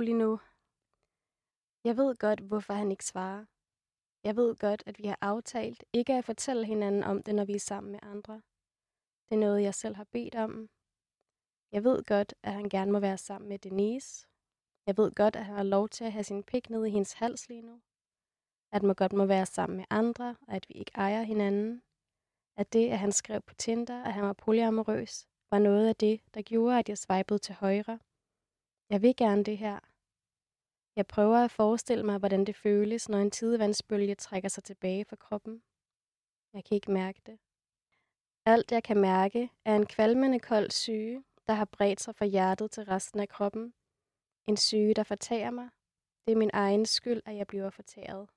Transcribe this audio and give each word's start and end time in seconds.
rolig 0.00 0.14
nu. 0.14 0.40
Jeg 1.84 1.96
ved 1.96 2.16
godt, 2.16 2.40
hvorfor 2.40 2.72
han 2.72 2.90
ikke 2.90 3.04
svarer. 3.04 3.44
Jeg 4.24 4.36
ved 4.36 4.56
godt, 4.56 4.82
at 4.86 4.98
vi 4.98 5.06
har 5.06 5.18
aftalt 5.20 5.84
ikke 5.92 6.14
at 6.14 6.24
fortælle 6.24 6.66
hinanden 6.66 7.02
om 7.02 7.22
det, 7.22 7.34
når 7.34 7.44
vi 7.44 7.54
er 7.54 7.66
sammen 7.70 7.92
med 7.92 8.00
andre. 8.02 8.34
Det 9.28 9.34
er 9.34 9.40
noget, 9.46 9.62
jeg 9.62 9.74
selv 9.74 9.96
har 9.96 10.04
bedt 10.04 10.34
om. 10.34 10.70
Jeg 11.72 11.84
ved 11.84 12.04
godt, 12.04 12.34
at 12.42 12.52
han 12.52 12.68
gerne 12.68 12.92
må 12.92 13.00
være 13.00 13.18
sammen 13.18 13.48
med 13.48 13.58
Denise. 13.58 14.26
Jeg 14.86 14.96
ved 14.96 15.14
godt, 15.14 15.36
at 15.36 15.44
han 15.44 15.56
har 15.56 15.62
lov 15.62 15.88
til 15.88 16.04
at 16.04 16.12
have 16.12 16.24
sin 16.24 16.42
pik 16.42 16.70
nede 16.70 16.88
i 16.88 16.90
hendes 16.90 17.12
hals 17.12 17.48
lige 17.48 17.62
nu. 17.62 17.80
At 18.72 18.82
man 18.82 18.94
godt 18.94 19.12
må 19.12 19.24
være 19.26 19.46
sammen 19.46 19.76
med 19.76 19.84
andre, 19.90 20.36
og 20.48 20.54
at 20.54 20.68
vi 20.68 20.74
ikke 20.74 20.92
ejer 20.94 21.22
hinanden. 21.22 21.82
At 22.56 22.72
det, 22.72 22.90
at 22.90 22.98
han 22.98 23.12
skrev 23.12 23.40
på 23.40 23.54
Tinder, 23.54 24.04
at 24.04 24.12
han 24.12 24.24
var 24.24 24.32
polyamorøs, 24.32 25.28
var 25.50 25.58
noget 25.58 25.88
af 25.88 25.96
det, 25.96 26.20
der 26.34 26.42
gjorde, 26.42 26.78
at 26.78 26.88
jeg 26.88 26.98
swipede 26.98 27.38
til 27.38 27.54
højre. 27.54 27.98
Jeg 28.90 29.02
vil 29.02 29.16
gerne 29.16 29.44
det 29.44 29.58
her. 29.58 29.89
Jeg 31.00 31.06
prøver 31.06 31.44
at 31.44 31.50
forestille 31.50 32.04
mig, 32.04 32.18
hvordan 32.18 32.44
det 32.44 32.56
føles, 32.56 33.08
når 33.08 33.18
en 33.18 33.30
tidevandsbølge 33.30 34.14
trækker 34.14 34.48
sig 34.48 34.64
tilbage 34.64 35.04
fra 35.04 35.16
kroppen. 35.16 35.62
Jeg 36.54 36.64
kan 36.64 36.74
ikke 36.74 36.90
mærke 36.90 37.20
det. 37.26 37.38
Alt 38.46 38.72
jeg 38.72 38.82
kan 38.82 38.96
mærke 39.00 39.50
er 39.64 39.76
en 39.76 39.86
kvalmende 39.86 40.40
kold 40.40 40.70
syge, 40.70 41.24
der 41.46 41.54
har 41.54 41.64
bredt 41.64 42.00
sig 42.00 42.14
fra 42.16 42.24
hjertet 42.24 42.70
til 42.70 42.84
resten 42.84 43.20
af 43.20 43.28
kroppen. 43.28 43.72
En 44.46 44.56
syge, 44.56 44.94
der 44.94 45.02
fortager 45.02 45.50
mig. 45.50 45.68
Det 46.26 46.32
er 46.32 46.36
min 46.36 46.50
egen 46.52 46.86
skyld, 46.86 47.22
at 47.26 47.36
jeg 47.36 47.46
bliver 47.46 47.70
fortæret. 47.70 48.28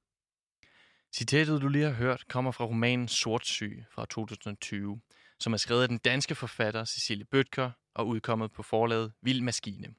Citatet, 1.15 1.61
du 1.61 1.67
lige 1.67 1.85
har 1.85 1.93
hørt, 1.93 2.27
kommer 2.27 2.51
fra 2.51 2.65
romanen 2.65 3.07
Sortsyge 3.07 3.85
fra 3.91 4.05
2020, 4.05 5.01
som 5.39 5.53
er 5.53 5.57
skrevet 5.57 5.81
af 5.81 5.87
den 5.87 5.97
danske 5.97 6.35
forfatter 6.35 6.85
Cecilie 6.85 7.25
Bøtker 7.25 7.71
og 7.95 8.07
udkommet 8.07 8.51
på 8.51 8.63
forlaget 8.63 9.13
Vild 9.21 9.41
Maskine. 9.41 9.95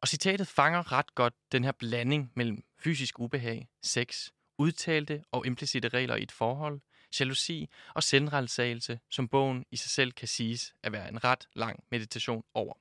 Og 0.00 0.08
citatet 0.08 0.48
fanger 0.48 0.92
ret 0.92 1.14
godt 1.14 1.34
den 1.52 1.64
her 1.64 1.72
blanding 1.72 2.32
mellem 2.34 2.62
fysisk 2.78 3.18
ubehag, 3.18 3.68
sex, 3.82 4.28
udtalte 4.58 5.24
og 5.32 5.46
implicite 5.46 5.88
regler 5.88 6.16
i 6.16 6.22
et 6.22 6.32
forhold, 6.32 6.80
jalousi 7.20 7.68
og 7.94 8.02
selvrealisagelse, 8.02 9.00
som 9.10 9.28
bogen 9.28 9.64
i 9.70 9.76
sig 9.76 9.90
selv 9.90 10.12
kan 10.12 10.28
siges 10.28 10.74
at 10.82 10.92
være 10.92 11.08
en 11.08 11.24
ret 11.24 11.48
lang 11.54 11.84
meditation 11.90 12.44
over. 12.54 12.74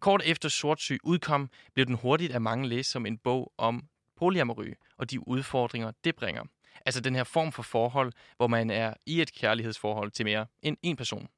Kort 0.00 0.22
efter 0.24 0.48
Sortsyg 0.48 0.98
udkom, 1.04 1.50
blev 1.74 1.86
den 1.86 1.94
hurtigt 1.94 2.32
af 2.32 2.40
mange 2.40 2.68
læst 2.68 2.90
som 2.90 3.06
en 3.06 3.18
bog 3.18 3.52
om 3.58 3.88
polyamory 4.16 4.74
og 4.96 5.10
de 5.10 5.28
udfordringer, 5.28 5.92
det 6.04 6.16
bringer. 6.16 6.44
Altså 6.86 7.00
den 7.00 7.14
her 7.14 7.24
form 7.24 7.52
for 7.52 7.62
forhold, 7.62 8.12
hvor 8.36 8.46
man 8.46 8.70
er 8.70 8.94
i 9.06 9.20
et 9.20 9.34
kærlighedsforhold 9.34 10.10
til 10.10 10.24
mere 10.24 10.46
end 10.62 10.76
en 10.82 10.96
person. 10.96 11.28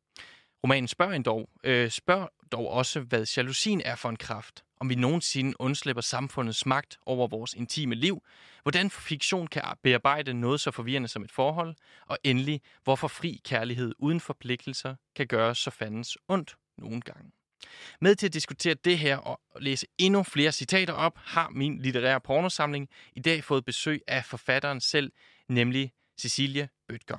Romanen 0.64 0.88
spørger, 0.88 1.12
en 1.12 1.22
dog, 1.22 1.50
øh, 1.64 1.90
spørger 1.90 2.26
dog 2.52 2.68
også, 2.70 3.00
hvad 3.00 3.26
jalousien 3.36 3.82
er 3.84 3.94
for 3.94 4.08
en 4.08 4.16
kraft, 4.16 4.64
om 4.80 4.88
vi 4.88 4.94
nogensinde 4.94 5.60
undslipper 5.60 6.02
samfundets 6.02 6.66
magt 6.66 6.98
over 7.06 7.28
vores 7.28 7.54
intime 7.54 7.94
liv, 7.94 8.22
hvordan 8.62 8.90
fiktion 8.90 9.46
kan 9.46 9.62
bearbejde 9.82 10.34
noget 10.34 10.60
så 10.60 10.70
forvirrende 10.70 11.08
som 11.08 11.22
et 11.22 11.32
forhold, 11.32 11.74
og 12.06 12.18
endelig, 12.24 12.60
hvorfor 12.84 13.08
fri 13.08 13.40
kærlighed 13.44 13.94
uden 13.98 14.20
forpligtelser 14.20 14.94
kan 15.16 15.26
gøre 15.26 15.54
så 15.54 15.70
fandens 15.70 16.18
ondt 16.28 16.56
nogle 16.78 17.00
gange. 17.00 17.30
Med 18.00 18.14
til 18.14 18.26
at 18.26 18.34
diskutere 18.34 18.74
det 18.74 18.98
her 18.98 19.16
og 19.16 19.40
læse 19.60 19.86
endnu 19.98 20.22
flere 20.22 20.52
citater 20.52 20.92
op, 20.92 21.18
har 21.18 21.48
min 21.48 21.78
litterære 21.78 22.20
pornosamling 22.20 22.88
i 23.16 23.20
dag 23.20 23.44
fået 23.44 23.64
besøg 23.64 24.02
af 24.06 24.24
forfatteren 24.24 24.80
selv, 24.80 25.12
nemlig 25.48 25.92
Cecilie 26.20 26.68
Bøtger. 26.88 27.18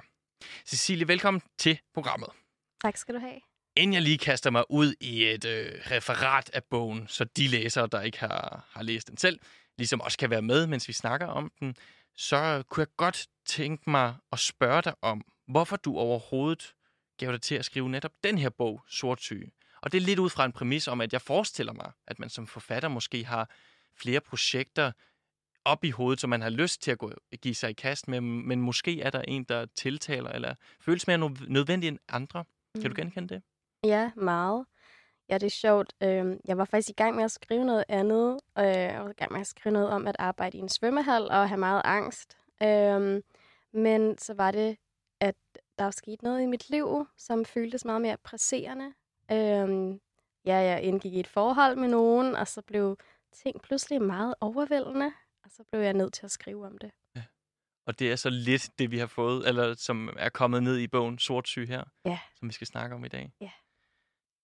Cecilie, 0.65 1.07
velkommen 1.07 1.41
til 1.57 1.79
programmet. 1.93 2.29
Tak 2.81 2.97
skal 2.97 3.15
du 3.15 3.19
have. 3.19 3.48
Inden 3.79 3.93
jeg 3.93 4.01
lige 4.01 4.17
kaster 4.17 4.49
mig 4.49 4.63
ud 4.71 4.93
i 4.99 5.25
et 5.25 5.45
øh, 5.45 5.71
referat 5.91 6.49
af 6.53 6.63
bogen, 6.63 7.07
så 7.07 7.23
de 7.23 7.47
læsere, 7.47 7.87
der 7.87 8.01
ikke 8.01 8.19
har, 8.19 8.67
har 8.71 8.83
læst 8.83 9.07
den 9.07 9.17
selv, 9.17 9.39
ligesom 9.77 10.01
også 10.01 10.17
kan 10.17 10.29
være 10.29 10.41
med, 10.41 10.67
mens 10.67 10.87
vi 10.87 10.93
snakker 10.93 11.27
om 11.27 11.51
den, 11.59 11.75
så 12.15 12.63
kunne 12.69 12.81
jeg 12.81 12.95
godt 12.97 13.27
tænke 13.45 13.89
mig 13.89 14.15
at 14.31 14.39
spørge 14.39 14.81
dig 14.81 14.93
om, 15.01 15.21
hvorfor 15.47 15.75
du 15.75 15.97
overhovedet 15.97 16.73
gav 17.17 17.31
dig 17.31 17.41
til 17.41 17.55
at 17.55 17.65
skrive 17.65 17.89
netop 17.89 18.11
den 18.23 18.37
her 18.37 18.49
bog, 18.49 18.81
Sortsyge. 18.87 19.51
Og 19.81 19.91
det 19.91 19.97
er 19.97 20.01
lidt 20.01 20.19
ud 20.19 20.29
fra 20.29 20.45
en 20.45 20.51
præmis 20.51 20.87
om, 20.87 21.01
at 21.01 21.13
jeg 21.13 21.21
forestiller 21.21 21.73
mig, 21.73 21.91
at 22.07 22.19
man 22.19 22.29
som 22.29 22.47
forfatter 22.47 22.89
måske 22.89 23.25
har 23.25 23.49
flere 24.01 24.21
projekter 24.21 24.91
op 25.65 25.83
i 25.83 25.89
hovedet, 25.89 26.19
som 26.19 26.29
man 26.29 26.41
har 26.41 26.49
lyst 26.49 26.81
til 26.81 26.91
at 26.91 26.97
gå, 26.97 27.13
give 27.41 27.55
sig 27.55 27.69
i 27.69 27.73
kast 27.73 28.07
med, 28.07 28.21
men 28.21 28.61
måske 28.61 29.01
er 29.01 29.09
der 29.09 29.21
en, 29.21 29.43
der 29.43 29.65
tiltaler 29.75 30.29
eller 30.29 30.55
føles 30.81 31.07
mere 31.07 31.17
nødvendig 31.47 31.87
end 31.87 31.99
andre. 32.09 32.45
Kan 32.73 32.83
du 32.83 32.89
mm. 32.89 32.95
genkende 32.95 33.33
det? 33.33 33.43
Ja, 33.83 34.11
meget. 34.15 34.65
Ja, 35.29 35.37
det 35.37 35.45
er 35.45 35.49
sjovt. 35.49 35.93
Øhm, 36.03 36.39
jeg 36.45 36.57
var 36.57 36.65
faktisk 36.65 36.89
i 36.89 36.93
gang 36.93 37.15
med 37.15 37.23
at 37.23 37.31
skrive 37.31 37.65
noget 37.65 37.83
andet. 37.87 38.39
Øh, 38.57 38.65
jeg 38.65 39.03
var 39.03 39.09
i 39.09 39.13
gang 39.13 39.31
med 39.31 39.41
at 39.41 39.47
skrive 39.47 39.73
noget 39.73 39.89
om 39.89 40.07
at 40.07 40.15
arbejde 40.19 40.57
i 40.57 40.61
en 40.61 40.69
svømmehal 40.69 41.21
og 41.31 41.49
have 41.49 41.59
meget 41.59 41.81
angst. 41.85 42.37
Øhm, 42.63 43.23
men 43.73 44.17
så 44.17 44.33
var 44.33 44.51
det, 44.51 44.77
at 45.19 45.35
der 45.77 45.83
var 45.83 45.91
sket 45.91 46.23
noget 46.23 46.41
i 46.41 46.45
mit 46.45 46.69
liv, 46.69 47.07
som 47.17 47.45
føltes 47.45 47.85
meget 47.85 48.01
mere 48.01 48.17
presserende. 48.17 48.93
Øhm, 49.31 49.99
ja, 50.45 50.55
jeg 50.55 50.83
indgik 50.83 51.13
i 51.13 51.19
et 51.19 51.27
forhold 51.27 51.75
med 51.75 51.87
nogen, 51.87 52.35
og 52.35 52.47
så 52.47 52.61
blev 52.61 52.97
ting 53.43 53.61
pludselig 53.61 54.01
meget 54.01 54.35
overvældende. 54.41 55.11
Og 55.43 55.49
så 55.51 55.63
blev 55.71 55.81
jeg 55.81 55.93
nødt 55.93 56.13
til 56.13 56.25
at 56.25 56.31
skrive 56.31 56.65
om 56.65 56.77
det. 56.77 56.91
Ja. 57.15 57.23
Og 57.85 57.99
det 57.99 58.11
er 58.11 58.15
så 58.15 58.29
lidt 58.29 58.69
det, 58.79 58.91
vi 58.91 58.97
har 58.97 59.07
fået, 59.07 59.47
eller 59.47 59.73
som 59.73 60.09
er 60.17 60.29
kommet 60.29 60.63
ned 60.63 60.77
i 60.77 60.87
bogen 60.87 61.19
Sort 61.19 61.47
Syg 61.47 61.67
her, 61.67 61.83
ja. 62.05 62.19
som 62.39 62.47
vi 62.47 62.53
skal 62.53 62.67
snakke 62.67 62.95
om 62.95 63.05
i 63.05 63.07
dag. 63.07 63.31
Ja. 63.41 63.51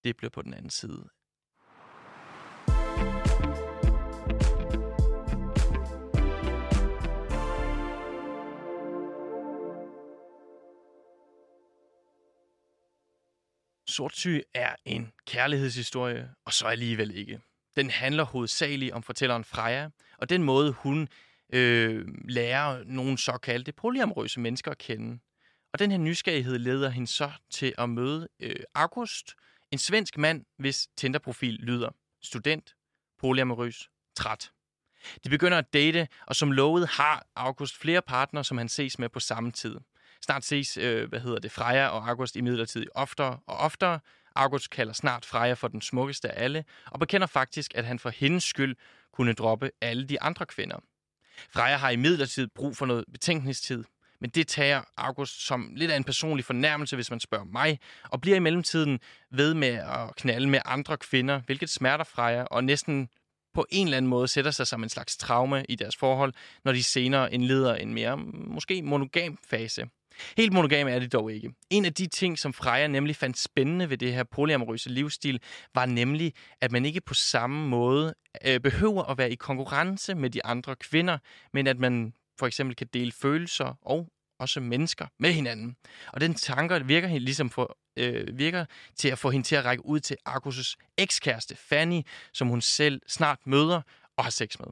Det 0.06 0.18
bliver 0.18 0.30
på 0.30 0.42
den 0.42 0.54
anden 0.54 0.70
side. 0.70 1.10
Sortsyg 13.88 14.44
er 14.54 14.76
en 14.86 15.12
kærlighedshistorie, 15.28 16.30
og 16.46 16.54
så 16.54 16.66
alligevel 16.68 17.18
ikke. 17.18 17.40
Den 17.76 17.90
handler 17.90 18.24
hovedsageligt 18.24 18.94
om 18.94 19.04
fortælleren 19.04 19.44
Freja, 19.44 19.90
og 20.18 20.30
den 20.30 20.44
måde, 20.44 20.72
hun 20.72 21.08
øh, 21.54 22.08
lærer 22.28 22.84
nogle 22.84 23.18
såkaldte 23.18 23.72
polyamorøse 23.72 24.40
mennesker 24.40 24.72
at 24.72 24.78
kende. 24.78 25.20
Og 25.74 25.80
den 25.80 25.92
her 25.92 25.98
nysgerrighed 25.98 26.60
leder 26.60 26.90
hende 26.90 27.08
så 27.08 27.32
til 27.52 27.74
at 27.78 27.90
møde 27.90 28.28
øh, 28.40 28.56
August, 28.76 29.36
en 29.76 29.80
svensk 29.80 30.18
mand, 30.18 30.46
hvis 30.58 30.88
Tinder-profil 30.98 31.54
lyder 31.54 31.90
student, 32.22 32.76
polyamorøs, 33.20 33.90
træt. 34.16 34.52
De 35.24 35.30
begynder 35.30 35.58
at 35.58 35.74
date, 35.74 36.08
og 36.28 36.36
som 36.36 36.52
lovet 36.52 36.88
har 36.88 37.26
August 37.36 37.78
flere 37.78 38.02
partnere, 38.02 38.44
som 38.44 38.58
han 38.58 38.70
ses 38.70 39.00
med 39.00 39.10
på 39.10 39.20
samme 39.20 39.52
tid. 39.52 39.78
Snart 40.22 40.46
ses, 40.46 40.78
øh, 40.78 41.10
hvad 41.10 41.20
hedder 41.20 41.40
det, 41.40 41.52
Freja 41.52 41.88
og 41.88 42.10
August 42.10 42.36
i 42.36 42.42
midlertid 42.42 42.86
oftere 42.96 43.40
og 43.48 43.58
oftere. 43.58 44.00
August 44.36 44.70
kalder 44.70 44.94
snart 44.94 45.26
Freja 45.26 45.54
for 45.54 45.68
den 45.68 45.82
smukkeste 45.82 46.32
af 46.32 46.44
alle, 46.44 46.66
og 46.92 47.00
bekender 47.00 47.28
faktisk, 47.28 47.72
at 47.76 47.86
han 47.86 48.00
for 48.00 48.10
hendes 48.10 48.44
skyld 48.44 48.76
kunne 49.14 49.34
droppe 49.34 49.72
alle 49.82 50.08
de 50.08 50.22
andre 50.22 50.46
kvinder. 50.46 50.78
Freja 51.50 51.78
har 51.78 51.90
i 51.90 51.96
midlertid 51.96 52.48
brug 52.56 52.78
for 52.78 52.86
noget 52.86 53.06
betænkningstid, 53.12 53.84
men 54.22 54.30
det 54.30 54.48
tager 54.48 54.82
August 54.98 55.46
som 55.46 55.72
lidt 55.76 55.92
af 55.92 55.98
en 55.98 56.04
personlig 56.04 56.46
fornærmelse, 56.46 56.96
hvis 56.96 57.10
man 57.10 57.20
spørger 57.20 57.46
mig, 57.46 57.80
og 58.10 58.22
bliver 58.22 58.38
i 58.38 58.40
mellemtiden 58.40 59.00
ved 59.32 59.54
med 59.54 59.74
at 59.74 60.16
knalde 60.18 60.50
med 60.50 60.60
andre 60.66 60.98
kvinder, 60.98 61.42
hvilket 61.46 61.70
smerter 61.70 62.04
Freja, 62.04 62.44
og 62.44 62.64
næsten 62.64 63.10
på 63.54 63.66
en 63.70 63.88
eller 63.88 63.98
anden 63.98 64.10
måde 64.10 64.28
sætter 64.28 64.52
sig 64.52 64.68
som 64.68 64.84
en 64.84 64.90
slags 64.90 65.18
traume 65.18 65.66
i 65.70 65.76
deres 65.76 65.96
forhold, 65.96 66.34
når 66.66 66.72
de 66.72 66.84
senere 66.84 67.34
indleder 67.34 67.76
en 67.76 67.94
mere 67.94 68.18
måske 68.34 68.82
monogam 68.82 69.38
fase. 69.50 69.86
Helt 70.38 70.54
monogam 70.54 70.88
er 70.88 71.00
det 71.00 71.14
dog 71.14 71.32
ikke. 71.32 71.54
En 71.70 71.86
af 71.86 71.94
de 71.94 72.08
ting, 72.08 72.40
som 72.40 72.54
Freja 72.54 72.88
nemlig 72.88 73.16
fandt 73.16 73.38
spændende 73.38 73.90
ved 73.90 73.98
det 73.98 74.14
her 74.14 74.24
polyamorøse 74.24 74.90
livsstil, 74.90 75.42
var 75.76 75.86
nemlig, 75.86 76.34
at 76.62 76.72
man 76.72 76.86
ikke 76.86 77.02
på 77.02 77.14
samme 77.14 77.68
måde 77.68 78.14
øh, 78.46 78.60
behøver 78.60 79.04
at 79.04 79.18
være 79.18 79.32
i 79.32 79.36
konkurrence 79.36 80.16
med 80.16 80.30
de 80.30 80.46
andre 80.46 80.76
kvinder, 80.76 81.18
men 81.54 81.68
at 81.68 81.80
man 81.80 82.14
for 82.40 82.48
eksempel 82.48 82.76
kan 82.76 82.88
dele 82.94 83.12
følelser 83.12 83.74
og 83.82 84.10
også 84.40 84.60
mennesker 84.60 85.08
med 85.20 85.34
hinanden. 85.34 85.76
Og 86.14 86.22
den 86.22 86.34
tanker 86.34 86.80
virker 86.84 87.08
ligesom 87.08 87.50
for, 87.50 87.78
øh, 87.98 88.38
virker 88.38 88.66
til 88.96 89.10
at 89.10 89.20
få 89.20 89.30
hende 89.30 89.48
til 89.48 89.56
at 89.56 89.66
række 89.66 89.86
ud 89.86 90.00
til 90.00 90.18
Argus' 90.30 90.76
ekskæreste 90.98 91.56
Fanny, 91.56 92.02
som 92.34 92.48
hun 92.48 92.62
selv 92.62 93.02
snart 93.08 93.40
møder 93.46 93.82
og 94.18 94.24
har 94.24 94.32
sex 94.32 94.60
med. 94.60 94.68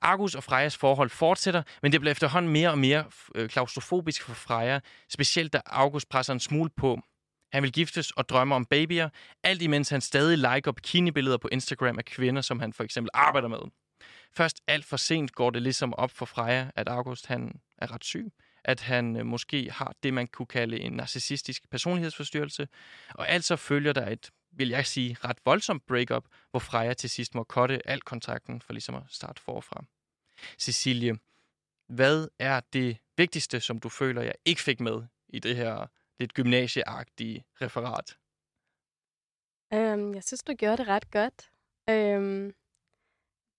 Argus 0.00 0.34
og 0.34 0.44
Frejas 0.44 0.76
forhold 0.76 1.10
fortsætter, 1.10 1.62
men 1.82 1.92
det 1.92 2.00
bliver 2.00 2.12
efterhånden 2.12 2.52
mere 2.52 2.70
og 2.70 2.78
mere 2.78 3.04
øh, 3.34 3.48
klaustrofobisk 3.48 4.22
for 4.22 4.34
Freja, 4.34 4.80
specielt 5.08 5.52
da 5.52 5.60
August 5.66 6.08
presser 6.08 6.32
en 6.32 6.40
smule 6.40 6.70
på. 6.76 7.00
Han 7.52 7.62
vil 7.62 7.72
giftes 7.72 8.10
og 8.10 8.28
drømmer 8.28 8.56
om 8.56 8.64
babyer, 8.64 9.08
alt 9.44 9.62
imens 9.62 9.88
han 9.88 10.00
stadig 10.00 10.38
liker 10.38 10.72
bikinibilleder 10.72 11.38
på 11.38 11.48
Instagram 11.52 11.98
af 11.98 12.04
kvinder, 12.04 12.42
som 12.42 12.60
han 12.60 12.72
for 12.72 12.84
eksempel 12.84 13.10
arbejder 13.14 13.48
med. 13.48 13.58
Først 14.32 14.62
alt 14.66 14.84
for 14.84 14.96
sent 14.96 15.32
går 15.32 15.50
det 15.50 15.62
ligesom 15.62 15.94
op 15.94 16.10
for 16.10 16.26
Freja, 16.26 16.70
at 16.76 16.88
August 16.88 17.26
han 17.26 17.60
er 17.78 17.92
ret 17.92 18.04
syg, 18.04 18.32
at 18.64 18.80
han 18.80 19.16
øh, 19.16 19.26
måske 19.26 19.70
har 19.70 19.94
det, 20.02 20.14
man 20.14 20.26
kunne 20.26 20.46
kalde 20.46 20.80
en 20.80 20.92
narcissistisk 20.92 21.70
personlighedsforstyrrelse, 21.70 22.68
og 23.14 23.28
altså 23.28 23.56
følger 23.56 23.92
der 23.92 24.08
et 24.08 24.30
vil 24.52 24.68
jeg 24.68 24.86
sige, 24.86 25.16
ret 25.24 25.38
voldsomt 25.44 25.86
breakup, 25.86 26.26
hvor 26.50 26.60
Freja 26.60 26.94
til 26.94 27.10
sidst 27.10 27.34
må 27.34 27.44
kotte 27.44 27.88
al 27.88 28.00
kontakten 28.00 28.60
for 28.60 28.72
ligesom 28.72 28.94
at 28.94 29.02
starte 29.08 29.42
forfra. 29.42 29.84
Cecilie, 30.58 31.18
hvad 31.88 32.28
er 32.38 32.60
det 32.72 32.98
vigtigste, 33.16 33.60
som 33.60 33.78
du 33.78 33.88
føler, 33.88 34.22
jeg 34.22 34.34
ikke 34.44 34.60
fik 34.60 34.80
med 34.80 35.02
i 35.28 35.38
det 35.38 35.56
her 35.56 35.86
lidt 36.18 36.34
gymnasieagtige 36.34 37.44
referat? 37.60 38.16
Øhm, 39.74 40.14
jeg 40.14 40.24
synes, 40.24 40.42
du 40.42 40.54
gjorde 40.54 40.76
det 40.76 40.88
ret 40.88 41.10
godt. 41.10 41.50
Øhm, 41.90 42.54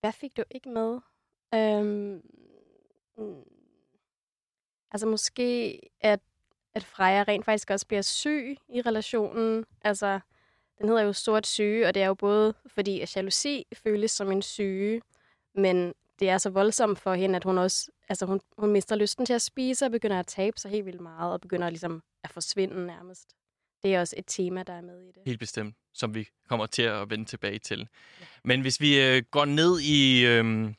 hvad 0.03 0.11
fik 0.11 0.38
du 0.38 0.44
ikke 0.51 0.69
med? 0.69 1.00
Øhm, 1.53 2.21
mm. 3.17 3.44
altså 4.91 5.07
måske, 5.07 5.79
at, 6.01 6.19
at 6.73 6.83
Freja 6.83 7.23
rent 7.23 7.45
faktisk 7.45 7.69
også 7.69 7.88
bliver 7.88 8.01
syg 8.01 8.57
i 8.69 8.81
relationen. 8.81 9.65
Altså, 9.81 10.19
den 10.77 10.88
hedder 10.88 11.01
jo 11.01 11.13
sort 11.13 11.47
syge, 11.47 11.88
og 11.88 11.94
det 11.94 12.03
er 12.03 12.07
jo 12.07 12.13
både 12.13 12.53
fordi, 12.67 13.00
at 13.00 13.15
jalousi 13.15 13.67
føles 13.73 14.11
som 14.11 14.31
en 14.31 14.41
syge, 14.41 15.01
men 15.55 15.94
det 16.19 16.29
er 16.29 16.38
så 16.38 16.50
voldsomt 16.50 17.00
for 17.00 17.13
hende, 17.13 17.35
at 17.35 17.44
hun 17.44 17.57
også 17.57 17.91
altså 18.09 18.25
hun, 18.25 18.41
hun 18.57 18.71
mister 18.71 18.95
lysten 18.95 19.25
til 19.25 19.33
at 19.33 19.41
spise 19.41 19.85
og 19.85 19.91
begynder 19.91 20.19
at 20.19 20.27
tabe 20.27 20.59
sig 20.59 20.71
helt 20.71 20.85
vildt 20.85 21.01
meget 21.01 21.33
og 21.33 21.41
begynder 21.41 21.69
ligesom 21.69 22.03
at 22.23 22.29
forsvinde 22.29 22.85
nærmest. 22.85 23.35
Det 23.83 23.95
er 23.95 24.00
også 24.00 24.15
et 24.18 24.25
tema, 24.27 24.63
der 24.63 24.74
er 24.74 24.81
med 24.81 25.01
i 25.01 25.07
det. 25.07 25.21
Helt 25.25 25.39
bestemt, 25.39 25.75
som 25.94 26.15
vi 26.15 26.27
kommer 26.50 26.65
til 26.65 26.81
at 26.81 27.09
vende 27.09 27.25
tilbage 27.25 27.59
til. 27.59 27.80
Ja. 28.19 28.25
Men 28.44 28.62
hvis 28.62 28.81
vi 28.81 29.01
øh, 29.01 29.24
går 29.31 29.45
ned 29.45 29.80
i 29.80 30.25
øh, 30.25 30.74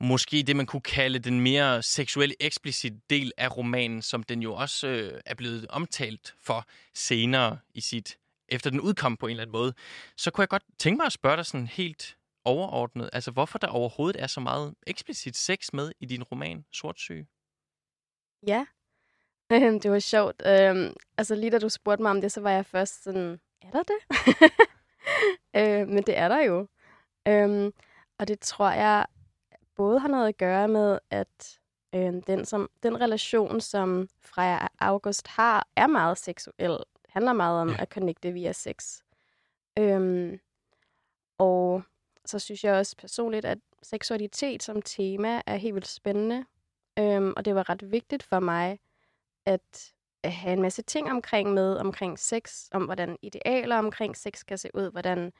måske 0.00 0.42
det, 0.42 0.56
man 0.56 0.66
kunne 0.66 0.82
kalde 0.82 1.18
den 1.18 1.40
mere 1.40 1.82
seksuelle 1.82 2.34
eksplicit 2.40 3.10
del 3.10 3.32
af 3.36 3.56
romanen, 3.56 4.02
som 4.02 4.22
den 4.22 4.42
jo 4.42 4.54
også 4.54 4.86
øh, 4.86 5.20
er 5.26 5.34
blevet 5.34 5.66
omtalt 5.68 6.34
for 6.40 6.66
senere 6.94 7.58
i 7.74 7.80
sit, 7.80 8.18
efter 8.48 8.70
den 8.70 8.80
udkom 8.80 9.16
på 9.16 9.26
en 9.26 9.30
eller 9.30 9.42
anden 9.42 9.52
måde, 9.52 9.74
så 10.16 10.30
kunne 10.30 10.42
jeg 10.42 10.48
godt 10.48 10.64
tænke 10.78 10.96
mig 10.96 11.06
at 11.06 11.12
spørge 11.12 11.36
dig 11.36 11.46
sådan 11.46 11.66
helt 11.66 12.16
overordnet, 12.44 13.10
altså 13.12 13.30
hvorfor 13.30 13.58
der 13.58 13.66
overhovedet 13.66 14.22
er 14.22 14.26
så 14.26 14.40
meget 14.40 14.74
eksplicit 14.86 15.36
sex 15.36 15.72
med 15.72 15.92
i 16.00 16.06
din 16.06 16.22
roman 16.22 16.64
Sortsyge? 16.72 17.26
Ja, 18.46 18.66
det 19.50 19.90
var 19.90 19.98
sjovt. 19.98 20.42
Øhm, 20.46 20.94
altså 21.18 21.34
lige 21.34 21.50
da 21.50 21.58
du 21.58 21.68
spurgte 21.68 22.02
mig 22.02 22.10
om 22.10 22.20
det, 22.20 22.32
så 22.32 22.40
var 22.40 22.50
jeg 22.50 22.66
først 22.66 23.04
sådan, 23.04 23.40
er 23.62 23.70
der 23.70 23.82
det? 23.82 24.26
øh, 25.56 25.88
men 25.88 26.02
det 26.02 26.18
er 26.18 26.28
der 26.28 26.40
jo. 26.40 26.66
Øhm, 27.28 27.72
og 28.18 28.28
det 28.28 28.40
tror 28.40 28.70
jeg 28.70 29.06
både 29.76 29.98
har 29.98 30.08
noget 30.08 30.28
at 30.28 30.36
gøre 30.36 30.68
med, 30.68 30.98
at 31.10 31.58
øh, 31.94 32.12
den, 32.26 32.44
som, 32.44 32.70
den 32.82 33.00
relation, 33.00 33.60
som 33.60 34.08
Freja 34.20 34.58
og 34.62 34.70
August 34.78 35.28
har, 35.28 35.66
er 35.76 35.86
meget 35.86 36.18
seksuel. 36.18 36.78
Handler 37.08 37.32
meget 37.32 37.60
om 37.60 37.68
ja. 37.68 37.82
at 37.82 37.88
connecte 37.88 38.32
via 38.32 38.52
sex. 38.52 39.00
Øhm, 39.78 40.40
og 41.38 41.82
så 42.24 42.38
synes 42.38 42.64
jeg 42.64 42.74
også 42.74 42.96
personligt, 42.96 43.44
at 43.44 43.58
seksualitet 43.82 44.62
som 44.62 44.82
tema 44.82 45.42
er 45.46 45.56
helt 45.56 45.74
vildt 45.74 45.88
spændende. 45.88 46.44
Øhm, 46.98 47.32
og 47.36 47.44
det 47.44 47.54
var 47.54 47.68
ret 47.68 47.90
vigtigt 47.90 48.22
for 48.22 48.40
mig 48.40 48.78
at, 49.46 49.92
at 50.22 50.32
have 50.32 50.52
en 50.52 50.62
masse 50.62 50.82
ting 50.82 51.10
omkring 51.10 51.54
med, 51.54 51.76
omkring 51.76 52.18
sex, 52.18 52.68
om 52.72 52.84
hvordan 52.84 53.16
idealer 53.22 53.76
omkring 53.76 54.16
sex 54.16 54.44
kan 54.44 54.58
se 54.58 54.70
ud, 54.74 54.90
hvordan 54.90 55.32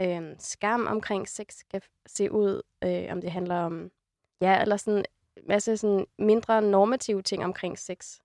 øh, 0.00 0.36
skam 0.38 0.86
omkring 0.86 1.28
sex 1.28 1.56
kan 1.70 1.80
se 2.06 2.32
ud, 2.32 2.62
øh, 2.84 3.06
om 3.10 3.20
det 3.20 3.30
handler 3.30 3.56
om, 3.56 3.90
ja, 4.40 4.60
eller 4.60 4.76
sådan 4.76 4.98
en 4.98 5.04
masse 5.48 5.76
sådan 5.76 6.06
mindre 6.18 6.62
normative 6.62 7.22
ting 7.22 7.44
omkring 7.44 7.78
sex. 7.78 8.20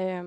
Øh, 0.00 0.24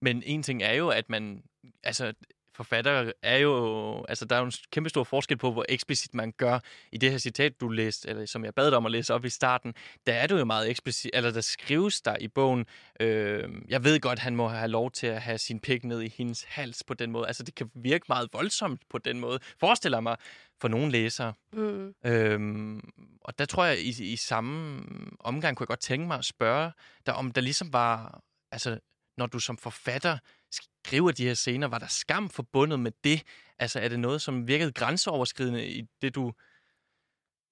Men 0.00 0.22
en 0.26 0.42
ting 0.42 0.62
er 0.62 0.72
jo, 0.72 0.88
at 0.88 1.10
man, 1.10 1.44
altså 1.82 2.14
forfatter 2.58 3.12
er 3.22 3.36
jo... 3.36 4.04
Altså, 4.08 4.24
der 4.24 4.36
er 4.36 4.40
jo 4.40 4.46
en 4.46 4.52
kæmpe 4.72 4.90
stor 4.90 5.04
forskel 5.04 5.36
på, 5.36 5.52
hvor 5.52 5.64
eksplicit 5.68 6.14
man 6.14 6.32
gør 6.32 6.58
i 6.92 6.98
det 6.98 7.10
her 7.10 7.18
citat, 7.18 7.60
du 7.60 7.68
læste, 7.68 8.08
eller 8.08 8.26
som 8.26 8.44
jeg 8.44 8.54
bad 8.54 8.66
dig 8.70 8.76
om 8.76 8.86
at 8.86 8.92
læse 8.92 9.14
op 9.14 9.24
i 9.24 9.28
starten. 9.28 9.74
Der 10.06 10.12
er 10.12 10.26
du 10.26 10.36
jo 10.36 10.44
meget 10.44 10.70
eksplicit, 10.70 11.10
eller 11.14 11.30
der 11.30 11.40
skrives 11.40 12.00
der 12.00 12.16
i 12.20 12.28
bogen, 12.28 12.66
øh, 13.00 13.48
jeg 13.68 13.84
ved 13.84 14.00
godt, 14.00 14.18
han 14.18 14.36
må 14.36 14.48
have 14.48 14.68
lov 14.68 14.90
til 14.90 15.06
at 15.06 15.22
have 15.22 15.38
sin 15.38 15.60
pik 15.60 15.84
ned 15.84 16.02
i 16.02 16.08
hendes 16.16 16.44
hals 16.44 16.84
på 16.84 16.94
den 16.94 17.10
måde. 17.10 17.26
Altså, 17.26 17.42
det 17.42 17.54
kan 17.54 17.70
virke 17.74 18.04
meget 18.08 18.28
voldsomt 18.32 18.82
på 18.90 18.98
den 18.98 19.20
måde. 19.20 19.38
Forestiller 19.60 20.00
mig 20.00 20.16
for 20.60 20.68
nogle 20.68 20.90
læsere. 20.90 21.32
Mm. 21.52 21.94
Øhm, 22.04 22.90
og 23.20 23.38
der 23.38 23.44
tror 23.44 23.64
jeg, 23.64 23.78
i, 23.78 24.12
i 24.12 24.16
samme 24.16 24.82
omgang 25.20 25.56
kunne 25.56 25.64
jeg 25.64 25.68
godt 25.68 25.80
tænke 25.80 26.06
mig 26.06 26.18
at 26.18 26.24
spørge 26.24 26.72
dig, 27.06 27.14
om 27.14 27.30
der 27.30 27.40
ligesom 27.40 27.72
var... 27.72 28.20
Altså, 28.52 28.78
når 29.18 29.26
du 29.26 29.38
som 29.38 29.56
forfatter 29.56 30.18
skriver 30.50 31.12
de 31.12 31.26
her 31.26 31.34
scener, 31.34 31.68
var 31.68 31.78
der 31.78 31.86
skam 31.86 32.28
forbundet 32.28 32.80
med 32.80 32.92
det? 33.04 33.22
Altså 33.58 33.80
er 33.80 33.88
det 33.88 34.00
noget, 34.00 34.22
som 34.22 34.48
virkede 34.48 34.72
grænseoverskridende 34.72 35.66
i 35.68 35.82
det, 36.02 36.14
du 36.14 36.32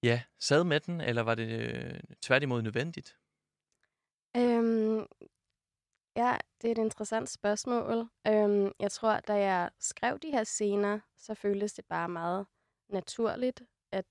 ja, 0.03 0.21
sad 0.39 0.63
med 0.63 0.79
den, 0.79 1.01
eller 1.01 1.21
var 1.21 1.35
det 1.35 1.49
øh, 1.49 1.99
tværtimod 2.21 2.61
nødvendigt? 2.61 3.17
Øhm, 4.37 5.05
ja, 6.15 6.37
det 6.61 6.67
er 6.67 6.71
et 6.71 6.77
interessant 6.77 7.29
spørgsmål. 7.29 8.09
Øhm, 8.27 8.71
jeg 8.79 8.91
tror, 8.91 9.19
da 9.19 9.33
jeg 9.33 9.69
skrev 9.79 10.19
de 10.19 10.31
her 10.31 10.43
scener, 10.43 10.99
så 11.17 11.33
føltes 11.33 11.73
det 11.73 11.85
bare 11.85 12.09
meget 12.09 12.45
naturligt, 12.89 13.63
at 13.91 14.05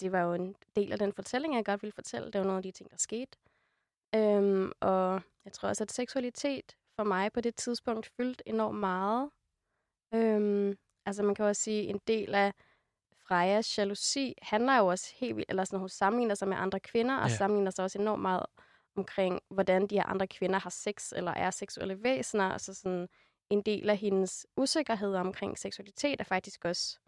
det 0.00 0.12
var 0.12 0.20
jo 0.20 0.34
en 0.34 0.56
del 0.76 0.92
af 0.92 0.98
den 0.98 1.12
fortælling, 1.12 1.54
jeg 1.54 1.64
godt 1.64 1.82
ville 1.82 1.92
fortælle. 1.92 2.26
Det 2.30 2.38
var 2.38 2.44
nogle 2.44 2.56
af 2.56 2.62
de 2.62 2.70
ting, 2.70 2.90
der 2.90 2.96
skete. 2.96 3.38
Øhm, 4.14 4.72
og 4.80 5.22
jeg 5.44 5.52
tror 5.52 5.68
også, 5.68 5.84
at 5.84 5.92
seksualitet 5.92 6.76
for 6.96 7.04
mig 7.04 7.32
på 7.32 7.40
det 7.40 7.54
tidspunkt 7.54 8.10
fyldte 8.16 8.48
enormt 8.48 8.78
meget. 8.78 9.30
Øhm, 10.14 10.78
altså 11.06 11.22
man 11.22 11.34
kan 11.34 11.44
også 11.44 11.62
sige, 11.62 11.82
en 11.82 12.00
del 12.06 12.34
af 12.34 12.52
Frejas 13.28 13.78
jalousi 13.78 14.34
handler 14.42 14.78
jo 14.78 14.86
også 14.86 15.14
helt 15.16 15.36
vildt, 15.36 15.50
eller 15.50 15.64
sådan, 15.64 15.78
hun 15.78 15.88
sammenligner 15.88 16.34
sig 16.34 16.48
med 16.48 16.56
andre 16.56 16.80
kvinder, 16.80 17.16
og 17.16 17.28
ja. 17.28 17.36
sammenligner 17.36 17.70
sig 17.70 17.84
også 17.84 17.98
enormt 17.98 18.22
meget 18.22 18.46
omkring, 18.96 19.40
hvordan 19.50 19.86
de 19.86 19.94
her 19.94 20.06
andre 20.06 20.26
kvinder 20.26 20.58
har 20.58 20.70
sex, 20.70 21.12
eller 21.16 21.30
er 21.30 21.50
seksuelle 21.50 22.02
væsener. 22.02 22.44
Altså 22.44 22.74
sådan, 22.74 23.08
en 23.50 23.62
del 23.62 23.90
af 23.90 23.96
hendes 23.96 24.46
usikkerhed 24.56 25.14
omkring 25.14 25.58
seksualitet 25.58 26.20
er 26.20 26.24
faktisk 26.24 26.64
også, 26.64 26.98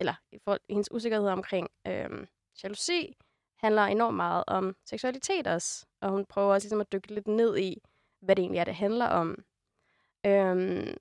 eller 0.00 0.14
for, 0.44 0.58
hendes 0.70 0.92
usikkerhed 0.92 1.28
omkring 1.28 1.68
øhm, 1.86 2.26
jalousi, 2.62 3.16
handler 3.56 3.82
enormt 3.82 4.16
meget 4.16 4.44
om 4.46 4.76
seksualitet 4.84 5.46
også. 5.46 5.86
Og 6.00 6.10
hun 6.10 6.26
prøver 6.26 6.54
også 6.54 6.64
ligesom 6.64 6.80
at 6.80 6.92
dykke 6.92 7.14
lidt 7.14 7.28
ned 7.28 7.58
i, 7.58 7.82
hvad 8.26 8.36
det 8.36 8.42
egentlig 8.42 8.58
er, 8.58 8.64
det 8.64 8.74
handler 8.74 9.06
om. 9.06 9.44
Øhm, 10.26 10.96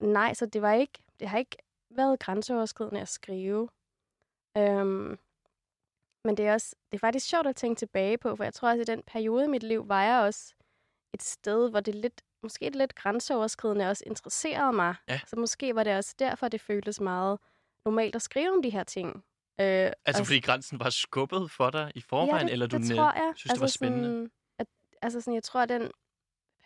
nej, 0.00 0.34
så 0.34 0.46
det 0.46 0.62
var 0.62 0.72
ikke, 0.72 0.98
det 1.20 1.28
har 1.28 1.38
ikke 1.38 1.56
været 1.90 2.20
grænseoverskridende 2.20 3.00
at 3.00 3.08
skrive. 3.08 3.68
Øhm, 4.58 5.18
men 6.24 6.36
det 6.36 6.46
er 6.46 6.52
også, 6.52 6.76
det 6.90 6.96
er 6.96 7.00
faktisk 7.00 7.28
sjovt 7.28 7.46
at 7.46 7.56
tænke 7.56 7.78
tilbage 7.78 8.18
på, 8.18 8.36
for 8.36 8.44
jeg 8.44 8.54
tror 8.54 8.68
også, 8.68 8.80
at 8.80 8.88
i 8.88 8.92
den 8.92 9.02
periode 9.06 9.44
i 9.44 9.48
mit 9.48 9.62
liv 9.62 9.88
var 9.88 10.02
jeg 10.02 10.20
også 10.20 10.54
et 11.14 11.22
sted, 11.22 11.70
hvor 11.70 11.80
det 11.80 11.94
lidt, 11.94 12.22
måske 12.42 12.70
lidt 12.70 12.94
grænseoverskridende 12.94 13.88
også 13.88 14.04
interesserede 14.06 14.72
mig. 14.72 14.94
Ja. 15.08 15.20
Så 15.26 15.36
måske 15.36 15.74
var 15.74 15.84
det 15.84 15.96
også 15.96 16.14
derfor, 16.18 16.48
det 16.48 16.60
føltes 16.60 17.00
meget 17.00 17.38
normalt 17.84 18.16
at 18.16 18.22
skrive 18.22 18.50
om 18.50 18.62
de 18.62 18.70
her 18.70 18.84
ting. 18.84 19.24
Øh, 19.60 19.92
altså, 20.06 20.24
fordi 20.24 20.40
grænsen 20.40 20.80
var 20.80 20.90
skubbet 20.90 21.50
for 21.50 21.70
dig 21.70 21.92
i 21.94 22.00
forvejen, 22.00 22.36
ja, 22.36 22.44
det, 22.44 22.52
eller 22.52 22.66
du 22.66 22.76
det 22.76 22.96
tror 22.96 23.12
jeg. 23.12 23.32
synes, 23.36 23.50
altså, 23.50 23.54
det 23.54 23.60
var 23.60 23.64
altså 23.64 23.78
spændende? 23.78 24.08
Sådan, 24.08 24.30
at, 24.58 24.66
altså 25.02 25.20
sådan, 25.20 25.34
jeg 25.34 25.42
tror, 25.42 25.60
at 25.60 25.68
den 25.68 25.90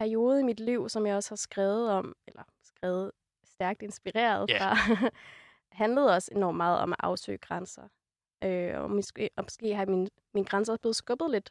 periode 0.00 0.40
i 0.40 0.42
mit 0.42 0.60
liv, 0.60 0.88
som 0.88 1.06
jeg 1.06 1.16
også 1.16 1.30
har 1.30 1.36
skrevet 1.36 1.90
om, 1.90 2.16
eller 2.26 2.42
skrevet 2.62 3.12
stærkt 3.44 3.82
inspireret 3.82 4.50
yeah. 4.50 4.60
fra, 4.60 5.10
handlede 5.82 6.14
også 6.14 6.30
enormt 6.34 6.56
meget 6.56 6.78
om 6.78 6.92
at 6.92 6.96
afsøge 7.02 7.38
grænser. 7.38 7.88
Øh, 8.44 8.80
og, 8.80 8.90
måske, 8.90 9.30
og 9.36 9.44
måske 9.44 9.74
har 9.74 9.86
min, 9.86 10.08
min 10.34 10.44
grænser 10.44 10.72
også 10.72 10.80
blevet 10.80 10.96
skubbet 10.96 11.30
lidt. 11.30 11.50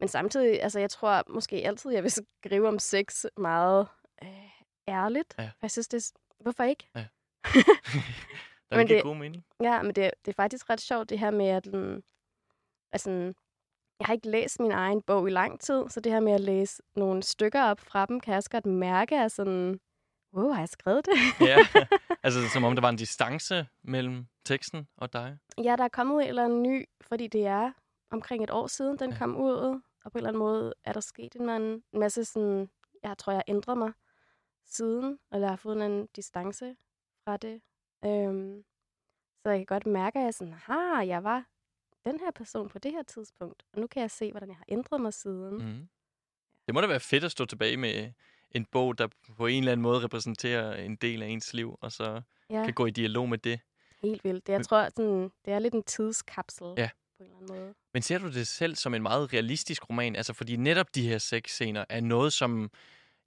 Men 0.00 0.08
samtidig, 0.08 0.62
altså 0.62 0.80
jeg 0.80 0.90
tror 0.90 1.22
måske 1.28 1.56
altid, 1.56 1.90
jeg 1.90 2.02
vil 2.02 2.10
skrive 2.10 2.68
om 2.68 2.78
sex 2.78 3.24
meget 3.36 3.88
øh, 4.22 4.50
ærligt. 4.88 5.34
Ja. 5.38 5.50
Jeg 5.62 5.70
synes, 5.70 5.88
det 5.88 6.12
Hvorfor 6.40 6.64
ikke? 6.64 6.88
Ja. 6.94 7.06
men 8.76 8.88
det, 8.88 9.02
god 9.02 9.16
mening. 9.16 9.44
Ja, 9.62 9.82
men 9.82 9.94
det, 9.94 10.10
det 10.24 10.32
er 10.32 10.36
faktisk 10.36 10.70
ret 10.70 10.80
sjovt, 10.80 11.10
det 11.10 11.18
her 11.18 11.30
med, 11.30 11.46
at 11.46 11.64
den, 11.64 12.02
altså, 12.92 13.34
jeg 14.00 14.06
har 14.06 14.14
ikke 14.14 14.30
læst 14.30 14.60
min 14.60 14.70
egen 14.70 15.02
bog 15.02 15.28
i 15.28 15.30
lang 15.30 15.60
tid, 15.60 15.84
så 15.88 16.00
det 16.00 16.12
her 16.12 16.20
med 16.20 16.32
at 16.32 16.40
læse 16.40 16.82
nogle 16.96 17.22
stykker 17.22 17.62
op 17.62 17.80
fra 17.80 18.06
dem, 18.06 18.20
kan 18.20 18.30
jeg 18.30 18.36
også 18.36 18.50
godt 18.50 18.66
mærke, 18.66 19.18
at 19.18 19.32
sådan, 19.32 19.80
wow, 20.34 20.50
har 20.50 20.60
jeg 20.60 20.68
skrevet 20.68 21.06
det? 21.06 21.46
ja, 21.48 21.58
altså 22.24 22.48
som 22.52 22.64
om 22.64 22.74
der 22.74 22.80
var 22.80 22.88
en 22.88 22.96
distance 22.96 23.66
mellem 23.82 24.26
teksten 24.44 24.88
og 24.96 25.12
dig. 25.12 25.38
Ja, 25.64 25.76
der 25.76 25.84
er 25.84 25.88
kommet 25.88 26.22
en 26.22 26.28
eller 26.28 26.44
anden 26.44 26.62
ny, 26.62 26.84
fordi 27.00 27.26
det 27.26 27.46
er 27.46 27.72
omkring 28.10 28.44
et 28.44 28.50
år 28.50 28.66
siden, 28.66 28.98
den 28.98 29.10
ja. 29.10 29.18
kom 29.18 29.36
ud, 29.36 29.80
og 30.04 30.12
på 30.12 30.18
en 30.18 30.18
eller 30.18 30.28
anden 30.28 30.38
måde 30.38 30.74
er 30.84 30.92
der 30.92 31.00
sket 31.00 31.34
en, 31.34 31.50
en 31.50 31.82
masse 31.92 32.24
sådan, 32.24 32.70
jeg 33.02 33.18
tror, 33.18 33.32
jeg 33.32 33.38
har 33.46 33.54
ændret 33.54 33.78
mig 33.78 33.92
siden, 34.66 35.18
og 35.30 35.40
jeg 35.40 35.48
har 35.48 35.56
fået 35.56 35.86
en 35.86 36.06
distance 36.06 36.76
fra 37.24 37.36
det. 37.36 37.60
Øhm, 38.04 38.64
så 39.42 39.50
jeg 39.50 39.58
kan 39.58 39.66
godt 39.66 39.86
mærke, 39.86 40.18
at 40.18 40.24
jeg 40.24 40.34
sådan, 40.34 40.54
ha, 40.54 41.06
jeg 41.06 41.24
var 41.24 41.44
den 42.06 42.20
her 42.20 42.30
person 42.30 42.68
på 42.68 42.78
det 42.78 42.92
her 42.92 43.02
tidspunkt, 43.02 43.62
og 43.72 43.80
nu 43.80 43.86
kan 43.86 44.02
jeg 44.02 44.10
se, 44.10 44.30
hvordan 44.30 44.48
jeg 44.48 44.56
har 44.56 44.64
ændret 44.68 45.00
mig 45.00 45.14
siden. 45.14 45.54
Mm. 45.54 45.88
Det 46.66 46.74
må 46.74 46.80
da 46.80 46.86
være 46.86 47.00
fedt 47.00 47.24
at 47.24 47.30
stå 47.32 47.44
tilbage 47.44 47.76
med 47.76 48.12
en 48.50 48.64
bog, 48.64 48.98
der 48.98 49.08
på 49.36 49.46
en 49.46 49.58
eller 49.62 49.72
anden 49.72 49.82
måde 49.82 50.04
repræsenterer 50.04 50.74
en 50.76 50.96
del 50.96 51.22
af 51.22 51.26
ens 51.26 51.54
liv, 51.54 51.76
og 51.80 51.92
så 51.92 52.22
Ja, 52.50 52.64
kan 52.64 52.74
gå 52.74 52.86
i 52.86 52.90
dialog 52.90 53.28
med 53.28 53.38
det. 53.38 53.60
helt 54.02 54.24
vildt. 54.24 54.46
Det, 54.46 54.52
jeg 54.52 54.66
tror, 54.66 54.84
sådan, 54.84 55.22
det 55.44 55.52
er 55.52 55.58
lidt 55.58 55.74
en 55.74 55.82
tidskapsel 55.82 56.66
Ja. 56.76 56.90
på 57.18 57.22
en 57.22 57.30
eller 57.30 57.36
anden 57.42 57.56
måde. 57.56 57.74
Men 57.94 58.02
ser 58.02 58.18
du 58.18 58.32
det 58.32 58.46
selv 58.46 58.74
som 58.74 58.94
en 58.94 59.02
meget 59.02 59.32
realistisk 59.32 59.90
roman? 59.90 60.16
Altså, 60.16 60.32
fordi 60.32 60.56
netop 60.56 60.94
de 60.94 61.08
her 61.08 61.18
sexscener 61.18 61.84
er 61.88 62.00
noget, 62.00 62.32
som, 62.32 62.70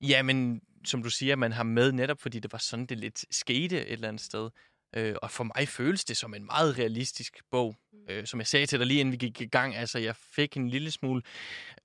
jamen, 0.02 0.62
som 0.86 1.04
du 1.04 1.10
siger, 1.10 1.36
man 1.36 1.52
har 1.52 1.64
med 1.64 1.92
netop, 1.92 2.20
fordi 2.20 2.40
det 2.40 2.52
var 2.52 2.58
sådan, 2.58 2.86
det 2.86 3.00
lidt 3.00 3.26
skete 3.36 3.86
et 3.86 3.92
eller 3.92 4.08
andet 4.08 4.22
sted. 4.22 4.50
Øh, 4.94 5.16
og 5.22 5.32
for 5.32 5.44
mig 5.44 5.68
føles 5.68 6.06
det 6.06 6.18
som 6.18 6.34
en 6.34 6.46
meget 6.46 6.78
realistisk 6.78 7.42
bog. 7.52 7.76
Øh, 8.10 8.26
som 8.26 8.40
jeg 8.40 8.48
sagde 8.48 8.66
til 8.66 8.80
dig 8.80 8.88
lige 8.88 9.00
inden 9.00 9.12
vi 9.12 9.18
gik 9.18 9.42
i 9.42 9.46
gang, 9.46 9.76
altså 9.76 10.00
jeg 10.00 10.16
fik 10.16 10.58
en 10.58 10.70
lille 10.70 10.92
smule... 10.92 11.22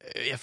Øh, 0.05 0.29
jeg 0.29 0.39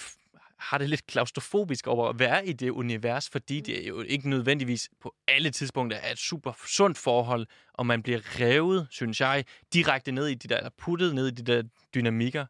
har 0.58 0.78
det 0.78 0.90
lidt 0.90 1.06
klaustrofobisk 1.06 1.86
over 1.86 2.08
at 2.08 2.18
være 2.18 2.46
i 2.46 2.52
det 2.52 2.70
univers, 2.70 3.28
fordi 3.28 3.60
det 3.60 3.84
er 3.84 3.88
jo 3.88 4.00
ikke 4.00 4.30
nødvendigvis 4.30 4.90
på 5.00 5.14
alle 5.28 5.50
tidspunkter 5.50 5.98
er 5.98 6.12
et 6.12 6.18
super 6.18 6.52
sundt 6.66 6.98
forhold, 6.98 7.46
og 7.72 7.86
man 7.86 8.02
bliver 8.02 8.40
revet, 8.40 8.86
synes 8.90 9.20
jeg, 9.20 9.44
direkte 9.72 10.12
ned 10.12 10.26
i 10.26 10.34
de 10.34 10.48
der, 10.48 10.56
eller 10.56 10.70
puttet 10.78 11.14
ned 11.14 11.26
i 11.26 11.30
de 11.30 11.42
der 11.42 11.62
dynamikker. 11.94 12.46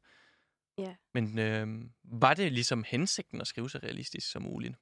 Ja. 0.78 0.94
Men 1.14 1.38
øh, 1.38 1.68
var 2.04 2.35
det 2.35 2.52
ligesom 2.52 2.85
hensigten 2.87 3.40
at 3.40 3.47
skrive 3.47 3.71
så 3.71 3.78
realistisk 3.78 4.30
som 4.30 4.42
muligt? 4.42 4.75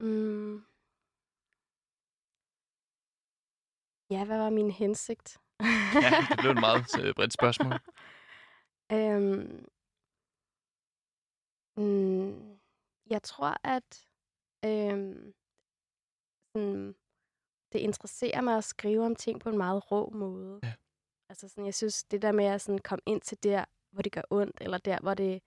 Mm. 0.00 0.62
Ja, 4.10 4.24
hvad 4.24 4.38
var 4.38 4.50
min 4.50 4.70
hensigt? 4.70 5.38
Ja, 5.94 6.10
det 6.28 6.38
blev 6.38 6.50
et 6.50 6.60
meget 6.68 7.04
øh, 7.04 7.14
bredt 7.14 7.32
spørgsmål. 7.32 7.72
Øhm, 8.92 9.66
mm, 11.76 12.58
jeg 13.10 13.22
tror, 13.22 13.56
at 13.64 14.06
øhm, 14.64 15.34
sådan, 16.52 16.94
det 17.72 17.78
interesserer 17.78 18.40
mig 18.40 18.56
at 18.56 18.64
skrive 18.64 19.06
om 19.06 19.16
ting 19.16 19.40
på 19.40 19.48
en 19.48 19.56
meget 19.58 19.90
rå 19.92 20.10
måde. 20.10 20.60
Ja. 20.62 20.74
Altså 21.28 21.48
sådan, 21.48 21.64
jeg 21.64 21.74
synes, 21.74 22.04
det 22.04 22.22
der 22.22 22.32
med 22.32 22.44
at 22.44 22.60
sådan 22.60 22.78
komme 22.78 23.02
ind 23.06 23.20
til 23.20 23.42
der, 23.42 23.64
hvor 23.90 24.02
det 24.02 24.12
gør 24.12 24.22
ondt, 24.30 24.58
eller 24.60 24.78
der, 24.78 24.98
hvor 25.00 25.14
det 25.14 25.42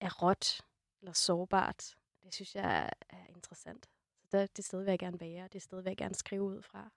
er 0.00 0.22
råt 0.22 0.60
eller 1.00 1.12
sårbart, 1.12 1.94
det 2.24 2.34
synes 2.34 2.54
jeg 2.54 2.78
er, 2.78 2.90
er 3.16 3.26
interessant. 3.26 3.88
Så 4.30 4.38
det, 4.38 4.56
det 4.56 4.64
sted 4.64 4.78
vil 4.78 4.90
jeg 4.90 4.98
gerne 4.98 5.20
være, 5.20 5.48
det 5.48 5.62
sted 5.62 5.82
vil 5.82 5.90
jeg 5.90 5.96
gerne 5.96 6.14
skrive 6.14 6.42
ud 6.42 6.62
fra. 6.62 6.90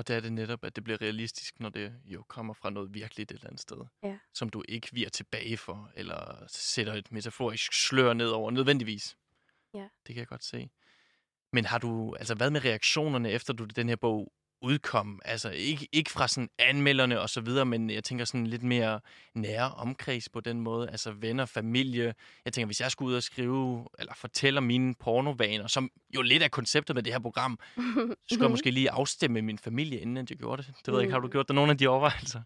Og 0.00 0.08
der 0.08 0.16
er 0.16 0.20
det 0.20 0.32
netop, 0.32 0.64
at 0.64 0.76
det 0.76 0.84
bliver 0.84 1.00
realistisk, 1.02 1.60
når 1.60 1.68
det 1.68 1.92
jo 2.04 2.22
kommer 2.22 2.54
fra 2.54 2.70
noget 2.70 2.94
virkeligt 2.94 3.30
et 3.30 3.34
eller 3.34 3.46
andet 3.46 3.60
sted. 3.60 3.76
Ja. 4.02 4.18
Som 4.34 4.48
du 4.48 4.62
ikke 4.68 4.88
virer 4.92 5.10
tilbage 5.10 5.56
for, 5.56 5.90
eller 5.94 6.44
sætter 6.48 6.94
et 6.94 7.12
metaforisk 7.12 7.72
slør 7.72 8.12
ned 8.12 8.28
over 8.28 8.50
nødvendigvis. 8.50 9.16
Ja. 9.74 9.88
Det 10.06 10.14
kan 10.14 10.16
jeg 10.16 10.26
godt 10.26 10.44
se. 10.44 10.70
Men 11.52 11.64
har 11.64 11.78
du, 11.78 12.14
altså 12.14 12.34
hvad 12.34 12.50
med 12.50 12.64
reaktionerne, 12.64 13.30
efter 13.30 13.52
du 13.52 13.64
den 13.64 13.88
her 13.88 13.96
bog 13.96 14.32
udkom? 14.62 15.20
Altså 15.24 15.50
ikke, 15.50 15.88
ikke 15.92 16.10
fra 16.10 16.28
sådan 16.28 16.50
anmelderne 16.58 17.20
og 17.20 17.30
så 17.30 17.40
videre, 17.40 17.66
men 17.66 17.90
jeg 17.90 18.04
tænker 18.04 18.24
sådan 18.24 18.46
lidt 18.46 18.62
mere 18.62 19.00
nære 19.34 19.70
omkreds 19.74 20.28
på 20.28 20.40
den 20.40 20.60
måde. 20.60 20.90
Altså 20.90 21.12
venner, 21.12 21.44
familie. 21.46 22.14
Jeg 22.44 22.52
tænker, 22.52 22.66
hvis 22.66 22.80
jeg 22.80 22.90
skulle 22.90 23.10
ud 23.10 23.14
og 23.16 23.22
skrive, 23.22 23.86
eller 23.98 24.14
fortælle 24.14 24.58
om 24.58 24.64
mine 24.64 24.94
pornovaner, 24.94 25.66
som 25.66 25.90
jo 26.14 26.22
lidt 26.22 26.42
er 26.42 26.48
konceptet 26.48 26.96
med 26.96 27.02
det 27.02 27.12
her 27.12 27.20
program, 27.20 27.58
så 27.76 28.16
skulle 28.32 28.44
jeg 28.44 28.50
måske 28.50 28.70
lige 28.70 28.90
afstemme 28.90 29.42
min 29.42 29.58
familie, 29.58 29.98
inden 30.00 30.26
jeg 30.30 30.38
gjorde 30.38 30.62
det. 30.62 30.72
Det 30.86 30.86
ved 30.92 30.94
jeg 30.94 31.02
ikke, 31.02 31.12
har 31.12 31.20
du 31.20 31.26
Mm. 31.26 31.32
gjort 31.32 31.48
dig 31.48 31.54
nogle 31.54 31.70
af 31.72 31.78
de 31.78 31.86
overvejelser? 31.88 32.42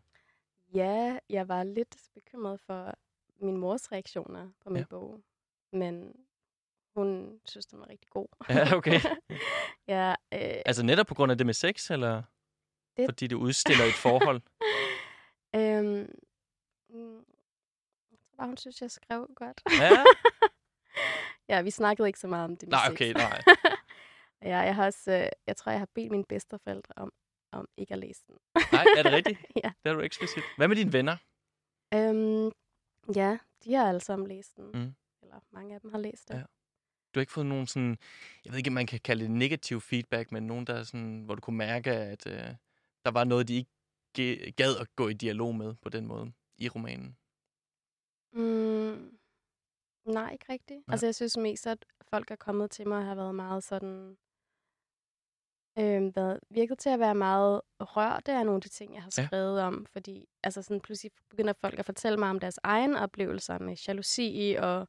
Ja, 0.74 1.18
jeg 1.30 1.48
var 1.48 1.64
lidt 1.64 1.96
bekymret 2.14 2.60
for 2.66 2.94
min 3.40 3.56
mors 3.56 3.92
reaktioner 3.92 4.48
på 4.64 4.70
min 4.70 4.78
ja. 4.78 4.84
bog. 4.90 5.20
Men 5.72 6.12
hun 6.96 7.40
synes, 7.44 7.66
den 7.66 7.80
var 7.80 7.88
rigtig 7.88 8.10
god. 8.10 8.26
Ja, 8.48 8.76
okay. 8.76 9.00
ja, 9.94 10.10
øh, 10.10 10.62
Altså 10.66 10.82
netop 10.82 11.06
på 11.06 11.14
grund 11.14 11.32
af 11.32 11.38
det 11.38 11.46
med 11.46 11.54
sex, 11.54 11.90
eller 11.90 12.22
Det- 12.96 13.06
fordi 13.06 13.26
det 13.26 13.36
udstiller 13.36 13.84
et 13.84 13.94
forhold? 13.94 14.40
øhm, 15.56 16.10
mm, 16.88 17.24
bare, 18.36 18.46
hun 18.46 18.56
synes, 18.56 18.82
jeg 18.82 18.90
skrev 18.90 19.28
godt. 19.36 19.62
Ja. 19.80 20.04
ja, 21.48 21.62
vi 21.62 21.70
snakkede 21.70 22.08
ikke 22.08 22.18
så 22.18 22.26
meget 22.28 22.44
om 22.44 22.56
det 22.56 22.68
med 22.68 22.72
Nej, 22.78 22.86
sex. 22.86 22.92
okay, 22.94 23.12
nej. 23.12 23.42
ja, 24.42 24.58
jeg 24.58 24.74
har 24.74 24.84
også, 24.86 25.12
øh, 25.12 25.28
jeg 25.46 25.56
tror, 25.56 25.72
jeg 25.72 25.78
har 25.80 25.88
bedt 25.94 26.10
mine 26.10 26.24
bedsteforældre 26.24 26.92
om, 26.96 27.12
om 27.52 27.68
ikke 27.76 27.92
at 27.92 27.98
læse 27.98 28.22
den. 28.26 28.38
Nej, 28.72 28.84
er 28.96 29.02
det 29.02 29.12
rigtigt? 29.12 29.38
ja. 29.64 29.72
Det 29.84 29.90
er 29.90 29.94
du 29.94 30.00
eksplicit. 30.00 30.42
Hvad 30.56 30.68
med 30.68 30.76
dine 30.76 30.92
venner? 30.92 31.16
Øhm, 31.94 32.52
ja, 33.16 33.38
de 33.64 33.74
har 33.74 33.88
alle 33.88 34.00
sammen 34.00 34.28
læst 34.28 34.56
den. 34.56 34.64
Mm. 34.74 34.94
Eller 35.22 35.40
mange 35.50 35.74
af 35.74 35.80
dem 35.80 35.90
har 35.90 35.98
læst 35.98 36.28
det. 36.28 36.34
Ja. 36.34 36.42
Du 37.14 37.18
har 37.18 37.22
ikke 37.22 37.32
fået 37.32 37.46
nogen 37.46 37.66
sådan, 37.66 37.98
jeg 38.44 38.52
ved 38.52 38.58
ikke, 38.58 38.68
om 38.70 38.74
man 38.74 38.86
kan 38.86 39.00
kalde 39.00 39.22
det 39.22 39.30
negativ 39.30 39.80
feedback, 39.80 40.32
men 40.32 40.46
nogen, 40.46 40.66
der 40.66 40.74
er 40.74 40.82
sådan, 40.82 41.22
hvor 41.24 41.34
du 41.34 41.40
kunne 41.40 41.56
mærke, 41.56 41.90
at 41.90 42.26
øh, 42.26 42.54
der 43.04 43.10
var 43.10 43.24
noget, 43.24 43.48
de 43.48 43.54
ikke 43.54 44.52
gad 44.56 44.76
at 44.80 44.96
gå 44.96 45.08
i 45.08 45.12
dialog 45.12 45.54
med 45.54 45.74
på 45.82 45.88
den 45.88 46.06
måde 46.06 46.32
i 46.58 46.68
romanen. 46.68 47.16
Mm, 48.32 49.18
nej, 50.06 50.32
ikke 50.32 50.44
rigtigt. 50.48 50.82
Ja. 50.88 50.92
Altså, 50.92 51.06
jeg 51.06 51.14
synes 51.14 51.36
mest, 51.36 51.66
at 51.66 51.84
folk 52.10 52.30
er 52.30 52.36
kommet 52.36 52.70
til 52.70 52.88
mig 52.88 52.98
og 52.98 53.04
har 53.04 53.14
været 53.14 53.34
meget 53.34 53.64
sådan... 53.64 54.16
Øh, 55.78 56.16
været, 56.16 56.40
virket 56.50 56.78
til 56.78 56.88
at 56.88 56.98
være 57.00 57.14
meget 57.14 57.60
rørte 57.80 58.32
af 58.32 58.44
nogle 58.46 58.56
af 58.56 58.62
de 58.62 58.68
ting, 58.68 58.94
jeg 58.94 59.02
har 59.02 59.12
Ja. 59.18 59.26
skrevet 59.26 59.60
om. 59.60 59.86
Fordi 59.92 60.28
altså 60.42 60.62
sådan, 60.62 60.80
pludselig 60.80 61.12
begynder 61.30 61.52
folk 61.52 61.78
at 61.78 61.84
fortælle 61.84 62.18
mig 62.18 62.30
om 62.30 62.40
deres 62.40 62.58
egen 62.62 62.96
oplevelser 62.96 63.58
med 63.58 63.76
jalousi 63.88 64.56
og 64.58 64.88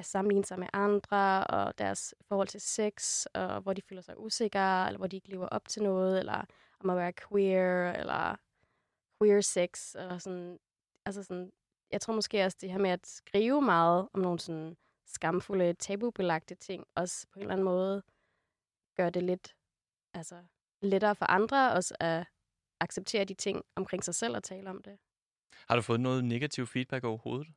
at 0.00 0.06
sammenligne 0.06 0.44
sig 0.44 0.58
med 0.58 0.68
andre, 0.72 1.46
og 1.46 1.78
deres 1.78 2.14
forhold 2.28 2.48
til 2.48 2.60
sex, 2.60 3.26
og 3.34 3.60
hvor 3.60 3.72
de 3.72 3.82
føler 3.82 4.02
sig 4.02 4.18
usikre, 4.18 4.86
eller 4.86 4.98
hvor 4.98 5.06
de 5.06 5.16
ikke 5.16 5.28
lever 5.28 5.48
op 5.48 5.68
til 5.68 5.82
noget, 5.82 6.18
eller 6.18 6.44
om 6.80 6.90
at 6.90 6.96
være 6.96 7.12
queer, 7.12 7.92
eller 7.92 8.36
queer 9.18 9.40
sex, 9.40 9.94
eller 9.94 10.18
sådan, 10.18 10.58
altså 11.06 11.22
sådan, 11.22 11.52
jeg 11.90 12.00
tror 12.00 12.14
måske 12.14 12.44
også 12.44 12.58
det 12.60 12.70
her 12.70 12.78
med 12.78 12.90
at 12.90 13.06
skrive 13.06 13.62
meget 13.62 14.08
om 14.12 14.20
nogle 14.20 14.38
sådan 14.38 14.76
skamfulde, 15.06 15.74
tabubelagte 15.74 16.54
ting, 16.54 16.84
også 16.94 17.26
på 17.32 17.38
en 17.38 17.42
eller 17.42 17.52
anden 17.52 17.64
måde 17.64 18.02
gør 18.96 19.10
det 19.10 19.22
lidt 19.22 19.56
altså, 20.14 20.42
lettere 20.82 21.14
for 21.14 21.26
andre 21.30 21.72
også 21.72 21.96
at 22.00 22.26
acceptere 22.80 23.24
de 23.24 23.34
ting 23.34 23.62
omkring 23.76 24.04
sig 24.04 24.14
selv 24.14 24.36
og 24.36 24.42
tale 24.42 24.70
om 24.70 24.82
det. 24.82 24.98
Har 25.68 25.76
du 25.76 25.82
fået 25.82 26.00
noget 26.00 26.24
negativ 26.24 26.66
feedback 26.66 27.04
overhovedet? 27.04 27.48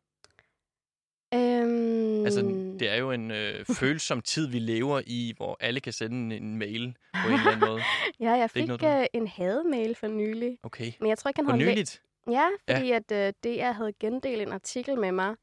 Øhm, 1.34 2.26
Altså, 2.26 2.42
det 2.80 2.90
er 2.90 2.96
jo 2.96 3.12
en 3.12 3.32
øh, 3.32 3.66
følsom 3.66 4.22
tid, 4.22 4.48
vi 4.48 4.60
lever 4.60 5.02
i, 5.08 5.34
hvor 5.38 5.58
alle 5.60 5.80
kan 5.80 5.94
sende 5.94 6.36
en- 6.38 6.58
mail 6.58 6.98
på 7.24 7.28
en 7.28 7.34
eller 7.34 7.52
anden 7.52 7.70
måde. 7.70 7.82
ja, 8.20 8.32
jeg 8.32 8.50
fik 8.50 8.68
noget, 8.68 8.82
du- 8.82 8.88
øh, 8.88 9.06
en 9.14 9.28
hademail 9.28 9.96
for 9.96 10.08
nylig, 10.08 10.58
Okay. 10.64 10.92
men 11.00 11.10
jeg 11.10 11.18
tror 11.18 11.30
ikke, 11.30 11.38
han 11.38 11.46
For 11.46 11.52
havde 11.52 11.66
læ- 11.66 11.72
nyligt? 11.72 12.02
Ja, 12.32 12.48
Ja. 12.68 12.76
fordi 12.78 12.92
at 12.92 13.12
øh, 13.12 13.34
DR 13.44 13.72
havde 13.72 13.94
gendelt 14.00 14.42
en 14.42 14.52
artikel 14.52 15.00
med 15.00 15.12
mig. 15.12 15.36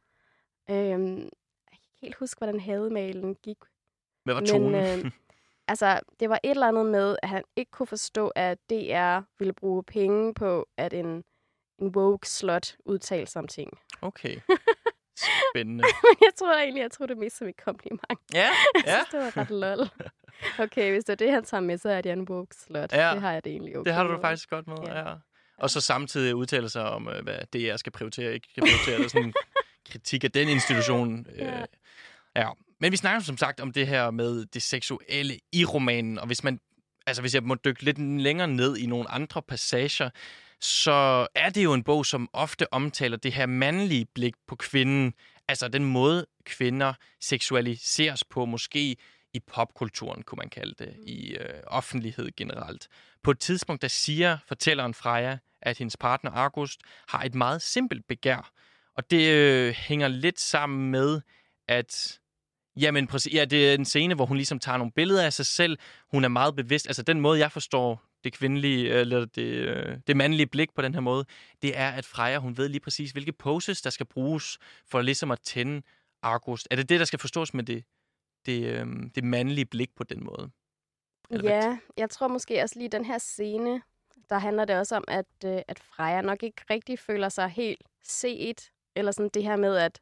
Øhm, 0.71 1.17
jeg 1.19 1.29
kan 1.71 1.79
ikke 1.83 1.99
helt 2.03 2.15
huske, 2.15 2.39
hvordan 2.39 2.61
hademailen 2.61 3.35
gik. 3.35 3.57
Hvad 4.25 4.35
var 4.35 4.41
Men, 4.41 4.49
tonen? 4.49 4.75
øh, 5.05 5.11
Altså, 5.69 6.01
det 6.21 6.29
var 6.31 6.41
et 6.45 6.51
eller 6.51 6.67
andet 6.69 6.87
med, 6.87 7.17
at 7.23 7.29
han 7.29 7.43
ikke 7.57 7.71
kunne 7.71 7.87
forstå, 7.87 8.29
at 8.29 8.59
DR 8.71 9.21
ville 9.39 9.53
bruge 9.53 9.83
penge 9.85 10.35
på, 10.35 10.67
at 10.77 10.93
en, 10.93 11.25
en 11.79 11.89
woke 11.97 12.29
slot 12.29 12.77
udtalte 12.85 13.33
sig 13.33 13.41
om 13.41 13.49
ting. 13.49 13.71
Okay. 14.03 14.37
Spændende. 15.55 15.85
Jeg 16.27 16.33
tror 16.39 16.55
egentlig, 16.59 16.81
jeg 16.81 16.91
tror 16.91 17.07
det 17.07 17.19
mest 17.19 17.37
som 17.39 17.49
et 17.49 17.57
kompliment. 17.65 18.19
Ja, 18.35 18.39
Jeg 18.75 18.85
ja. 18.87 18.97
synes, 18.97 19.09
det 19.09 19.21
var 19.21 19.37
ret 19.37 19.51
lol. 19.51 19.89
Okay, 20.59 20.93
hvis 20.93 21.05
det 21.05 21.13
er 21.13 21.17
det, 21.17 21.33
han 21.33 21.45
tager 21.45 21.61
med, 21.61 21.79
så 21.79 21.89
er 21.89 22.01
det 22.01 22.31
woke 22.31 22.57
slot. 22.57 22.93
Ja. 22.93 23.11
Det 23.13 23.21
har 23.21 23.33
jeg 23.33 23.45
det 23.45 23.53
egentlig 23.53 23.77
okay 23.79 23.89
Det 23.89 23.95
har 23.95 24.03
du 24.03 24.09
med. 24.09 24.17
det 24.17 24.23
faktisk 24.23 24.51
godt 24.51 24.67
med, 24.67 24.77
ja. 24.87 24.99
Ja. 25.09 25.15
Og 25.59 25.71
så 25.71 25.81
samtidig 25.81 26.35
udtale 26.35 26.69
sig 26.69 26.85
om, 26.91 27.09
øh, 27.09 27.23
hvad 27.23 27.35
DR 27.53 27.77
skal 27.77 27.93
prioritere 27.93 28.29
og 28.29 28.35
ikke 28.35 28.49
skal 28.51 28.63
prioritere. 28.63 28.97
Det 28.97 29.05
er 29.05 29.09
sådan 29.09 29.33
kritik 29.91 30.25
af 30.25 30.33
den 30.33 30.49
institution. 30.49 31.27
Ja. 31.39 31.61
Øh, 31.61 31.67
ja. 32.37 32.49
Men 32.81 32.93
vi 32.93 32.97
snakker 32.97 33.21
som 33.21 33.37
sagt 33.37 33.61
om 33.61 33.73
det 33.73 33.87
her 33.87 34.11
med 34.11 34.47
det 34.47 34.63
seksuelle 34.63 35.39
i 35.53 35.65
romanen, 35.65 36.19
og 36.19 36.27
hvis 36.27 36.45
man, 36.45 36.61
altså 37.07 37.23
hvis 37.23 37.35
jeg 37.35 37.43
må 37.43 37.55
dykke 37.55 37.83
lidt 37.83 38.21
længere 38.23 38.49
ned 38.49 38.77
i 38.77 38.87
nogle 38.87 39.11
andre 39.11 39.43
passager, 39.43 40.11
så 40.61 41.27
er 41.35 41.51
det 41.51 41.65
jo 41.65 41.73
en 41.73 41.83
bog, 41.83 42.07
som 42.07 42.29
ofte 42.33 42.73
omtaler 42.73 43.17
det 43.17 43.33
her 43.33 43.47
mandlige 43.47 44.07
blik 44.15 44.35
på 44.47 44.57
kvinden, 44.57 45.15
altså 45.49 45.69
den 45.69 45.85
måde, 45.85 46.27
kvinder 46.45 46.93
seksualiseres 47.21 48.25
på, 48.25 48.45
måske 48.45 48.97
i 49.35 49.41
popkulturen, 49.47 50.23
kunne 50.23 50.37
man 50.37 50.49
kalde 50.49 50.75
det, 50.79 50.97
i 51.07 51.31
øh, 51.31 51.61
offentlighed 51.67 52.31
generelt. 52.37 52.89
På 53.23 53.31
et 53.31 53.39
tidspunkt, 53.39 53.83
der 53.83 53.89
siger 53.89 54.39
fortælleren 54.49 54.95
Freja, 54.95 55.39
at 55.63 55.79
hendes 55.79 55.97
partner 55.97 56.31
August 56.31 56.81
har 57.09 57.23
et 57.23 57.35
meget 57.35 57.63
simpelt 57.63 58.07
begær. 58.09 58.51
Og 58.97 59.11
det 59.11 59.31
øh, 59.31 59.75
hænger 59.75 60.09
lidt 60.09 60.41
sammen 60.41 60.91
med, 60.91 61.21
at 61.69 62.21
Jamen 62.77 63.07
præcis, 63.07 63.35
ja, 63.35 63.45
det 63.45 63.71
er 63.71 63.75
en 63.75 63.85
scene, 63.85 64.15
hvor 64.15 64.27
hun 64.27 64.37
ligesom 64.37 64.59
tager 64.59 64.79
nogle 64.79 64.93
billeder 64.93 65.25
af 65.25 65.33
sig 65.33 65.47
selv. 65.47 65.79
Hun 66.11 66.25
er 66.25 66.29
meget 66.29 66.57
bevidst. 66.57 66.87
Altså 66.87 67.03
den 67.03 67.21
måde, 67.21 67.39
jeg 67.39 67.53
forstår 67.53 68.10
det 68.25 68.33
kvindelige, 68.33 68.91
eller 68.91 69.25
det, 69.25 69.43
øh, 69.43 69.99
det 70.07 70.17
mandlige 70.17 70.47
blik 70.47 70.75
på 70.75 70.83
den 70.83 70.95
her 70.95 71.01
måde, 71.01 71.25
det 71.63 71.79
er, 71.79 71.91
at 71.91 72.05
Freja, 72.05 72.39
hun 72.39 72.57
ved 72.57 72.69
lige 72.69 72.81
præcis, 72.81 73.11
hvilke 73.11 73.33
poses, 73.33 73.83
der 73.83 73.91
skal 73.91 74.07
bruges 74.07 74.59
for 74.87 75.01
ligesom 75.03 75.31
at 75.31 75.41
tænde 75.41 75.83
August. 76.23 76.69
Er 76.71 76.77
det 76.77 76.89
det, 76.89 76.99
der 77.01 77.05
skal 77.07 77.19
forstås 77.19 77.55
med 77.55 77.65
det, 77.65 77.85
det, 78.47 78.65
øh, 78.67 78.87
det 79.15 79.25
mandlige 79.25 79.65
blik 79.67 79.91
på 79.97 80.05
den 80.05 80.25
måde. 80.25 80.51
Ja, 81.31 81.37
rigtigt? 81.37 81.83
jeg 81.97 82.11
tror 82.11 82.29
måske 82.29 82.63
også 82.63 82.79
lige 82.79 82.89
den 82.89 83.05
her 83.05 83.19
scene, 83.19 83.83
der 84.31 84.39
handler 84.39 84.65
det 84.65 84.77
også 84.79 84.97
om, 84.97 85.05
at, 85.09 85.27
øh, 85.45 85.59
at 85.69 85.79
Freja 85.79 86.21
nok 86.21 86.43
ikke 86.43 86.63
rigtig 86.71 86.99
føler 86.99 87.29
sig 87.29 87.49
helt 87.49 87.83
set. 88.05 88.71
Eller 88.97 89.13
sådan 89.13 89.31
det 89.35 89.43
her 89.43 89.57
med, 89.57 89.77
at, 89.77 90.01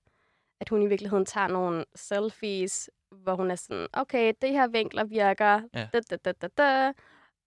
at 0.60 0.68
hun 0.68 0.82
i 0.82 0.86
virkeligheden 0.86 1.26
tager 1.26 1.48
nogle 1.48 1.84
selfies, 1.94 2.90
hvor 3.10 3.34
hun 3.34 3.50
er 3.50 3.54
sådan, 3.54 3.86
okay, 3.92 4.32
det 4.42 4.50
her 4.50 4.66
vinkler 4.68 5.04
virker, 5.04 5.60
Ja. 5.74 5.88
da, 5.92 6.00
da, 6.00 6.16
da, 6.16 6.32
da, 6.32 6.48
da. 6.58 6.92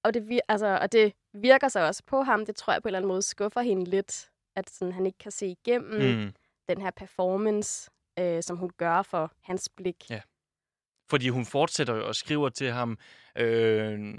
Og, 0.03 0.13
det 0.13 0.22
vir- 0.22 0.46
altså, 0.48 0.79
og 0.81 0.91
det 0.91 1.13
virker 1.34 1.67
så 1.67 1.79
også 1.79 2.03
på 2.08 2.22
ham. 2.22 2.46
Det 2.46 2.55
tror 2.55 2.74
jeg 2.74 2.81
på 2.81 2.88
en 2.88 2.89
eller 2.89 3.00
anden 3.00 3.08
måde 3.08 3.22
skuffer 3.22 3.62
hende 3.62 3.86
lidt, 3.86 4.31
at 4.55 4.70
sådan, 4.70 4.93
han 4.93 5.05
ikke 5.05 5.17
kan 5.17 5.31
se 5.31 5.48
igennem 5.48 6.17
mm. 6.17 6.34
Den 6.70 6.81
her 6.81 6.91
performance, 6.91 7.91
øh, 8.20 8.43
som 8.43 8.58
hun 8.58 8.70
gør 8.77 9.01
for 9.01 9.31
hans 9.41 9.70
blik. 9.70 10.10
Ja. 10.10 10.22
Fordi 11.10 11.29
hun 11.29 11.46
fortsætter 11.46 11.93
og 11.93 12.15
skriver 12.15 12.50
til 12.50 12.72
ham, 12.72 12.98
øh, 13.36 14.15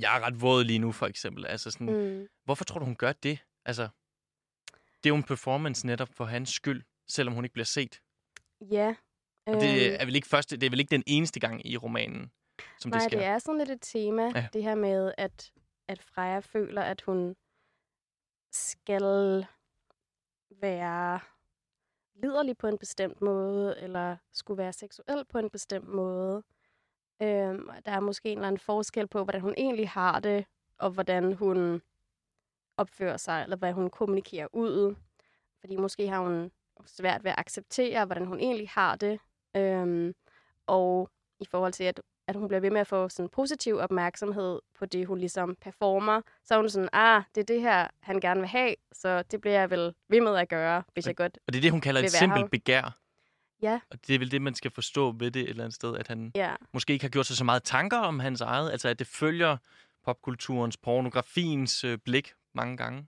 jeg 0.00 0.16
er 0.16 0.20
ret 0.20 0.42
våd 0.42 0.64
lige 0.64 0.78
nu, 0.78 0.92
for 0.92 1.06
eksempel. 1.06 1.46
Altså 1.46 1.70
sådan, 1.70 1.86
mm. 1.86 2.28
Hvorfor 2.44 2.64
tror 2.64 2.78
du, 2.78 2.84
hun 2.84 2.96
gør 2.96 3.12
det? 3.12 3.38
Altså, 3.64 3.88
det 4.72 5.06
er 5.06 5.08
jo 5.10 5.16
en 5.16 5.22
performance 5.22 5.86
netop 5.86 6.08
for 6.12 6.24
hans 6.24 6.50
skyld, 6.50 6.82
selvom 7.08 7.34
hun 7.34 7.44
ikke 7.44 7.52
bliver 7.52 7.64
set. 7.64 8.00
Ja. 8.60 8.94
Og 9.46 9.52
øhm, 9.52 9.60
det 9.60 10.00
er 10.00 10.04
vel 10.04 10.14
ikke 10.16 10.28
første, 10.28 10.56
det 10.56 10.66
er 10.66 10.70
vel 10.70 10.80
ikke 10.80 10.90
den 10.90 11.02
eneste 11.06 11.40
gang 11.40 11.66
i 11.66 11.76
romanen, 11.76 12.30
som 12.78 12.90
Nej, 12.90 12.98
det 12.98 13.10
sker. 13.10 13.18
det 13.18 13.26
er 13.26 13.38
sådan 13.38 13.58
lidt 13.58 13.70
et 13.70 13.78
tema, 13.82 14.22
Ja. 14.34 14.48
det 14.52 14.62
her 14.62 14.74
med, 14.74 15.12
at, 15.18 15.52
at 15.88 16.02
Freja 16.02 16.38
føler, 16.38 16.82
at 16.82 17.00
hun 17.00 17.36
skal 18.52 19.46
være 20.50 21.20
liderlig 22.14 22.56
på 22.58 22.66
en 22.66 22.78
bestemt 22.78 23.20
måde, 23.20 23.80
eller 23.80 24.16
skulle 24.32 24.58
være 24.58 24.72
seksuel 24.72 25.24
på 25.24 25.38
en 25.38 25.50
bestemt 25.50 25.88
måde. 25.88 26.42
Øhm, 27.22 27.68
og 27.68 27.86
der 27.86 27.92
er 27.92 28.00
måske 28.00 28.28
en 28.28 28.38
eller 28.38 28.48
anden 28.48 28.58
forskel 28.60 29.06
på, 29.06 29.24
hvordan 29.24 29.40
hun 29.40 29.54
egentlig 29.56 29.88
har 29.88 30.20
det, 30.20 30.46
og 30.78 30.90
hvordan 30.90 31.32
hun 31.32 31.82
opfører 32.76 33.16
sig, 33.16 33.42
eller 33.42 33.56
hvad 33.56 33.72
hun 33.72 33.90
kommunikerer 33.90 34.48
ud. 34.52 34.94
Fordi 35.60 35.76
måske 35.76 36.08
har 36.08 36.20
hun 36.20 36.52
svært 36.86 37.24
ved 37.24 37.30
at 37.30 37.38
acceptere, 37.38 38.04
hvordan 38.04 38.26
hun 38.26 38.40
egentlig 38.40 38.68
har 38.68 38.96
det. 38.96 39.20
Øhm, 39.56 40.14
og 40.66 41.10
i 41.40 41.44
forhold 41.44 41.72
til, 41.72 41.84
at, 41.84 42.00
at 42.26 42.36
hun 42.36 42.48
bliver 42.48 42.60
ved 42.60 42.70
med 42.70 42.80
at 42.80 42.86
få 42.86 43.08
sådan 43.08 43.28
positiv 43.28 43.76
opmærksomhed 43.76 44.60
på 44.78 44.86
det, 44.86 45.06
hun 45.06 45.18
ligesom 45.18 45.56
performer, 45.60 46.20
så 46.44 46.54
er 46.54 46.58
hun 46.58 46.68
sådan, 46.68 46.88
ah, 46.92 47.22
det 47.34 47.40
er 47.40 47.44
det 47.44 47.60
her, 47.60 47.88
han 48.00 48.20
gerne 48.20 48.40
vil 48.40 48.48
have, 48.48 48.74
så 48.92 49.22
det 49.22 49.40
bliver 49.40 49.60
jeg 49.60 49.70
vel 49.70 49.94
ved 50.08 50.20
med 50.20 50.36
at 50.36 50.48
gøre, 50.48 50.82
hvis 50.92 51.06
jeg 51.06 51.16
godt... 51.16 51.38
Og 51.46 51.52
det 51.52 51.58
er 51.58 51.62
det, 51.62 51.70
hun 51.70 51.80
kalder 51.80 52.00
et 52.00 52.10
simpelt 52.10 52.40
her. 52.40 52.48
begær. 52.48 52.98
Ja. 53.62 53.80
Og 53.90 53.98
det 54.06 54.14
er 54.14 54.18
vel 54.18 54.30
det, 54.30 54.42
man 54.42 54.54
skal 54.54 54.70
forstå 54.70 55.12
ved 55.12 55.30
det 55.30 55.42
et 55.42 55.48
eller 55.48 55.64
andet 55.64 55.74
sted, 55.74 55.96
at 55.96 56.08
han 56.08 56.32
Ja, 56.34 56.54
måske 56.72 56.92
ikke 56.92 57.04
har 57.04 57.10
gjort 57.10 57.26
sig 57.26 57.36
så 57.36 57.44
meget 57.44 57.62
tanker 57.62 57.98
om 57.98 58.20
hans 58.20 58.40
eget, 58.40 58.70
altså 58.70 58.88
at 58.88 58.98
det 58.98 59.06
følger 59.06 59.56
popkulturens, 60.04 60.76
pornografiens 60.76 61.84
øh, 61.84 61.98
blik 61.98 62.34
mange 62.54 62.76
gange. 62.76 63.06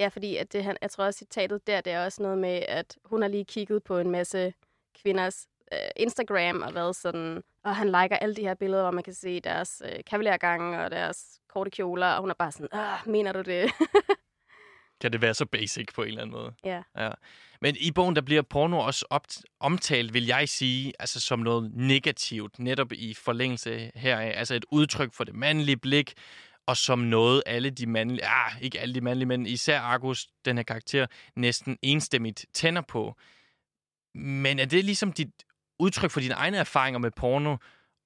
ja 0.00 0.08
fordi 0.08 0.36
at 0.36 0.52
det, 0.52 0.64
han, 0.64 0.76
jeg 0.82 0.90
tror 0.90 1.04
også, 1.04 1.18
citatet 1.18 1.66
der, 1.66 1.80
det 1.80 1.92
er 1.92 2.04
også 2.04 2.22
noget 2.22 2.38
med, 2.38 2.64
at 2.68 2.98
hun 3.04 3.22
har 3.22 3.28
lige 3.28 3.44
kigget 3.44 3.84
på 3.84 3.98
en 3.98 4.10
masse 4.10 4.54
kvinders 5.02 5.46
Instagram 5.96 6.62
og 6.62 6.74
været 6.74 6.96
sådan, 6.96 7.42
og 7.64 7.76
han 7.76 7.86
liker 7.86 8.16
alle 8.16 8.34
de 8.36 8.42
her 8.42 8.54
billeder, 8.54 8.82
hvor 8.82 8.90
man 8.90 9.04
kan 9.04 9.14
se 9.14 9.40
deres 9.40 9.82
øh, 9.84 9.98
kavalergange 10.06 10.84
og 10.84 10.90
deres 10.90 11.40
korte 11.48 11.70
kjoler, 11.70 12.06
og 12.06 12.20
hun 12.20 12.30
er 12.30 12.34
bare 12.34 12.52
sådan, 12.52 12.68
ah, 12.72 12.98
mener 13.06 13.32
du 13.32 13.42
det? 13.42 13.70
Kan 15.00 15.12
det 15.12 15.22
være 15.22 15.34
så 15.34 15.46
basic 15.46 15.86
på 15.94 16.02
en 16.02 16.08
eller 16.08 16.22
anden 16.22 16.36
måde? 16.36 16.52
ja. 16.64 16.82
Ja. 16.98 17.10
Men 17.60 17.76
i 17.80 17.90
bogen, 17.90 18.16
der 18.16 18.22
bliver 18.22 18.42
porno 18.42 18.78
også 18.78 19.06
op- 19.10 19.26
omtalt, 19.60 20.14
vil 20.14 20.26
jeg 20.26 20.48
sige, 20.48 20.92
altså 20.98 21.20
som 21.20 21.38
noget 21.38 21.70
negativt, 21.74 22.58
netop 22.58 22.92
i 22.92 23.14
forlængelse 23.14 23.90
heraf. 23.94 24.32
Altså 24.36 24.54
et 24.54 24.64
udtryk 24.70 25.12
for 25.12 25.24
det 25.24 25.34
mandlige 25.34 25.76
blik, 25.76 26.14
og 26.66 26.76
som 26.76 26.98
noget 26.98 27.42
alle 27.46 27.70
de 27.70 27.86
mandlige, 27.86 28.26
ah, 28.26 28.62
ikke 28.62 28.80
alle 28.80 28.94
de 28.94 29.00
mandlige, 29.00 29.26
men 29.26 29.46
især 29.46 29.80
Argus, 29.80 30.26
den 30.44 30.56
her 30.56 30.64
karakter, 30.64 31.06
næsten 31.36 31.78
enstemmigt 31.82 32.46
tænder 32.52 32.82
på. 32.82 33.14
Men 34.14 34.58
er 34.58 34.64
det 34.64 34.84
ligesom 34.84 35.12
dit 35.12 35.28
udtryk 35.78 36.10
for 36.10 36.20
dine 36.20 36.34
egne 36.34 36.56
erfaringer 36.56 36.98
med 36.98 37.10
porno, 37.10 37.56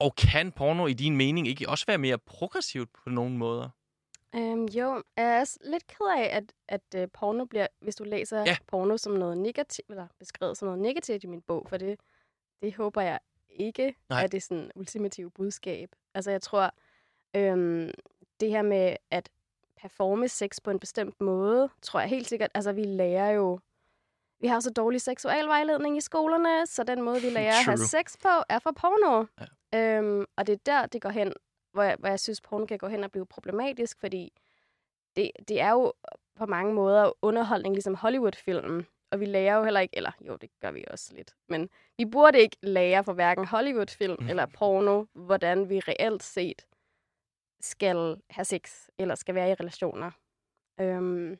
og 0.00 0.14
kan 0.16 0.52
porno 0.52 0.87
i 0.87 0.92
din 0.92 1.16
mening 1.16 1.48
ikke 1.48 1.68
også 1.68 1.87
være 1.87 1.98
mere 1.98 2.18
progressivt 2.18 2.90
på 2.92 3.11
nogle 3.11 3.37
måder? 3.37 3.68
Øhm, 4.35 4.64
jo, 4.64 5.02
jeg 5.16 5.24
er 5.24 5.40
også 5.40 5.59
lidt 5.64 5.87
ked 5.87 6.07
af, 6.18 6.37
at, 6.37 6.52
at 6.68 7.02
uh, 7.02 7.11
porno 7.12 7.44
bliver, 7.44 7.66
hvis 7.81 7.96
du 7.96 8.04
læser 8.04 8.38
Ja. 8.38 8.44
ja. 8.44 8.57
porno 8.66 8.96
som 8.96 9.12
noget 9.12 9.38
negativt, 9.38 9.88
eller 9.88 10.07
beskrevet 10.18 10.57
som 10.59 10.66
noget 10.66 10.81
negativt 10.81 11.24
i 11.24 11.26
min 11.26 11.42
bog, 11.42 11.66
for 11.68 11.76
det, 11.76 12.00
det 12.62 12.74
håber 12.74 13.00
jeg 13.00 13.18
ikke, 13.50 13.94
Nej. 14.09 14.22
er 14.22 14.26
det 14.26 14.42
sådan 14.42 14.70
ultimative 14.74 15.31
budskab. 15.31 15.90
Altså 16.14 16.31
jeg 16.31 16.42
tror, 16.42 16.74
øhm, 17.37 17.90
det 18.40 18.50
her 18.50 18.62
med 18.62 18.96
at 19.11 19.28
performe 19.81 20.28
sex 20.28 20.59
på 20.64 20.70
en 20.70 20.78
bestemt 20.78 21.20
måde, 21.20 21.68
tror 21.83 22.00
jeg 22.00 22.09
helt 22.09 22.28
sikkert, 22.28 22.50
altså 22.54 22.72
vi 22.72 22.85
lærer 22.85 23.31
jo, 23.31 23.61
vi 24.40 24.46
har 24.46 24.61
så 24.61 24.70
dårlig 24.70 25.01
seksualvejledning 25.01 25.96
i 25.96 26.01
skolerne, 26.01 26.66
så 26.66 26.85
den 26.85 27.03
måde, 27.03 27.20
vi 27.20 27.31
lærer 27.31 27.53
at 27.59 27.64
have 27.64 27.77
sex 27.79 28.16
på, 28.22 28.29
er 28.48 28.59
fra 28.59 28.72
porno. 28.72 29.24
Ja. 29.72 29.98
Øhm, 29.98 30.24
og 30.37 30.46
det 30.46 30.53
er 30.53 30.59
der, 30.66 30.87
det 30.87 31.03
går 31.03 31.09
hen, 31.11 31.33
hvor 31.72 31.83
jeg, 31.83 31.96
hvor 31.98 32.09
jeg 32.09 32.20
synes, 32.20 32.40
porno 32.40 32.66
kan 32.66 32.79
gå 32.79 32.88
hen 32.88 33.05
og 33.05 33.11
blive 33.11 33.27
problematisk, 33.27 34.01
fordi 34.01 34.33
det, 35.16 35.31
det 35.48 35.61
er 35.61 35.70
jo 35.70 35.92
på 36.37 36.46
mange 36.46 36.74
måder 36.74 37.12
underholdning, 37.22 37.74
ligesom 37.74 37.94
Hollywood-film. 37.94 38.85
Og 39.12 39.20
vi 39.20 39.24
lærer 39.24 39.57
jo 39.57 39.64
heller 39.64 39.81
ikke, 39.81 39.96
eller 39.96 40.11
jo, 40.20 40.37
det 40.37 40.51
gør 40.61 40.70
vi 40.70 40.85
også 40.90 41.14
lidt, 41.14 41.35
men 41.48 41.70
vi 41.98 42.05
burde 42.05 42.38
ikke 42.40 42.57
lære 42.62 43.05
for 43.05 43.12
hverken 43.12 43.44
Hollywood-film 43.44 44.16
Mm. 44.20 44.29
eller 44.29 44.46
porno, 44.46 45.05
hvordan 45.14 45.68
vi 45.68 45.81
reelt 45.81 46.22
set 46.22 46.66
skal 47.61 48.20
have 48.31 48.44
sex, 48.44 48.88
eller 48.98 49.14
skal 49.14 49.35
være 49.35 49.51
i 49.51 49.55
relationer. 49.55 50.11
Øhm, 50.81 51.38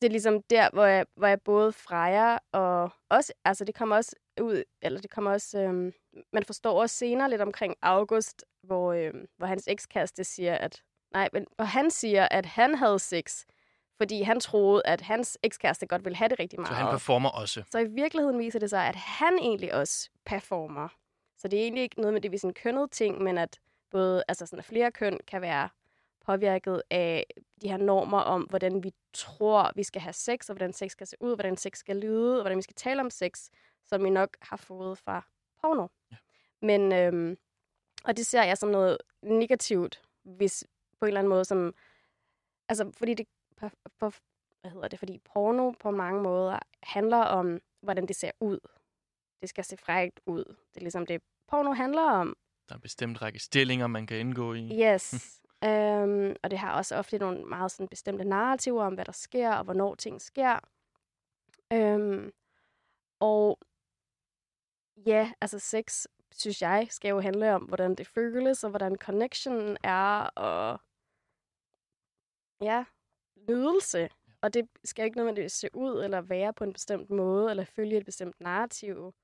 det 0.00 0.06
er 0.06 0.10
ligesom 0.10 0.42
der, 0.42 0.70
hvor 0.72 0.84
jeg, 0.84 1.06
hvor 1.16 1.26
jeg 1.26 1.40
både 1.40 1.72
Freja 1.72 2.38
og 2.52 2.90
også, 3.08 3.32
altså 3.44 3.64
det 3.64 3.74
kommer 3.74 3.96
også 3.96 4.16
ud, 4.40 4.64
eller 4.82 5.00
det 5.00 5.10
kommer 5.10 5.30
også, 5.30 5.58
øhm, 5.58 5.92
man 6.32 6.44
forstår 6.44 6.80
også 6.80 6.96
senere 6.96 7.30
lidt 7.30 7.40
omkring 7.40 7.74
August, 7.82 8.44
hvor, 8.62 8.92
øhm, 8.92 9.26
hvor 9.36 9.46
hans 9.46 9.68
ekskæreste 9.68 10.24
siger, 10.24 10.54
at, 10.54 10.82
nej, 11.12 11.28
men 11.32 11.46
hvor 11.56 11.64
han 11.64 11.90
siger, 11.90 12.28
at 12.30 12.46
han 12.46 12.74
havde 12.74 12.98
sex, 12.98 13.44
fordi 13.96 14.22
han 14.22 14.40
troede, 14.40 14.82
at 14.84 15.00
hans 15.00 15.38
ekskæreste 15.42 15.86
godt 15.86 16.04
ville 16.04 16.16
have 16.16 16.28
det 16.28 16.38
rigtig 16.38 16.60
meget. 16.60 16.68
Så 16.68 16.74
han 16.74 16.90
performer 16.90 17.28
også. 17.28 17.62
Så 17.70 17.78
i 17.78 17.86
virkeligheden 17.86 18.38
viser 18.38 18.58
det 18.58 18.70
sig, 18.70 18.86
at 18.86 18.96
han 18.96 19.38
egentlig 19.38 19.74
også 19.74 20.10
performer. 20.26 20.88
Så 21.38 21.48
det 21.48 21.58
er 21.58 21.62
egentlig 21.62 21.82
ikke 21.82 22.00
noget 22.00 22.12
med 22.12 22.20
det, 22.20 22.32
vi 22.32 22.38
sådan 22.38 22.54
kønnet 22.54 22.90
ting, 22.90 23.22
men 23.22 23.38
at 23.38 23.58
både 23.90 24.24
altså 24.28 24.46
sådan, 24.46 24.58
at 24.58 24.64
flere 24.64 24.90
køn 24.90 25.18
kan 25.26 25.42
være 25.42 25.68
påvirket 26.26 26.82
af 26.90 27.26
de 27.62 27.68
her 27.68 27.76
normer 27.76 28.18
om, 28.18 28.42
hvordan 28.42 28.84
vi 28.84 28.92
tror, 29.12 29.72
vi 29.76 29.82
skal 29.82 30.02
have 30.02 30.12
sex, 30.12 30.48
og 30.48 30.56
hvordan 30.56 30.72
sex 30.72 30.90
skal 30.90 31.06
se 31.06 31.16
ud, 31.20 31.34
hvordan 31.34 31.56
sex 31.56 31.78
skal 31.78 31.96
lyde, 31.96 32.36
og 32.36 32.42
hvordan 32.42 32.56
vi 32.56 32.62
skal 32.62 32.76
tale 32.76 33.00
om 33.00 33.10
sex, 33.10 33.48
som 33.84 34.04
vi 34.04 34.10
nok 34.10 34.36
har 34.42 34.56
fået 34.56 34.98
fra 34.98 35.26
porno. 35.60 35.86
Ja. 36.10 36.16
Men, 36.62 36.92
øhm, 36.92 37.38
og 38.04 38.16
det 38.16 38.26
ser 38.26 38.42
jeg 38.42 38.58
som 38.58 38.68
noget 38.68 38.98
negativt, 39.22 40.02
hvis 40.22 40.64
på 40.98 41.04
en 41.04 41.08
eller 41.08 41.20
anden 41.20 41.28
måde, 41.28 41.44
som, 41.44 41.74
altså 42.68 42.92
fordi 42.98 43.14
det, 43.14 43.26
på, 43.56 43.70
på, 43.98 44.12
hvad 44.60 44.70
hedder 44.70 44.88
det, 44.88 44.98
fordi 44.98 45.18
porno 45.18 45.70
på 45.70 45.90
mange 45.90 46.22
måder 46.22 46.58
handler 46.82 47.16
om, 47.16 47.60
hvordan 47.82 48.06
det 48.06 48.16
ser 48.16 48.30
ud. 48.40 48.58
Det 49.40 49.48
skal 49.48 49.64
se 49.64 49.76
frækt 49.76 50.20
ud. 50.26 50.44
Det 50.44 50.76
er 50.76 50.80
ligesom 50.80 51.06
det, 51.06 51.22
porno 51.48 51.72
handler 51.72 52.02
om. 52.02 52.36
Der 52.68 52.74
er 52.74 52.76
en 52.76 52.82
bestemt 52.82 53.22
række 53.22 53.38
stillinger, 53.38 53.86
man 53.86 54.06
kan 54.06 54.16
indgå 54.16 54.54
i. 54.54 54.82
Yes. 54.82 55.14
øhm, 55.64 56.36
og 56.42 56.50
det 56.50 56.58
har 56.58 56.76
også 56.76 56.96
ofte 56.96 57.18
nogle 57.18 57.44
meget 57.44 57.70
sådan 57.70 57.88
bestemte 57.88 58.24
narrativer 58.24 58.84
om, 58.84 58.94
hvad 58.94 59.04
der 59.04 59.12
sker, 59.12 59.52
og 59.54 59.64
hvornår 59.64 59.94
ting 59.94 60.22
sker. 60.22 60.58
Øhm, 61.72 62.32
og 63.20 63.58
ja, 65.06 65.32
altså 65.40 65.58
sex, 65.58 66.06
synes 66.32 66.62
jeg, 66.62 66.86
skal 66.90 67.08
jo 67.08 67.20
handle 67.20 67.54
om, 67.54 67.62
hvordan 67.62 67.94
det 67.94 68.06
føles, 68.06 68.64
og 68.64 68.70
hvordan 68.70 68.96
connection 68.96 69.76
er, 69.82 70.22
og 70.36 70.80
ja, 72.60 72.84
nydelse. 73.48 74.08
Og 74.42 74.54
det 74.54 74.68
skal 74.84 75.04
ikke 75.04 75.16
nødvendigvis 75.16 75.52
se 75.52 75.68
ud, 75.74 76.04
eller 76.04 76.20
være 76.20 76.52
på 76.52 76.64
en 76.64 76.72
bestemt 76.72 77.10
måde, 77.10 77.50
eller 77.50 77.64
følge 77.64 77.96
et 77.96 78.04
bestemt 78.04 78.40
narrativ. 78.40 79.14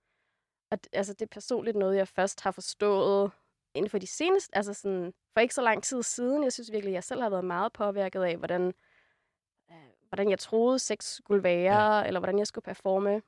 Og 0.70 0.84
det, 0.84 0.88
altså, 0.92 1.12
det 1.12 1.22
er 1.22 1.34
personligt 1.34 1.76
noget, 1.76 1.96
jeg 1.96 2.08
først 2.08 2.40
har 2.40 2.50
forstået 2.50 3.32
inden 3.76 3.90
for 3.90 3.98
de 3.98 4.06
seneste, 4.06 4.56
altså 4.56 4.74
sådan, 4.74 5.14
for 5.32 5.40
ikke 5.40 5.54
så 5.54 5.62
lang 5.62 5.82
tid 5.82 6.02
siden. 6.02 6.44
Jeg 6.44 6.52
synes 6.52 6.72
virkelig, 6.72 6.92
jeg 6.92 7.04
selv 7.04 7.22
har 7.22 7.30
været 7.30 7.44
meget 7.44 7.72
påvirket 7.72 8.22
af, 8.22 8.36
hvordan, 8.36 8.72
øh, 9.70 9.76
hvordan 10.08 10.30
jeg 10.30 10.38
troede 10.38 10.78
sex 10.78 11.04
skulle 11.04 11.42
være, 11.42 11.94
ja. 11.96 12.04
eller 12.06 12.20
hvordan 12.20 12.38
jeg 12.38 12.46
skulle 12.46 12.62
performe. 12.62 13.22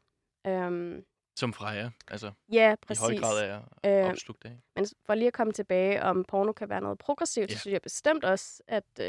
Øhm, 0.47 1.05
Som 1.37 1.53
Freja, 1.53 1.91
altså 2.11 2.33
ja, 2.53 2.73
i 2.73 2.77
præcis. 2.87 3.01
høj 3.05 3.17
grad 3.17 3.45
er 3.85 4.05
Øh, 4.05 4.11
opslugt 4.11 4.45
af. 4.45 4.61
Men 4.77 4.87
for 5.07 5.15
lige 5.15 5.27
at 5.29 5.33
komme 5.33 5.53
tilbage, 5.53 6.03
om 6.03 6.25
porno 6.25 6.53
kan 6.53 6.69
være 6.69 6.81
noget 6.81 6.99
progressivt, 6.99 7.51
Ja. 7.51 7.55
så 7.55 7.61
synes 7.61 7.73
jeg 7.73 7.83
bestemt 7.83 8.25
også, 8.25 8.63
at 8.69 8.85
øh, 9.01 9.07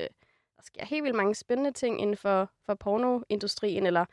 der 0.58 0.64
sker 0.64 0.86
helt 0.86 1.04
vildt 1.04 1.16
mange 1.16 1.36
spændende 1.36 1.72
ting 1.72 2.02
inden 2.02 2.18
for, 2.18 2.50
for 2.66 2.74
pornoindustrien, 2.76 3.86
eller 3.86 4.06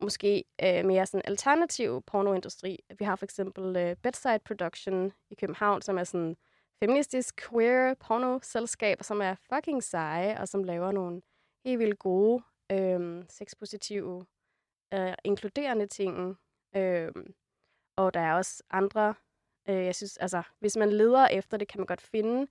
måske 0.00 0.44
øh, 0.64 0.84
mere 0.84 1.06
sådan 1.06 1.22
alternativ 1.24 2.02
pornoindustri. 2.06 2.78
Vi 2.98 3.04
har 3.04 3.16
for 3.16 3.24
eksempel 3.24 3.76
øh, 3.76 3.96
Bedside 3.96 4.38
Production 4.44 5.12
i 5.30 5.34
København, 5.34 5.82
som 5.82 5.98
er 5.98 6.04
sådan 6.04 6.36
feministisk 6.82 7.48
queer 7.48 7.94
pornoselskab, 7.94 9.02
som 9.02 9.20
er 9.20 9.34
fucking 9.34 9.82
seje, 9.82 10.40
og 10.40 10.48
som 10.48 10.64
laver 10.64 10.92
nogle 10.92 11.22
helt 11.64 11.78
vildt 11.78 11.98
gode, 11.98 12.42
øh, 12.72 13.24
sexpositive, 13.28 14.26
øh, 14.94 15.14
inkluderende 15.24 15.86
ting. 15.86 16.36
Øh, 16.76 17.12
og 17.96 18.14
der 18.14 18.20
er 18.20 18.34
også 18.34 18.62
andre, 18.70 19.14
øh, 19.68 19.84
jeg 19.84 19.94
synes, 19.94 20.16
altså, 20.16 20.42
hvis 20.58 20.76
man 20.76 20.92
leder 20.92 21.26
efter 21.28 21.56
det, 21.56 21.68
kan 21.68 21.80
man 21.80 21.86
godt 21.86 22.00
finde 22.00 22.46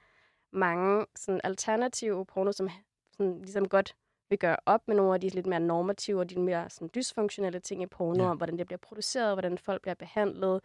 mange 0.53 1.05
sådan 1.15 1.41
alternative 1.43 2.25
porno, 2.25 2.51
som 2.51 2.69
sådan, 3.17 3.41
ligesom 3.41 3.67
godt 3.67 3.95
vil 4.29 4.39
gøre 4.39 4.57
op 4.65 4.87
med 4.87 4.95
nogle 4.95 5.13
af 5.13 5.21
de 5.21 5.29
lidt 5.29 5.47
mere 5.47 5.59
normative 5.59 6.19
og 6.19 6.29
de 6.29 6.39
mere 6.39 6.69
sådan, 6.69 6.89
dysfunktionelle 6.95 7.59
ting 7.59 7.83
i 7.83 7.85
porno, 7.85 8.23
ja. 8.23 8.29
om 8.29 8.37
hvordan 8.37 8.57
det 8.57 8.65
bliver 8.65 8.79
produceret, 8.79 9.35
hvordan 9.35 9.57
folk 9.57 9.81
bliver 9.81 9.95
behandlet, 9.95 10.61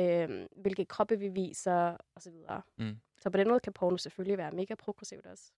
øh, 0.00 0.46
hvilke 0.56 0.84
kroppe 0.84 1.18
vi 1.18 1.28
viser, 1.28 1.96
osv. 2.16 2.32
Mm. 2.78 2.96
Så 3.18 3.30
på 3.30 3.38
den 3.38 3.48
måde 3.48 3.60
kan 3.60 3.72
porno 3.72 3.96
selvfølgelig 3.96 4.38
være 4.38 4.52
mega 4.52 4.74
progressivt 4.74 5.26
også. 5.26 5.52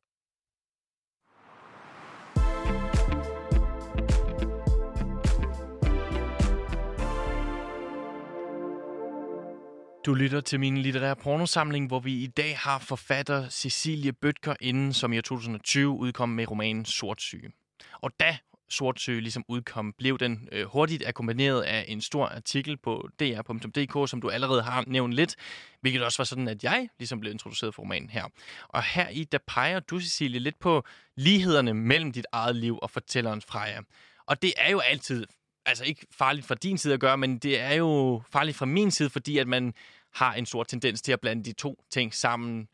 Du 10.06 10.14
lytter 10.14 10.40
til 10.40 10.60
min 10.60 10.78
litterære 10.78 11.16
pornosamling, 11.16 11.86
hvor 11.86 12.00
vi 12.00 12.12
i 12.12 12.26
dag 12.26 12.58
har 12.58 12.78
forfatter 12.78 13.48
Cecilie 13.48 14.12
Bøtker 14.12 14.54
inden, 14.60 14.92
som 14.92 15.12
i 15.12 15.16
2020 15.16 15.90
udkom 15.90 16.28
med 16.28 16.50
romanen 16.50 16.84
Sortsyge. 16.84 17.52
Og 18.00 18.10
da 18.20 18.38
Sortsyge 18.70 19.20
ligesom 19.20 19.44
udkom, 19.48 19.92
blev 19.98 20.18
den 20.18 20.48
øh, 20.52 20.66
hurtigt 20.66 21.06
akkompagneret 21.06 21.62
af 21.62 21.84
en 21.88 22.00
stor 22.00 22.26
artikel 22.26 22.76
på 22.76 23.08
dr.dk, 23.20 24.10
som 24.10 24.20
du 24.20 24.30
allerede 24.30 24.62
har 24.62 24.84
nævnt 24.86 25.14
lidt, 25.14 25.36
hvilket 25.80 26.04
også 26.04 26.18
var 26.18 26.24
sådan, 26.24 26.48
at 26.48 26.64
jeg 26.64 26.88
ligesom 26.98 27.20
blev 27.20 27.32
introduceret 27.32 27.74
for 27.74 27.82
romanen 27.82 28.10
her. 28.10 28.24
Og 28.68 28.82
her 28.82 29.08
i, 29.08 29.24
der 29.24 29.38
peger 29.46 29.80
du, 29.80 30.00
Cecilie, 30.00 30.40
lidt 30.40 30.58
på 30.58 30.84
lighederne 31.16 31.74
mellem 31.74 32.12
dit 32.12 32.26
eget 32.32 32.56
liv 32.56 32.78
og 32.82 32.90
fortælleren 32.90 33.42
Freja. 33.42 33.80
Og 34.26 34.42
det 34.42 34.52
er 34.56 34.70
jo 34.70 34.78
altid 34.78 35.26
altså 35.66 35.84
ikke 35.84 36.06
farligt 36.10 36.46
fra 36.46 36.54
din 36.54 36.78
side 36.78 36.94
at 36.94 37.00
gøre, 37.00 37.18
men 37.18 37.38
det 37.38 37.60
er 37.60 37.74
jo 37.74 38.22
farligt 38.32 38.56
fra 38.56 38.66
min 38.66 38.90
side, 38.90 39.10
fordi 39.10 39.38
at 39.38 39.48
man 39.48 39.74
har 40.14 40.34
en 40.34 40.46
stor 40.46 40.64
tendens 40.64 41.02
til 41.02 41.12
at 41.12 41.20
blande 41.20 41.44
de 41.44 41.52
to 41.52 41.84
ting 41.90 42.14
sammen, 42.14 42.68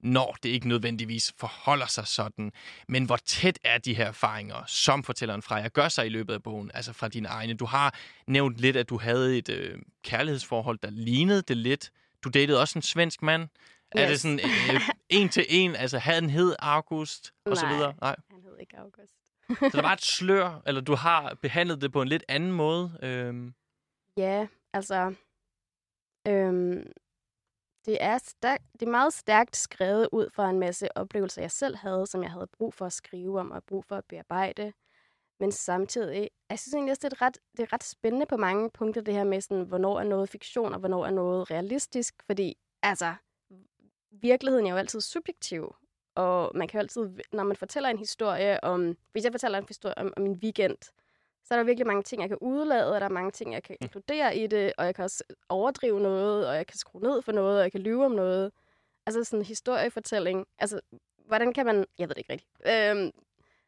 når 0.00 0.36
det 0.42 0.48
ikke 0.48 0.68
nødvendigvis 0.68 1.34
forholder 1.36 1.86
sig 1.86 2.06
sådan. 2.06 2.52
Men 2.88 3.04
hvor 3.04 3.16
tæt 3.16 3.58
er 3.64 3.78
de 3.78 3.94
her 3.94 4.06
erfaringer, 4.06 4.64
som 4.66 5.04
fortælleren 5.04 5.42
Freja 5.42 5.68
gør 5.68 5.88
sig 5.88 6.06
i 6.06 6.08
løbet 6.08 6.34
af 6.34 6.42
bogen, 6.42 6.70
altså 6.74 6.92
fra 6.92 7.08
dine 7.08 7.28
egne? 7.28 7.54
Du 7.54 7.64
har 7.64 7.94
nævnt 8.26 8.56
lidt, 8.56 8.76
at 8.76 8.88
du 8.88 8.98
havde 8.98 9.38
et 9.38 9.48
øh, 9.48 9.78
kærlighedsforhold, 10.02 10.78
der 10.78 10.90
lignede 10.90 11.42
det 11.42 11.56
lidt. 11.56 11.90
Du 12.24 12.28
datede 12.28 12.60
også 12.60 12.78
en 12.78 12.82
svensk 12.82 13.22
mand. 13.22 13.42
Yes. 13.42 14.02
Er 14.02 14.08
det 14.08 14.20
sådan 14.20 14.40
øh, 14.74 14.80
en 15.08 15.28
til 15.28 15.46
en? 15.48 15.76
Altså, 15.76 15.98
havde 15.98 16.20
han 16.20 16.30
hed 16.30 16.56
August? 16.58 17.32
Og 17.44 17.50
Nej, 17.50 17.54
så 17.54 17.66
videre? 17.66 17.94
Nej, 18.00 18.16
han 18.30 18.42
hed 18.42 18.56
ikke 18.60 18.78
August. 18.78 19.14
så 19.48 19.76
der 19.76 19.82
var 19.82 19.92
et 19.92 20.04
slør, 20.16 20.62
eller 20.66 20.80
du 20.80 20.94
har 20.94 21.34
behandlet 21.42 21.80
det 21.82 21.92
på 21.92 22.02
en 22.02 22.08
lidt 22.08 22.24
anden 22.28 22.52
måde? 22.52 22.98
Øhm. 23.02 23.54
Ja, 24.16 24.46
altså... 24.72 25.14
Øhm, 26.28 26.92
det, 27.88 27.98
er 28.00 28.18
stærk, 28.18 28.62
det 28.72 28.86
er 28.86 28.90
meget 28.90 29.12
stærkt 29.12 29.56
skrevet 29.56 30.08
ud 30.12 30.30
fra 30.30 30.50
en 30.50 30.58
masse 30.58 30.96
oplevelser, 30.96 31.42
jeg 31.42 31.50
selv 31.50 31.76
havde, 31.76 32.06
som 32.06 32.22
jeg 32.22 32.30
havde 32.30 32.46
brug 32.46 32.74
for 32.74 32.86
at 32.86 32.92
skrive 32.92 33.40
om 33.40 33.50
og 33.50 33.64
brug 33.64 33.84
for 33.84 33.96
at 33.96 34.04
bearbejde. 34.04 34.72
Men 35.40 35.52
samtidig, 35.52 36.30
jeg 36.50 36.58
synes 36.58 36.74
egentlig 36.74 36.90
også, 36.90 37.00
det 37.08 37.12
er, 37.12 37.22
ret, 37.22 37.38
det 37.56 37.62
er 37.62 37.72
ret 37.72 37.84
spændende 37.84 38.26
på 38.26 38.36
mange 38.36 38.70
punkter, 38.70 39.00
det 39.00 39.14
her 39.14 39.24
med, 39.24 39.40
sådan, 39.40 39.64
hvornår 39.64 40.00
er 40.00 40.04
noget 40.04 40.28
fiktion, 40.28 40.72
og 40.72 40.78
hvornår 40.78 41.06
er 41.06 41.10
noget 41.10 41.50
realistisk. 41.50 42.14
Fordi, 42.26 42.56
altså, 42.82 43.14
virkeligheden 44.10 44.66
er 44.66 44.70
jo 44.70 44.76
altid 44.76 45.00
subjektiv. 45.00 45.74
Og 46.14 46.52
man 46.54 46.68
kan 46.68 46.78
jo 46.78 46.82
altid, 46.82 47.10
når 47.32 47.44
man 47.44 47.56
fortæller 47.56 47.88
en 47.88 47.98
historie 47.98 48.64
om, 48.64 48.96
hvis 49.12 49.24
jeg 49.24 49.32
fortæller 49.32 49.58
en 49.58 49.68
historie 49.68 49.98
om, 49.98 50.12
om 50.16 50.26
en 50.26 50.32
weekend, 50.32 50.78
så 51.48 51.54
er 51.54 51.58
der 51.58 51.64
virkelig 51.64 51.86
mange 51.86 52.02
ting, 52.02 52.22
jeg 52.22 52.28
kan 52.28 52.38
udlade, 52.40 52.94
og 52.94 53.00
der 53.00 53.06
er 53.06 53.10
mange 53.10 53.30
ting, 53.30 53.52
jeg 53.52 53.62
kan 53.62 53.76
mm. 53.80 53.84
inkludere 53.84 54.36
i 54.36 54.46
det, 54.46 54.72
og 54.78 54.86
jeg 54.86 54.94
kan 54.94 55.04
også 55.04 55.24
overdrive 55.48 56.00
noget, 56.00 56.48
og 56.48 56.56
jeg 56.56 56.66
kan 56.66 56.78
skrue 56.78 57.02
ned 57.02 57.22
for 57.22 57.32
noget, 57.32 57.56
og 57.56 57.62
jeg 57.62 57.72
kan 57.72 57.80
lyve 57.80 58.04
om 58.04 58.10
noget. 58.10 58.52
Altså 59.06 59.24
sådan 59.24 59.38
en 59.38 59.44
historiefortælling. 59.44 60.46
Altså, 60.58 60.80
hvordan 61.26 61.52
kan 61.52 61.66
man... 61.66 61.86
Jeg 61.98 62.08
ved 62.08 62.14
det 62.14 62.18
ikke 62.18 62.32
rigtigt. 62.32 62.50
Øhm, 62.66 63.10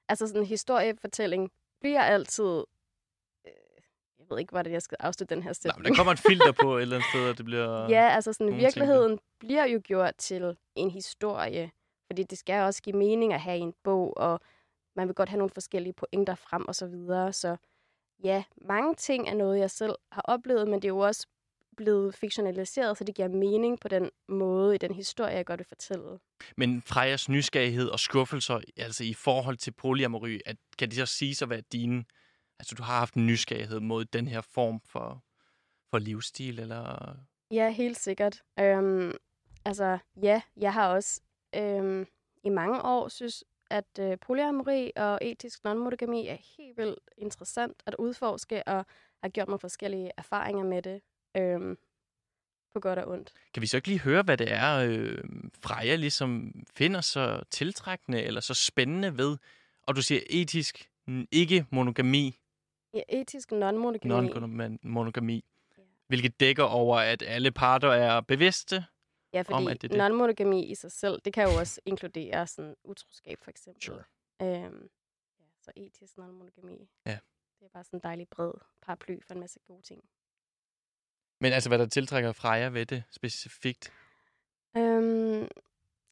altså 0.09 0.27
sådan 0.27 0.41
en 0.41 0.47
historiefortælling 0.47 1.51
bliver 1.81 2.03
altid... 2.03 2.65
Øh, 3.47 3.53
jeg 4.19 4.27
ved 4.31 4.39
ikke, 4.39 4.51
hvordan 4.51 4.73
jeg 4.73 4.83
skal 4.83 4.97
afslutte 5.01 5.35
den 5.35 5.43
her 5.43 5.53
stemme. 5.53 5.73
Nej, 5.73 5.79
men 5.79 5.93
der 5.93 5.97
kommer 5.97 6.13
et 6.13 6.19
filter 6.19 6.53
på 6.53 6.77
et 6.77 6.83
eller 6.83 6.97
andet 6.97 7.11
sted, 7.11 7.31
og 7.31 7.39
det 7.39 7.45
bliver... 7.45 7.89
Ja, 7.89 8.09
altså 8.09 8.33
sådan 8.33 8.57
virkeligheden 8.57 9.11
ting, 9.11 9.21
bliver 9.41 9.65
jo 9.65 9.81
gjort 9.85 10.15
til 10.19 10.57
en 10.75 10.91
historie, 10.91 11.71
fordi 12.07 12.23
det 12.23 12.39
skal 12.39 12.63
også 12.63 12.83
give 12.83 12.97
mening 12.97 13.33
at 13.33 13.41
have 13.41 13.59
en 13.59 13.75
bog, 13.85 14.17
og 14.17 14.41
man 14.97 15.09
vil 15.09 15.15
godt 15.15 15.29
have 15.29 15.39
nogle 15.39 15.51
forskellige 15.51 15.93
pointer 15.93 16.35
frem 16.35 16.69
og 16.69 16.75
så 16.75 16.87
videre. 16.87 17.33
Så 17.33 17.57
ja, 18.25 18.45
mange 18.57 18.95
ting 18.95 19.29
er 19.29 19.35
noget, 19.35 19.59
jeg 19.59 19.71
selv 19.71 19.95
har 20.13 20.23
oplevet, 20.23 20.69
men 20.69 20.75
det 20.75 20.85
er 20.85 20.89
jo 20.89 20.99
også 20.99 21.27
blevet 21.77 22.15
fiktionaliseret, 22.15 22.99
så 22.99 23.05
det 23.05 23.15
giver 23.15 23.29
mening 23.29 23.81
på 23.81 23.89
den 23.89 24.11
måde 24.29 24.75
i 24.75 24.79
den 24.79 24.95
historie, 24.95 25.35
jeg 25.35 25.47
godt 25.47 25.59
vil 25.59 25.67
fortælle. 25.67 26.19
Men 26.57 26.83
Frejas 26.83 27.29
nysgerrighed 27.29 27.89
og 27.89 28.01
skuffelser, 28.01 28.61
altså 28.77 29.05
i 29.05 29.15
forhold 29.15 29.57
til 29.57 29.71
polyamory, 29.71 30.41
at, 30.47 30.57
kan 30.79 30.89
det 30.89 30.97
så 30.97 31.07
sige 31.07 31.37
at 31.43 31.51
være 31.51 31.61
dine? 31.61 32.05
Altså 32.59 32.75
du 32.75 32.83
har 32.83 32.99
haft 32.99 33.15
en 33.15 33.27
nysgerrighed 33.27 33.81
mod 33.81 34.05
den 34.05 34.29
her 34.29 34.41
form 34.41 34.81
for, 34.85 35.25
for 35.91 35.99
livsstil, 35.99 36.59
eller? 36.59 37.15
Ja, 37.51 37.71
helt 37.71 37.99
sikkert. 37.99 38.43
Øhm, 38.59 39.13
altså 39.65 39.99
ja, 40.23 40.43
jeg 40.57 40.73
har 40.73 40.89
også 40.89 41.21
øhm, 41.57 42.07
i 42.45 42.49
mange 42.49 42.83
år 42.83 43.09
synes, 43.09 43.45
at 43.71 43.99
øh, 44.01 44.19
polyamori 44.19 44.93
og 44.97 45.19
etisk 45.23 45.65
non-monogami 45.65 46.27
er 46.27 46.37
helt 46.57 46.77
vildt 46.77 46.99
interessant 47.19 47.83
at 47.87 47.95
udforske, 47.99 48.69
og 48.69 48.87
har 49.23 49.29
gjort 49.29 49.49
mig 49.49 49.61
forskellige 49.61 50.11
erfaringer 50.17 50.65
med 50.65 50.83
det, 50.83 51.01
øh, 51.37 51.77
på 52.75 52.81
godt 52.81 52.99
og 52.99 53.09
ondt. 53.09 53.33
Kan 53.55 53.61
vi 53.61 53.67
så 53.67 53.77
ikke 53.77 53.89
lige 53.89 54.01
høre, 54.01 54.23
hvad 54.23 54.37
det 54.37 54.53
er, 54.53 54.77
øh, 54.89 55.25
Freja 55.63 55.97
ligesom 55.97 56.53
finder 56.75 57.01
så 57.01 57.43
tiltrækkende 57.51 58.23
eller 58.23 58.41
så 58.41 58.55
spændende 58.55 59.19
ved, 59.19 59.37
og 59.83 59.97
du 59.97 60.03
siger 60.03 60.21
etisk 60.31 60.91
ikke 61.33 61.67
monogami? 61.71 62.37
Ja, 62.95 63.01
etisk 63.09 63.53
non-monogami. 63.53 64.09
Non-monogami. 64.09 65.45
Ja. 65.79 65.83
Hvilket 66.09 66.41
dækker 66.41 66.65
over, 66.65 66.97
at 66.97 67.23
alle 67.27 67.51
parter 67.51 67.89
er 67.89 68.21
bevidste 68.21 68.85
Ja, 69.33 69.43
fordi 69.43 69.53
om, 69.53 69.67
at 69.69 69.83
det, 69.83 69.91
det. 69.91 69.99
non-monogami 69.99 70.65
i 70.71 70.75
sig 70.75 70.93
selv, 70.93 71.21
det 71.25 71.33
kan 71.33 71.45
jo 71.49 71.59
også 71.59 71.81
inkludere 71.85 72.47
sådan 72.47 72.77
utroskab, 72.85 73.39
for 73.43 73.51
eksempel. 73.51 73.83
Sure. 73.83 74.05
Øhm, 74.43 74.89
ja, 75.39 75.45
så 75.61 75.71
etisk 75.77 76.19
non-monogami. 76.19 76.89
Ja. 77.07 77.19
Det 77.61 77.67
er 77.67 77.71
bare 77.73 77.85
sådan 77.85 77.97
en 77.97 78.03
dejlig 78.03 78.29
bred 78.29 78.53
paraply 78.83 79.17
for 79.27 79.35
en 79.35 79.41
masse 79.41 79.59
gode 79.67 79.83
ting. 79.83 80.05
Men 81.41 81.53
altså, 81.53 81.71
hvad 81.71 81.79
der 81.79 81.87
tiltrækker 81.87 82.33
Freja 82.33 82.69
ved 82.69 82.87
det 82.87 83.03
specifikt? 83.11 83.93
Øhm, 84.77 85.49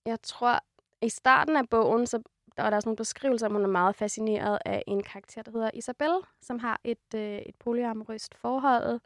jeg 0.07 0.23
tror, 0.23 0.65
i 1.03 1.09
starten 1.09 1.57
af 1.57 1.69
bogen, 1.69 2.07
så 2.07 2.23
der 2.57 2.63
var 2.63 2.71
der 2.71 2.81
sådan 2.81 2.89
nogle 2.89 2.97
beskrivelser, 2.97 3.47
om 3.47 3.53
hun 3.53 3.63
er 3.63 3.69
meget 3.69 3.97
fascineret 3.97 4.59
af 4.65 4.83
en 4.87 5.03
karakter, 5.03 5.43
der 5.43 5.51
hedder 5.51 5.71
Isabel, 5.75 6.11
som 6.41 6.59
har 6.59 6.81
et, 6.85 7.15
øh, 7.15 7.39
et 7.39 7.55
polyamorøst 7.59 8.35
forhold, 8.35 9.01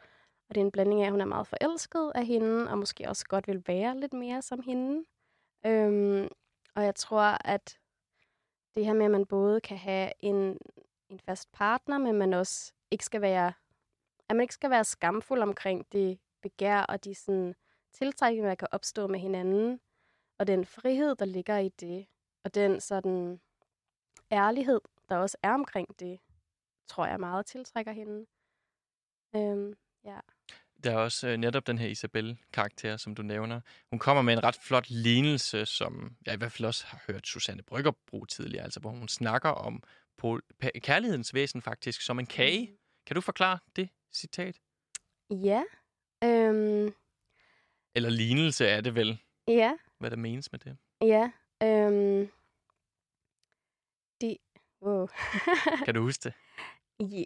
og 0.52 0.54
det 0.54 0.60
er 0.60 0.64
en 0.64 0.70
blanding 0.70 1.02
af, 1.02 1.06
at 1.06 1.10
hun 1.10 1.20
er 1.20 1.24
meget 1.24 1.46
forelsket 1.46 2.12
af 2.14 2.26
hende, 2.26 2.70
og 2.70 2.78
måske 2.78 3.08
også 3.08 3.26
godt 3.28 3.48
vil 3.48 3.64
være 3.66 4.00
lidt 4.00 4.12
mere 4.12 4.42
som 4.42 4.60
hende. 4.60 5.04
Øhm, 5.66 6.28
og 6.74 6.84
jeg 6.84 6.94
tror, 6.94 7.46
at 7.46 7.78
det 8.74 8.86
her 8.86 8.92
med, 8.92 9.04
at 9.04 9.10
man 9.10 9.26
både 9.26 9.60
kan 9.60 9.76
have 9.76 10.12
en, 10.20 10.58
en 11.08 11.20
fast 11.20 11.52
partner, 11.52 11.98
men 11.98 12.14
man 12.14 12.32
også 12.32 12.72
ikke 12.90 13.04
skal 13.04 13.20
være, 13.20 13.52
at 14.28 14.36
man 14.36 14.40
ikke 14.40 14.54
skal 14.54 14.70
være 14.70 14.84
skamfuld 14.84 15.42
omkring 15.42 15.92
det 15.92 16.18
begær 16.42 16.80
og 16.80 17.04
de 17.04 17.14
sådan, 17.14 17.54
tiltrækninger, 17.92 18.48
der 18.48 18.54
kan 18.54 18.68
opstå 18.72 19.06
med 19.06 19.20
hinanden, 19.20 19.80
og 20.38 20.46
den 20.46 20.64
frihed, 20.64 21.14
der 21.14 21.24
ligger 21.24 21.58
i 21.58 21.68
det, 21.68 22.06
og 22.44 22.54
den 22.54 22.80
sådan 22.80 23.40
ærlighed, 24.32 24.80
der 25.08 25.16
også 25.16 25.36
er 25.42 25.54
omkring 25.54 26.00
det, 26.00 26.20
tror 26.86 27.06
jeg 27.06 27.20
meget 27.20 27.46
tiltrækker 27.46 27.92
hende. 27.92 28.26
Øhm, 29.36 29.74
ja. 30.04 30.20
Der 30.84 30.90
er 30.90 30.96
også 30.96 31.28
øh, 31.28 31.36
netop 31.36 31.66
den 31.66 31.78
her 31.78 31.88
Isabel-karakter, 31.88 32.96
som 32.96 33.14
du 33.14 33.22
nævner. 33.22 33.60
Hun 33.90 33.98
kommer 33.98 34.22
med 34.22 34.32
en 34.32 34.44
ret 34.44 34.56
flot 34.62 34.90
lignelse, 34.90 35.66
som 35.66 36.16
jeg 36.26 36.34
i 36.34 36.36
hvert 36.36 36.52
fald 36.52 36.66
også 36.66 36.86
har 36.86 37.02
hørt 37.06 37.26
Susanne 37.26 37.62
Brygger 37.62 37.92
bruge 38.06 38.26
tidligere, 38.26 38.64
altså 38.64 38.80
hvor 38.80 38.90
hun 38.90 39.08
snakker 39.08 39.48
om 39.48 39.82
på 40.16 40.40
kærlighedens 40.82 41.34
væsen 41.34 41.62
faktisk 41.62 42.00
som 42.00 42.18
en 42.18 42.26
kage. 42.26 42.66
Mm. 42.66 42.78
Kan 43.06 43.14
du 43.14 43.20
forklare 43.20 43.58
det 43.76 43.88
citat? 44.12 44.60
Ja. 45.30 45.62
Øhm... 46.24 46.94
Eller 47.94 48.10
lignelse 48.10 48.66
er 48.66 48.80
det 48.80 48.94
vel? 48.94 49.18
Ja. 49.48 49.72
Hvad 49.98 50.10
der 50.10 50.16
menes 50.16 50.52
med 50.52 50.60
det? 50.60 50.76
Ja. 51.00 51.30
Øhm... 51.62 52.30
De... 54.20 54.36
Wow. 54.82 55.08
kan 55.84 55.94
du 55.94 56.00
huske 56.00 56.22
det? 56.22 56.34
Ja, 57.00 57.24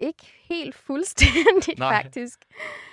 ikke 0.00 0.32
helt 0.42 0.74
fuldstændigt, 0.74 1.78
Nej. 1.78 2.02
faktisk. 2.02 2.38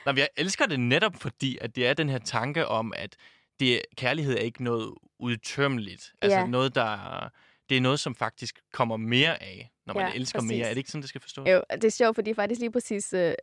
Nej, 0.05 0.13
men 0.13 0.17
jeg 0.17 0.29
elsker 0.37 0.65
det 0.65 0.79
netop, 0.79 1.15
fordi 1.15 1.57
at 1.61 1.75
det 1.75 1.87
er 1.87 1.93
den 1.93 2.09
her 2.09 2.17
tanke 2.19 2.67
om, 2.67 2.93
at 2.95 3.15
det, 3.59 3.81
kærlighed 3.95 4.33
er 4.35 4.41
ikke 4.41 4.63
noget 4.63 4.93
udtømmeligt. 5.19 6.13
Altså 6.21 6.37
Ja. 6.39 6.45
noget, 6.47 6.75
der... 6.75 7.29
Det 7.69 7.77
er 7.77 7.81
noget, 7.81 7.99
som 7.99 8.15
faktisk 8.15 8.59
kommer 8.73 8.97
mere 8.97 9.43
af, 9.43 9.71
når 9.85 9.93
man 9.93 10.07
Ja, 10.07 10.13
elsker 10.15 10.39
præcis. 10.39 10.49
mere. 10.57 10.65
Er 10.65 10.69
det 10.69 10.77
ikke 10.77 10.89
sådan, 10.89 11.01
det 11.01 11.09
skal 11.09 11.21
forstås? 11.21 11.47
Jo, 11.47 11.61
det 11.71 11.83
er 11.83 11.89
sjovt, 11.89 12.15
fordi 12.15 12.33
faktisk 12.33 12.59
lige 12.59 12.71
præcis 12.71 13.13
øh, 13.13 13.33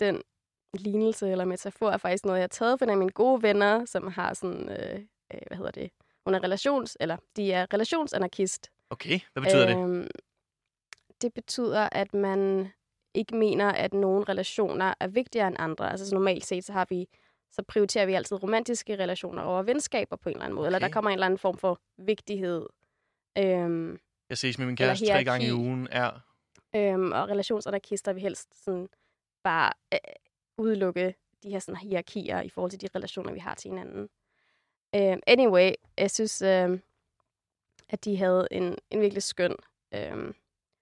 den 0.00 0.22
lignelse 0.74 1.30
eller 1.30 1.44
metafor 1.44 1.90
er 1.90 1.96
faktisk 1.96 2.24
noget, 2.24 2.38
jeg 2.38 2.42
har 2.42 2.48
taget 2.48 2.78
fra 2.78 2.86
en 2.86 2.90
af 2.90 2.96
mine 2.96 3.10
gode 3.10 3.42
venner, 3.42 3.84
som 3.84 4.06
har 4.08 4.34
sådan, 4.34 4.68
øh, 4.68 5.00
øh, 5.34 5.40
hvad 5.46 5.56
hedder 5.56 5.70
det, 5.70 5.90
hun 6.26 6.34
er 6.34 6.42
relations, 6.42 6.96
eller 7.00 7.16
de 7.36 7.52
er 7.52 7.66
relationsanarkist. 7.74 8.70
Okay, 8.90 9.20
hvad 9.32 9.42
betyder 9.42 9.66
det? 9.66 9.76
Øhm, 9.76 10.08
det 11.22 11.34
betyder, 11.34 11.88
at 11.92 12.14
man 12.14 12.72
ikke 13.14 13.36
mener, 13.36 13.68
at 13.72 13.94
nogle 13.94 14.24
relationer 14.24 14.94
er 15.00 15.06
vigtigere 15.06 15.48
end 15.48 15.56
andre. 15.58 15.90
Altså 15.90 16.08
så 16.08 16.14
normalt 16.14 16.46
set, 16.46 16.64
så 16.64 16.72
har 16.72 16.86
vi 16.88 17.08
så 17.50 17.62
prioriterer 17.62 18.06
vi 18.06 18.12
altid 18.14 18.42
romantiske 18.42 18.96
relationer 18.98 19.42
over 19.42 19.62
venskaber 19.62 20.16
på 20.16 20.28
en 20.28 20.34
eller 20.34 20.44
anden 20.44 20.54
måde. 20.54 20.66
Okay. 20.66 20.76
Eller 20.76 20.88
der 20.88 20.92
kommer 20.92 21.10
en 21.10 21.14
eller 21.14 21.26
anden 21.26 21.38
form 21.38 21.58
for 21.58 21.80
vigtighed. 21.98 22.66
Øhm, 23.38 23.98
Jeg 24.28 24.38
ses 24.38 24.58
med 24.58 24.66
min 24.66 24.76
kæreste 24.76 25.06
tre 25.06 25.24
gange 25.24 25.46
i 25.46 25.52
ugen. 25.52 25.88
Ja. 25.92 26.10
øhm, 26.76 27.12
og 27.12 27.28
relationsanarkister 27.28 28.12
vil 28.12 28.22
helst 28.22 28.64
sådan 28.64 28.88
bare 29.42 29.72
øh, 29.92 29.98
udelukke 30.58 31.14
de 31.42 31.50
her 31.50 31.58
sådan, 31.58 31.76
hierarkier 31.76 32.40
i 32.40 32.48
forhold 32.48 32.70
til 32.70 32.80
de 32.80 32.88
relationer, 32.94 33.32
vi 33.32 33.38
har 33.38 33.54
til 33.54 33.68
hinanden. 33.70 34.08
Øhm, 34.94 35.20
anyway, 35.26 35.72
jeg 35.98 36.10
synes, 36.10 36.42
øhm, 36.42 36.82
at 37.88 38.04
de 38.04 38.16
havde 38.16 38.48
en, 38.50 38.78
en 38.90 39.00
virkelig 39.00 39.22
skøn 39.22 39.56
øhm, 39.94 40.34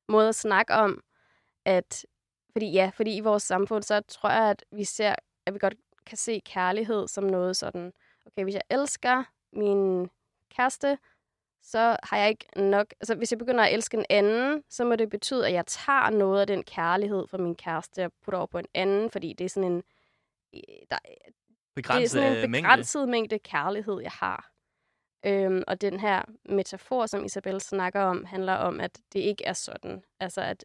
måde 0.09 0.29
at 0.29 0.35
snakke 0.35 0.73
om, 0.75 1.03
at 1.65 2.07
fordi 2.53 2.71
ja, 2.73 2.91
fordi 2.95 3.17
i 3.17 3.21
vores 3.21 3.43
samfund, 3.43 3.83
så 3.83 4.01
tror 4.09 4.31
jeg, 4.31 4.51
at 4.51 4.65
vi 4.73 4.85
ser, 4.85 5.15
at 5.47 5.55
vi 5.55 5.59
godt 5.59 5.75
kan 6.07 6.19
se 6.19 6.41
kærlighed 6.45 7.09
som 7.09 7.25
noget 7.25 7.57
sådan, 7.57 7.93
okay, 8.27 8.43
hvis 8.43 8.55
jeg 8.55 8.63
elsker 8.71 9.25
min 9.53 10.11
kæreste, 10.57 10.99
så 11.63 11.97
har 12.03 12.17
jeg 12.17 12.29
ikke 12.29 12.47
nok... 12.57 12.87
Altså, 13.01 13.15
hvis 13.15 13.33
jeg 13.33 13.39
begynder 13.39 13.65
at 13.65 13.75
elske 13.75 13.97
en 13.97 14.05
anden, 14.11 14.63
så 14.71 14.85
må 14.85 14.97
det 14.97 15.11
betyde, 15.11 15.47
at 15.47 15.53
jeg 15.53 15.67
tager 15.67 16.11
noget 16.11 16.41
af 16.41 16.47
den 16.47 16.63
kærlighed 16.63 17.27
fra 17.27 17.39
min 17.39 17.55
kæreste 17.55 18.05
og 18.05 18.13
putter 18.25 18.39
over 18.39 18.47
på 18.47 18.59
en 18.59 18.67
anden, 18.75 19.11
fordi 19.11 19.33
det 19.33 19.45
er 19.45 19.49
sådan 19.49 19.73
en... 19.73 19.83
Der, 20.91 20.99
det 20.99 21.17
er 21.27 21.31
Begrænset 21.75 22.11
sådan 22.11 22.33
en 22.33 22.39
øh, 22.39 22.51
begrænset 22.51 23.01
mængde. 23.01 23.11
mængde 23.11 23.39
kærlighed, 23.39 24.01
jeg 24.01 24.11
har. 24.11 24.51
Øhm, 25.27 25.63
og 25.67 25.81
den 25.81 26.01
her 26.01 26.23
metafor, 26.45 27.07
som 27.07 27.25
Isabel 27.25 27.61
snakker 27.61 28.01
om, 28.01 28.25
handler 28.25 28.55
om, 28.55 28.81
at 28.81 29.01
det 29.13 29.21
ikke 29.21 29.45
er 29.45 29.53
sådan. 29.53 30.03
Altså, 30.21 30.41
at 30.41 30.65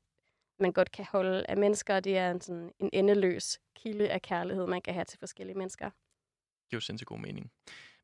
man 0.59 0.71
godt 0.71 0.91
kan 0.91 1.05
holde 1.11 1.45
af 1.49 1.57
mennesker, 1.57 1.95
og 1.95 2.03
det 2.03 2.17
er 2.17 2.31
en, 2.31 2.41
sådan 2.41 2.71
en 2.79 2.89
endeløs 2.93 3.59
kilde 3.75 4.09
af 4.09 4.21
kærlighed, 4.21 4.67
man 4.67 4.81
kan 4.81 4.93
have 4.93 5.05
til 5.05 5.19
forskellige 5.19 5.57
mennesker. 5.57 5.85
Det 6.65 6.73
er 6.73 6.77
jo 6.77 6.79
sindssygt 6.79 7.07
god 7.07 7.19
mening. 7.19 7.51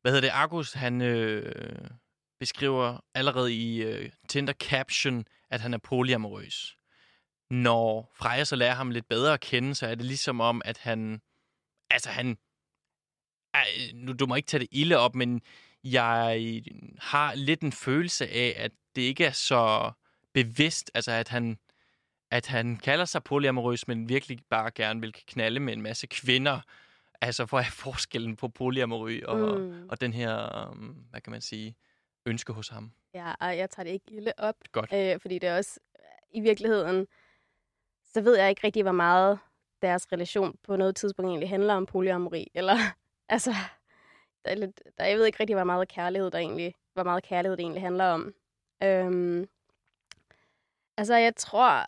Hvad 0.02 0.12
hedder 0.12 0.28
det? 0.28 0.34
Argus, 0.34 0.72
han 0.72 1.02
øh, 1.02 1.90
beskriver 2.40 3.04
allerede 3.14 3.54
i 3.54 3.82
øh, 3.82 4.10
Tinder 4.28 4.52
Caption, 4.52 5.24
at 5.50 5.60
han 5.60 5.74
er 5.74 5.78
polyamorøs. 5.78 6.76
Når 7.50 8.12
Freja 8.14 8.44
så 8.44 8.56
lærer 8.56 8.74
ham 8.74 8.90
lidt 8.90 9.08
bedre 9.08 9.34
at 9.34 9.40
kende, 9.40 9.74
så 9.74 9.86
er 9.86 9.94
det 9.94 10.04
ligesom 10.04 10.40
om, 10.40 10.62
at 10.64 10.78
han... 10.78 11.20
Altså, 11.90 12.10
han... 12.10 12.38
Ej, 13.54 13.66
nu, 13.94 14.12
du 14.12 14.26
må 14.26 14.34
ikke 14.34 14.46
tage 14.46 14.58
det 14.60 14.68
ilde 14.72 14.96
op, 14.96 15.14
men 15.14 15.40
jeg 15.84 16.62
har 16.98 17.34
lidt 17.34 17.60
en 17.60 17.72
følelse 17.72 18.28
af, 18.28 18.54
at 18.56 18.72
det 18.96 19.02
ikke 19.02 19.24
er 19.24 19.30
så 19.30 19.92
bevidst, 20.34 20.90
altså 20.94 21.12
at 21.12 21.28
han, 21.28 21.58
at 22.32 22.46
han 22.46 22.76
kalder 22.76 23.04
sig 23.04 23.24
polyamorøs, 23.24 23.88
men 23.88 24.08
virkelig 24.08 24.38
bare 24.50 24.70
gerne 24.70 25.00
vil 25.00 25.12
knalde 25.12 25.60
med 25.60 25.72
en 25.72 25.82
masse 25.82 26.06
kvinder. 26.06 26.60
Altså, 27.20 27.44
hvor 27.44 27.58
er 27.58 27.70
forskellen 27.70 28.36
på 28.36 28.48
polyamorø 28.48 29.20
og, 29.24 29.60
mm. 29.60 29.88
og 29.88 30.00
den 30.00 30.12
her, 30.12 30.68
um, 30.70 31.06
hvad 31.10 31.20
kan 31.20 31.30
man 31.30 31.40
sige, 31.40 31.76
ønske 32.26 32.52
hos 32.52 32.68
ham? 32.68 32.92
Ja, 33.14 33.34
og 33.40 33.56
jeg 33.56 33.70
tager 33.70 33.84
det 33.84 33.90
ikke 33.90 34.10
ilde 34.10 34.32
op, 34.38 34.54
Godt. 34.72 34.92
øh, 34.92 35.20
fordi 35.20 35.38
det 35.38 35.48
er 35.48 35.56
også 35.56 35.80
i 36.30 36.40
virkeligheden, 36.40 37.06
så 38.12 38.20
ved 38.20 38.36
jeg 38.36 38.50
ikke 38.50 38.66
rigtig, 38.66 38.82
hvor 38.82 38.92
meget 38.92 39.38
deres 39.82 40.12
relation 40.12 40.56
på 40.62 40.76
noget 40.76 40.96
tidspunkt 40.96 41.28
egentlig 41.28 41.48
handler 41.48 41.74
om 41.74 41.86
polyamori. 41.86 42.50
Eller, 42.54 42.76
altså, 43.28 43.54
der 44.44 44.50
er 44.50 44.54
lidt, 44.54 44.82
der, 44.98 45.04
jeg 45.04 45.18
ved 45.18 45.26
ikke 45.26 45.40
rigtig, 45.40 45.56
hvor 45.56 45.64
meget 45.64 45.88
kærlighed 45.88 46.30
der 46.30 46.38
egentlig, 46.38 46.74
hvor 46.92 47.02
meget 47.02 47.22
kærlighed 47.24 47.56
det 47.56 47.62
egentlig 47.62 47.82
handler 47.82 48.04
om. 48.04 48.34
Øhm, 48.82 49.48
altså, 50.96 51.14
jeg 51.14 51.36
tror, 51.36 51.84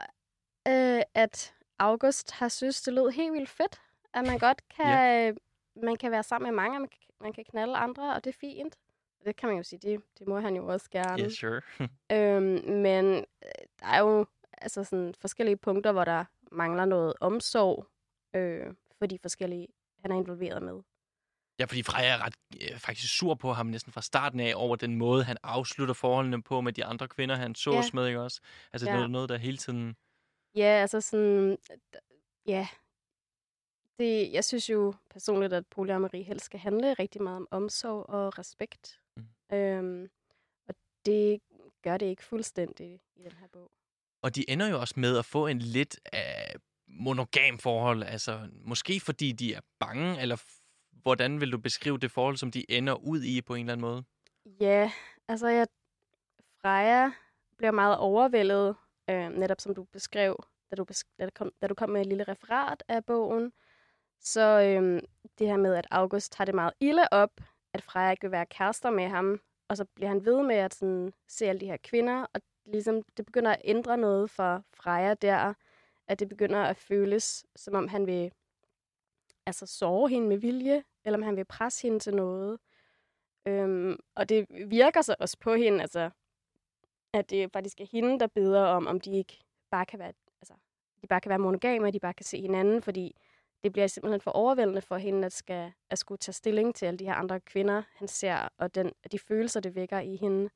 øh, 0.68 1.02
at 1.14 1.54
August 1.78 2.30
har 2.32 2.48
synes, 2.48 2.82
det 2.82 2.92
lød 2.92 3.10
helt 3.10 3.32
vildt 3.32 3.48
fedt, 3.48 3.80
at 4.14 4.26
man 4.26 4.38
godt 4.38 4.68
kan, 4.68 4.86
ja. 4.86 5.32
man 5.82 5.96
kan 5.96 6.10
være 6.10 6.22
sammen 6.22 6.46
med 6.50 6.56
mange, 6.62 6.76
og 6.76 6.80
man 6.80 6.88
kan, 6.88 6.98
man 7.20 7.32
kan 7.32 7.44
knalde 7.44 7.76
andre, 7.76 8.14
og 8.14 8.24
det 8.24 8.30
er 8.34 8.38
fint. 8.40 8.76
Det 9.24 9.36
kan 9.36 9.48
man 9.48 9.56
jo 9.56 9.62
sige, 9.62 9.78
det, 9.78 10.00
det 10.18 10.28
må 10.28 10.40
han 10.40 10.56
jo 10.56 10.66
også 10.66 10.90
gerne. 10.90 11.22
Yeah, 11.22 11.30
sure. 11.30 11.60
Øhm, 12.12 12.70
men 12.82 13.04
øh, 13.16 13.50
der 13.80 13.86
er 13.86 14.00
jo 14.00 14.26
altså 14.52 14.84
sådan 14.84 15.14
forskellige 15.20 15.56
punkter, 15.56 15.92
hvor 15.92 16.04
der 16.04 16.24
mangler 16.52 16.84
noget 16.84 17.14
omsorg 17.20 17.86
øh, 18.34 18.66
for 18.98 19.06
de 19.06 19.18
forskellige, 19.22 19.68
han 20.02 20.10
er 20.10 20.16
involveret 20.16 20.62
med. 20.62 20.80
Ja, 21.58 21.64
fordi 21.64 21.82
Freja 21.82 22.08
er 22.08 22.24
ret, 22.26 22.34
øh, 22.62 22.78
faktisk 22.78 23.16
sur 23.18 23.34
på 23.34 23.52
ham 23.52 23.66
næsten 23.66 23.92
fra 23.92 24.02
starten 24.02 24.40
af, 24.40 24.52
over 24.56 24.76
den 24.76 24.94
måde, 24.96 25.24
han 25.24 25.36
afslutter 25.42 25.94
forholdene 25.94 26.42
på 26.42 26.60
med 26.60 26.72
de 26.72 26.84
andre 26.84 27.08
kvinder, 27.08 27.36
han 27.36 27.54
sås 27.54 27.74
Ja. 27.74 27.90
med, 27.94 28.06
ikke 28.06 28.20
også? 28.20 28.40
Altså, 28.72 28.88
Ja. 28.88 28.94
noget, 28.94 29.10
noget, 29.10 29.28
der 29.28 29.36
hele 29.36 29.56
tiden... 29.56 29.96
Ja, 30.54 30.80
altså 30.80 31.00
sådan, 31.00 31.58
ja, 32.46 32.68
det, 33.98 34.32
jeg 34.32 34.44
synes 34.44 34.70
jo 34.70 34.94
personligt, 35.10 35.52
at 35.52 35.66
polyamori 35.66 36.22
helst 36.22 36.44
skal 36.44 36.60
handle 36.60 36.94
rigtig 36.94 37.22
meget 37.22 37.36
om 37.36 37.48
omsorg 37.50 38.08
og 38.08 38.38
respekt. 38.38 39.00
Mm. 39.16 39.56
Øhm, 39.56 40.10
og 40.68 40.74
det 41.06 41.40
gør 41.82 41.96
det 41.96 42.06
ikke 42.06 42.24
fuldstændig 42.24 43.00
i 43.16 43.22
den 43.22 43.32
her 43.32 43.46
bog. 43.52 43.70
Og 44.22 44.36
de 44.36 44.50
ender 44.50 44.68
jo 44.68 44.80
også 44.80 44.94
med 44.96 45.18
at 45.18 45.24
få 45.24 45.46
en 45.46 45.58
lidt 45.58 46.00
af 46.12 46.56
monogam 46.88 47.58
forhold. 47.58 48.02
Altså, 48.02 48.48
måske 48.52 49.00
fordi 49.00 49.32
de 49.32 49.54
er 49.54 49.60
bange, 49.78 50.20
eller 50.20 50.36
hvordan 51.02 51.40
vil 51.40 51.52
du 51.52 51.58
beskrive 51.58 51.98
det 51.98 52.10
forhold, 52.10 52.36
som 52.36 52.50
de 52.50 52.70
ender 52.70 52.94
ud 52.94 53.22
i 53.22 53.42
på 53.42 53.54
en 53.54 53.60
eller 53.60 53.72
anden 53.72 53.86
måde? 53.86 54.04
Ja, 54.60 54.92
altså 55.28 55.48
jeg, 55.48 55.66
Freja 56.62 57.10
bliver 57.56 57.70
meget 57.70 57.96
overvældet, 57.98 58.76
øh, 59.10 59.28
netop 59.28 59.60
som 59.60 59.74
du 59.74 59.84
beskrev, 59.84 60.44
da 60.70 60.76
du, 60.76 60.84
besk- 60.84 61.14
da, 61.18 61.24
du 61.24 61.30
kom, 61.34 61.52
da 61.62 61.66
du 61.66 61.74
kom 61.74 61.90
med 61.90 62.00
et 62.00 62.06
lille 62.06 62.24
referat 62.24 62.82
af 62.88 63.04
bogen. 63.04 63.52
Så 64.20 64.60
øh, 64.60 65.02
det 65.38 65.46
her 65.46 65.56
med, 65.56 65.74
at 65.74 65.86
August 65.90 66.32
tager 66.32 66.46
det 66.46 66.54
meget 66.54 66.72
ilde 66.80 67.08
op, 67.10 67.40
at 67.72 67.82
Freja 67.82 68.10
ikke 68.10 68.22
vil 68.22 68.30
være 68.30 68.46
kærester 68.46 68.90
med 68.90 69.08
ham, 69.08 69.40
og 69.68 69.76
så 69.76 69.84
bliver 69.84 70.08
han 70.08 70.24
ved 70.24 70.42
med 70.42 70.56
at 70.56 70.74
sådan, 70.74 71.12
se 71.28 71.46
alle 71.46 71.60
de 71.60 71.66
her 71.66 71.76
kvinder, 71.76 72.26
og 72.34 72.40
ligesom, 72.64 73.02
det 73.16 73.26
begynder 73.26 73.50
at 73.50 73.60
ændre 73.64 73.96
noget 73.96 74.30
for 74.30 74.64
Freja 74.74 75.14
der, 75.14 75.54
at 76.06 76.20
det 76.20 76.28
begynder 76.28 76.62
at 76.62 76.76
føles, 76.76 77.46
som 77.56 77.74
om 77.74 77.88
han 77.88 78.06
vil 78.06 78.32
altså 79.46 79.66
sove 79.66 80.08
hende 80.08 80.28
med 80.28 80.36
vilje, 80.36 80.82
eller 81.04 81.18
om 81.18 81.22
han 81.22 81.36
vil 81.36 81.44
presse 81.44 81.82
hende 81.82 81.98
til 81.98 82.14
noget. 82.14 82.58
Øhm, 83.46 83.96
og 84.14 84.28
det 84.28 84.46
virker 84.70 85.02
så 85.02 85.16
også 85.18 85.36
på 85.40 85.54
hende, 85.54 85.80
altså, 85.80 86.10
at 87.14 87.30
det 87.30 87.52
faktisk 87.52 87.80
er 87.80 87.86
hende, 87.92 88.18
der 88.18 88.26
beder 88.26 88.60
om, 88.62 88.86
om 88.86 89.00
de 89.00 89.16
ikke 89.16 89.38
bare 89.70 89.86
kan 89.86 89.98
være, 89.98 90.12
altså, 90.42 90.54
de 91.02 91.06
bare 91.06 91.20
kan 91.20 91.28
være 91.30 91.38
monogame, 91.38 91.86
og 91.86 91.92
de 91.92 92.00
bare 92.00 92.14
kan 92.14 92.24
se 92.26 92.40
hinanden, 92.40 92.82
fordi 92.82 93.16
det 93.62 93.72
bliver 93.72 93.86
simpelthen 93.86 94.20
for 94.20 94.30
overvældende 94.30 94.80
for 94.80 94.96
hende, 94.96 95.26
at, 95.26 95.32
skal, 95.32 95.72
at 95.90 95.98
skulle 95.98 96.18
tage 96.18 96.32
stilling 96.32 96.74
til 96.74 96.86
alle 96.86 96.98
de 96.98 97.04
her 97.04 97.14
andre 97.14 97.40
kvinder, 97.40 97.82
han 97.94 98.08
ser, 98.08 98.48
og 98.58 98.74
den, 98.74 98.92
de 99.12 99.18
følelser, 99.18 99.60
det 99.60 99.74
vækker 99.74 99.98
i 100.00 100.16
hende. 100.16 100.50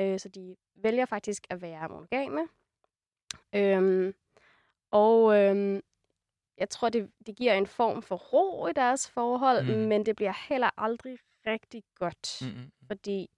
Øh, 0.00 0.18
så 0.18 0.28
de 0.28 0.56
vælger 0.74 1.04
faktisk 1.06 1.46
at 1.50 1.62
være 1.62 1.88
monogame. 1.88 2.48
Øhm, 3.54 4.14
og 4.90 5.36
øhm, 5.38 5.80
jeg 6.58 6.70
tror, 6.70 6.88
det, 6.88 7.10
det 7.26 7.36
giver 7.36 7.52
en 7.54 7.66
form 7.66 8.02
for 8.02 8.16
ro 8.16 8.66
i 8.66 8.72
deres 8.72 9.10
forhold, 9.10 9.76
Mm. 9.76 9.88
men 9.88 10.06
det 10.06 10.16
bliver 10.16 10.34
heller 10.48 10.70
aldrig 10.76 11.18
rigtig 11.46 11.82
godt, 11.94 12.38
mm. 12.42 12.46
Mm-mm. 12.48 12.70
fordi 12.86 13.30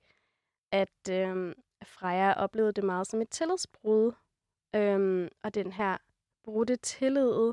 at 0.73 1.09
øhm, 1.11 1.55
Freja 1.85 2.33
oplevede 2.33 2.73
det 2.73 2.85
meget 2.85 3.07
som 3.07 3.21
et 3.21 3.29
tillidsbrud, 3.29 4.13
øhm, 4.75 5.29
og 5.43 5.55
den 5.55 5.73
her 5.73 5.97
brudte 6.45 6.77
tillid, 6.77 7.53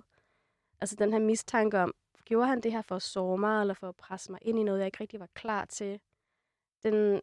altså 0.82 0.96
den 0.96 1.14
her 1.14 1.20
mistanke 1.20 1.80
om, 1.80 1.94
gjorde 2.26 2.48
han 2.48 2.62
det 2.62 2.72
her 2.72 2.82
for 2.82 2.96
at 2.96 3.02
såre 3.02 3.38
mig, 3.38 3.62
eller 3.62 3.74
for 3.74 3.90
at 3.90 3.96
presse 3.96 4.32
mig 4.32 4.40
ind 4.42 4.60
i 4.60 4.64
noget, 4.64 4.80
jeg 4.80 4.86
ikke 4.86 5.02
rigtig 5.02 5.20
var 5.20 5.30
klar 5.34 5.66
til, 5.66 6.00
den, 6.84 7.22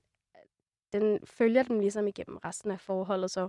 den 0.93 1.27
følger 1.27 1.63
den 1.63 1.81
ligesom 1.81 2.07
igennem 2.07 2.37
resten 2.37 2.71
af 2.71 2.81
forholdet, 2.81 3.31
så 3.31 3.49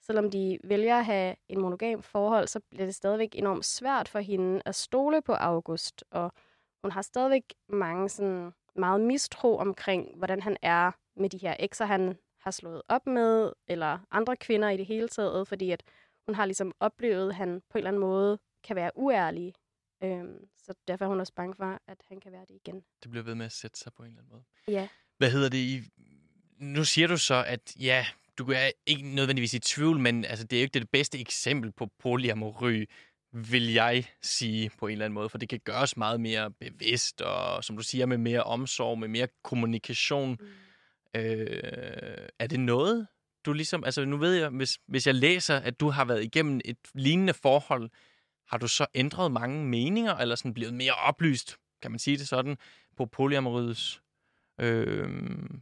selvom 0.00 0.30
de 0.30 0.58
vælger 0.64 0.98
at 0.98 1.04
have 1.04 1.36
en 1.48 1.60
monogam 1.60 2.02
forhold, 2.02 2.46
så 2.46 2.60
bliver 2.70 2.84
det 2.84 2.94
stadigvæk 2.94 3.34
enormt 3.34 3.64
svært 3.64 4.08
for 4.08 4.18
hende 4.18 4.62
at 4.64 4.74
stole 4.74 5.22
på 5.22 5.32
August, 5.32 6.04
og 6.10 6.32
hun 6.82 6.90
har 6.90 7.02
stadigvæk 7.02 7.54
mange 7.68 8.08
sådan 8.08 8.52
meget 8.76 9.00
mistro 9.00 9.56
omkring, 9.56 10.16
hvordan 10.16 10.42
han 10.42 10.56
er 10.62 10.90
med 11.16 11.30
de 11.30 11.38
her 11.38 11.56
ekser, 11.58 11.84
han 11.84 12.18
har 12.44 12.50
slået 12.50 12.82
op 12.88 13.06
med, 13.06 13.52
eller 13.68 13.98
andre 14.10 14.36
kvinder 14.36 14.70
i 14.70 14.76
det 14.76 14.86
hele 14.86 15.08
taget, 15.08 15.48
fordi 15.48 15.70
at 15.70 15.82
hun 16.26 16.34
har 16.34 16.46
ligesom 16.46 16.72
oplevet, 16.80 17.28
at 17.28 17.34
han 17.34 17.62
på 17.70 17.78
en 17.78 17.78
eller 17.78 17.88
anden 17.88 18.00
måde 18.00 18.38
kan 18.64 18.76
være 18.76 18.90
uærlig. 18.94 19.52
Øhm, 20.02 20.48
så 20.58 20.74
derfor 20.88 21.04
er 21.04 21.08
hun 21.08 21.20
også 21.20 21.32
bange 21.34 21.54
for, 21.54 21.78
at 21.86 21.98
han 22.08 22.20
kan 22.20 22.32
være 22.32 22.44
det 22.48 22.54
igen. 22.54 22.84
Det 23.02 23.10
bliver 23.10 23.24
ved 23.24 23.34
med 23.34 23.46
at 23.46 23.52
sætte 23.52 23.78
sig 23.78 23.92
på 23.92 24.02
en 24.02 24.08
eller 24.08 24.22
anden 24.22 24.32
måde. 24.32 24.44
Ja. 24.68 24.88
Hvad 25.18 25.30
hedder 25.30 25.48
det? 25.48 25.58
I... 25.58 25.82
Nu 26.58 26.84
siger 26.84 27.08
du 27.08 27.16
så, 27.16 27.44
at 27.46 27.76
ja, 27.80 28.06
du 28.38 28.50
er 28.50 28.70
ikke 28.86 29.02
nødvendigvis 29.14 29.54
i 29.54 29.58
tvivl, 29.58 30.00
men 30.00 30.24
altså, 30.24 30.46
det 30.46 30.56
er 30.56 30.60
jo 30.60 30.64
ikke 30.64 30.78
det 30.78 30.90
bedste 30.90 31.20
eksempel 31.20 31.72
på 31.72 31.88
polyamory, 31.98 32.86
vil 33.32 33.72
jeg 33.72 34.04
sige 34.22 34.70
på 34.78 34.86
en 34.86 34.92
eller 34.92 35.04
anden 35.04 35.14
måde, 35.14 35.28
for 35.28 35.38
det 35.38 35.48
kan 35.48 35.60
gøres 35.64 35.96
meget 35.96 36.20
mere 36.20 36.50
bevidst, 36.50 37.20
og 37.20 37.64
som 37.64 37.76
du 37.76 37.82
siger, 37.82 38.06
med 38.06 38.18
mere 38.18 38.42
omsorg, 38.42 38.98
med 38.98 39.08
mere 39.08 39.28
kommunikation. 39.42 40.30
Mm. 40.40 40.46
Øh, 41.16 42.28
er 42.38 42.46
det 42.46 42.60
noget, 42.60 43.06
du 43.44 43.52
ligesom, 43.52 43.84
altså 43.84 44.04
nu 44.04 44.16
ved 44.16 44.34
jeg, 44.34 44.48
hvis, 44.48 44.78
hvis 44.86 45.06
jeg 45.06 45.14
læser, 45.14 45.56
at 45.56 45.80
du 45.80 45.88
har 45.90 46.04
været 46.04 46.24
igennem 46.24 46.60
et 46.64 46.78
lignende 46.94 47.34
forhold, 47.34 47.90
har 48.46 48.58
du 48.58 48.68
så 48.68 48.86
ændret 48.94 49.32
mange 49.32 49.64
meninger, 49.64 50.14
eller 50.14 50.34
sådan 50.34 50.54
blevet 50.54 50.74
mere 50.74 50.94
oplyst, 50.94 51.56
kan 51.82 51.90
man 51.90 51.98
sige 51.98 52.16
det 52.16 52.28
sådan, 52.28 52.58
på 52.96 53.06
polyamorydets, 53.06 54.02
øh, 54.60 55.08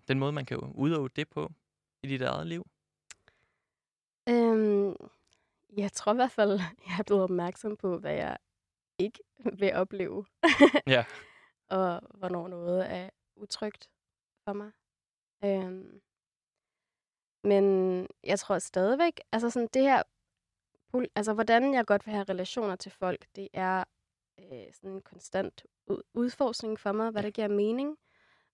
den 0.08 0.18
måde, 0.18 0.32
man 0.32 0.46
kan 0.46 0.58
udøve 0.58 1.08
det 1.16 1.28
på 1.28 1.52
i 2.02 2.08
dit 2.08 2.22
eget 2.22 2.46
liv? 2.46 2.66
Øhm, 4.28 4.96
jeg 5.76 5.92
tror 5.92 6.12
i 6.12 6.16
hvert 6.16 6.32
fald, 6.32 6.50
jeg 6.86 6.98
er 6.98 7.02
blevet 7.06 7.22
opmærksom 7.22 7.76
på, 7.76 7.98
hvad 7.98 8.14
jeg 8.14 8.36
ikke 8.98 9.18
vil 9.58 9.74
opleve. 9.74 10.24
ja. 10.86 11.04
Og 11.68 12.00
hvornår 12.14 12.48
noget 12.48 12.92
er 12.92 13.10
utrygt 13.36 13.90
for 14.44 14.52
mig. 14.52 14.70
Øhm, 15.44 16.00
men 17.44 18.06
jeg 18.24 18.38
tror 18.38 18.58
stadigvæk, 18.58 19.20
altså 19.32 19.50
sådan 19.50 19.68
det 19.74 19.82
her, 19.82 20.02
altså 21.14 21.34
hvordan 21.34 21.74
jeg 21.74 21.86
godt 21.86 22.06
vil 22.06 22.14
have 22.14 22.24
relationer 22.28 22.76
til 22.76 22.92
folk, 22.92 23.26
det 23.36 23.48
er 23.52 23.84
øh, 24.38 24.72
sådan 24.72 24.90
en 24.90 25.02
konstant 25.02 25.66
udforskning 26.14 26.80
for 26.80 26.92
mig, 26.92 27.10
hvad 27.10 27.22
der 27.22 27.30
giver 27.30 27.48
mening. 27.48 27.98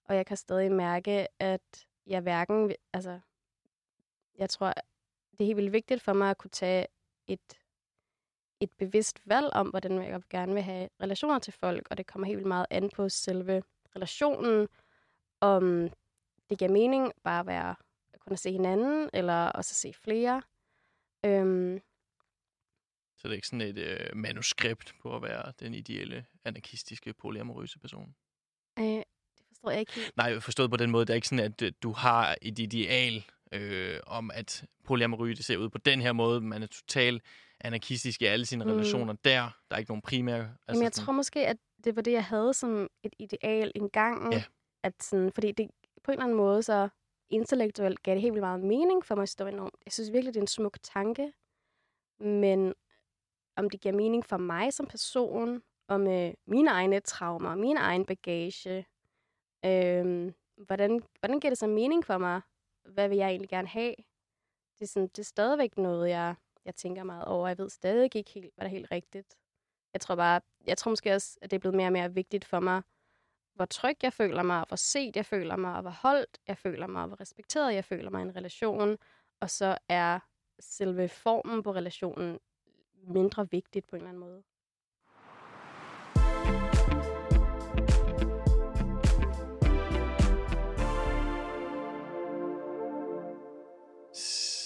Og 0.05 0.16
jeg 0.16 0.27
kan 0.27 0.37
stadig 0.37 0.72
mærke, 0.72 1.27
at 1.42 1.87
jeg 2.07 2.20
hverken, 2.20 2.74
altså 2.92 3.20
jeg 4.38 4.51
tror, 4.51 4.72
det 5.31 5.40
er 5.40 5.44
helt 5.44 5.57
vildt 5.57 5.72
vigtigt 5.72 6.03
for 6.03 6.12
mig 6.12 6.31
at 6.31 6.38
kunne 6.38 6.51
tage 6.51 6.87
et, 7.27 7.59
et 8.61 8.70
bevidst 8.79 9.20
valg 9.24 9.53
om, 9.53 9.68
hvordan 9.68 10.03
jeg 10.03 10.22
gerne 10.31 10.55
vil 10.55 10.62
have 10.62 10.88
relationer 11.03 11.38
til 11.38 11.53
folk, 11.53 11.87
og 11.90 11.98
det 11.98 12.07
kommer 12.07 12.27
helt 12.27 12.37
vildt 12.37 12.48
meget 12.48 12.66
an 12.70 12.90
på 12.90 13.09
selve 13.09 13.62
relationen, 13.96 14.68
om 15.40 15.90
det 16.51 16.59
giver 16.59 16.71
mening 16.71 17.13
bare 17.25 17.41
at 17.41 17.47
være 17.47 17.75
at 18.13 18.21
kunne 18.21 18.37
se 18.37 18.53
hinanden, 18.53 19.11
eller 19.13 19.47
også 19.47 19.73
at 19.73 19.77
se 19.77 19.93
flere. 19.93 20.43
Øhm, 21.25 21.81
så 23.17 23.29
det 23.29 23.33
er 23.33 23.37
ikke 23.37 23.47
sådan 23.47 23.61
et 23.61 23.79
øh, 23.79 24.17
manuskript 24.17 24.95
på 25.03 25.17
at 25.17 25.23
være 25.23 25.53
den 25.61 25.75
ideelle, 25.75 26.27
anarkistiske, 26.45 27.13
polyamorøse 27.13 27.79
person? 27.79 28.15
Øh, 28.79 28.85
det 28.85 29.05
forstår 29.49 29.71
jeg 29.71 29.81
ikke 29.81 29.93
helt. 29.93 30.17
Nej, 30.17 30.41
forstået 30.41 30.71
på 30.71 30.77
den 30.77 30.91
måde, 30.91 31.07
det 31.07 31.11
er 31.11 31.15
ikke 31.15 31.29
sådan, 31.29 31.45
at 31.45 31.63
øh, 31.63 31.73
du 31.83 31.93
har 31.93 32.37
et 32.43 32.59
ideal 32.59 33.25
øh, 33.53 34.01
om, 34.07 34.31
at 34.35 34.65
polyamory 34.85 35.29
det 35.29 35.45
ser 35.45 35.57
ud 35.57 35.69
på 35.69 35.79
den 35.79 36.01
her 36.01 36.13
måde. 36.13 36.41
Man 36.41 36.63
er 36.63 36.67
totalt 36.67 37.23
anarkistisk 37.61 38.23
i 38.23 38.25
alle 38.25 38.47
sine 38.47 38.65
mm. 38.65 38.71
relationer 38.71 39.13
der. 39.13 39.41
Der 39.71 39.75
er 39.75 39.79
ikke 39.79 39.91
nogen 39.91 40.03
primære... 40.03 40.41
Altså 40.41 40.57
Jamen, 40.69 40.83
jeg 40.83 40.91
sådan... 40.95 41.07
tror 41.07 41.13
måske, 41.13 41.47
at 41.47 41.57
det 41.85 41.97
var 41.97 42.03
det, 42.03 42.13
jeg 42.13 42.25
havde 42.25 42.55
som 42.55 42.89
et 43.03 43.15
ideal 43.19 43.73
engang. 43.75 44.33
Ja. 44.33 44.45
At 44.83 45.03
sådan, 45.03 45.33
fordi 45.33 45.53
det 45.53 45.71
på 46.03 46.11
en 46.11 46.13
eller 46.13 46.25
anden 46.25 46.37
måde, 46.37 46.63
så 46.63 46.89
intellektuelt 47.31 48.03
gav 48.03 48.15
det 48.15 48.23
helt 48.23 48.35
vildt 48.35 48.45
meget 48.45 48.61
mening 48.61 49.05
for 49.05 49.15
mig 49.15 49.23
at 49.23 49.29
stå 49.29 49.47
enormt. 49.47 49.75
Jeg 49.85 49.93
synes 49.93 50.13
virkelig, 50.13 50.35
det 50.35 50.41
er 50.41 50.43
en 50.43 50.47
smuk 50.47 50.79
tanke. 50.83 51.33
Men 52.21 52.75
om 53.57 53.71
det 53.71 53.81
giver 53.81 53.95
mening 53.95 54.25
for 54.25 54.37
mig 54.37 54.73
som 54.73 54.87
person, 54.87 55.63
og 55.89 56.01
med 56.01 56.35
mine 56.47 56.71
egne 56.71 57.01
traumer, 57.01 57.55
min 57.55 57.77
egen 57.77 58.05
bagage, 58.05 58.87
øhm, 59.65 60.35
hvordan, 60.57 61.03
hvordan 61.21 61.41
giver 61.41 61.51
det 61.51 61.59
så 61.59 61.67
mening 61.67 62.05
for 62.05 62.19
mig 62.19 62.41
hvad 62.89 63.09
vil 63.09 63.19
jeg 63.19 63.29
egentlig 63.29 63.49
gerne 63.49 63.69
have? 63.69 63.95
Det 64.79 64.85
er, 64.85 64.87
sådan, 64.87 65.09
det 65.09 65.19
er 65.19 65.25
stadigvæk 65.25 65.79
noget, 65.79 66.09
jeg, 66.09 66.35
jeg 66.65 66.75
tænker 66.75 67.03
meget 67.03 67.25
over. 67.25 67.49
Jeg 67.49 67.59
ved 67.59 67.71
stadig 67.71 68.17
ikke 68.17 68.31
helt, 68.35 68.55
hvad 68.55 68.65
der 68.65 68.71
er 68.71 68.77
helt 68.77 68.91
rigtigt. 68.91 69.37
Jeg 69.93 70.01
tror 70.01 70.15
bare, 70.15 70.41
jeg 70.67 70.79
tror 70.79 70.91
måske 70.91 71.15
også, 71.15 71.39
at 71.43 71.51
det 71.51 71.57
er 71.57 71.61
blevet 71.61 71.77
mere 71.77 71.89
og 71.89 71.93
mere 71.93 72.15
vigtigt 72.15 72.45
for 72.45 72.61
mig, 72.61 72.83
hvor 73.59 73.64
tryg 73.64 73.97
jeg 74.03 74.12
føler 74.12 74.42
mig, 74.42 74.64
hvor 74.68 74.77
set 74.77 75.16
jeg 75.16 75.27
føler 75.27 75.57
mig, 75.57 75.75
og 75.75 75.83
hvor 75.83 75.90
holdt 75.90 76.38
jeg 76.49 76.59
føler 76.59 76.87
mig, 76.87 77.03
og 77.03 77.09
hvor 77.09 77.21
respekteret 77.21 77.75
jeg 77.75 77.85
føler 77.85 78.11
mig 78.11 78.21
i 78.21 78.23
en 78.23 78.37
relation. 78.37 78.99
Og 79.40 79.51
så 79.51 79.79
er 79.88 80.18
selve 80.61 81.09
formen 81.09 81.62
på 81.62 81.75
relationen 81.75 82.38
mindre 83.09 83.51
vigtigt 83.51 83.87
på 83.87 83.97
en 83.97 84.03
eller 84.03 84.09
anden 84.09 84.21
måde. 84.21 84.42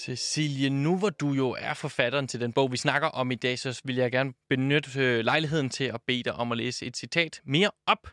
Cecilie, 0.03 0.69
nu 0.69 0.97
hvor 0.97 1.09
du 1.09 1.31
jo 1.31 1.55
er 1.59 1.73
forfatteren 1.73 2.27
til 2.27 2.39
den 2.41 2.53
bog, 2.53 2.71
vi 2.71 2.77
snakker 2.77 3.07
om 3.07 3.31
i 3.31 3.35
dag, 3.35 3.59
så 3.59 3.81
vil 3.83 3.95
jeg 3.95 4.11
gerne 4.11 4.33
benytte 4.49 4.99
øh, 4.99 5.19
lejligheden 5.19 5.69
til 5.69 5.83
at 5.83 6.01
bede 6.07 6.23
dig 6.23 6.33
om 6.33 6.51
at 6.51 6.57
læse 6.57 6.85
et 6.85 6.97
citat 6.97 7.41
mere 7.45 7.71
op. 7.87 8.07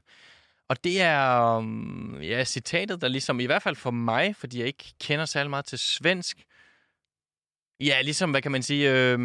Og 0.71 0.85
det 0.85 1.01
er 1.01 1.57
um, 1.57 2.23
ja, 2.23 2.45
citatet, 2.45 3.01
der 3.01 3.09
ligesom, 3.09 3.41
i 3.41 3.47
hvert 3.47 3.63
fald 3.63 3.77
for 3.77 3.91
mig, 3.91 4.37
fordi 4.37 4.59
jeg 4.59 4.67
ikke 4.67 4.95
kender 5.01 5.25
særlig 5.25 5.51
meget 5.51 5.65
til 5.65 5.79
svensk, 5.79 6.47
Ja, 7.81 8.01
ligesom, 8.03 8.31
hvad 8.31 8.43
kan 8.43 8.53
man 8.53 8.63
sige, 8.63 8.91
øh, 8.91 9.19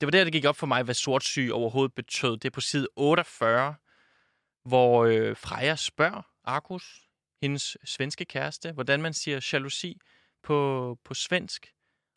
det 0.00 0.02
var 0.02 0.10
der, 0.10 0.24
det 0.24 0.32
gik 0.32 0.44
op 0.44 0.56
for 0.56 0.66
mig, 0.66 0.82
hvad 0.82 0.94
sortsyg 0.94 1.50
overhovedet 1.52 1.94
betød. 1.94 2.36
Det 2.36 2.44
er 2.44 2.50
på 2.50 2.60
side 2.60 2.88
48, 2.96 3.74
hvor 4.64 5.04
øh, 5.04 5.36
Freja 5.36 5.76
spørger 5.76 6.22
Arkus, 6.44 7.08
hendes 7.42 7.76
svenske 7.84 8.24
kæreste, 8.24 8.72
hvordan 8.72 9.02
man 9.02 9.14
siger 9.14 9.48
jalousi 9.52 10.00
på, 10.42 10.98
på 11.04 11.14
svensk 11.14 11.72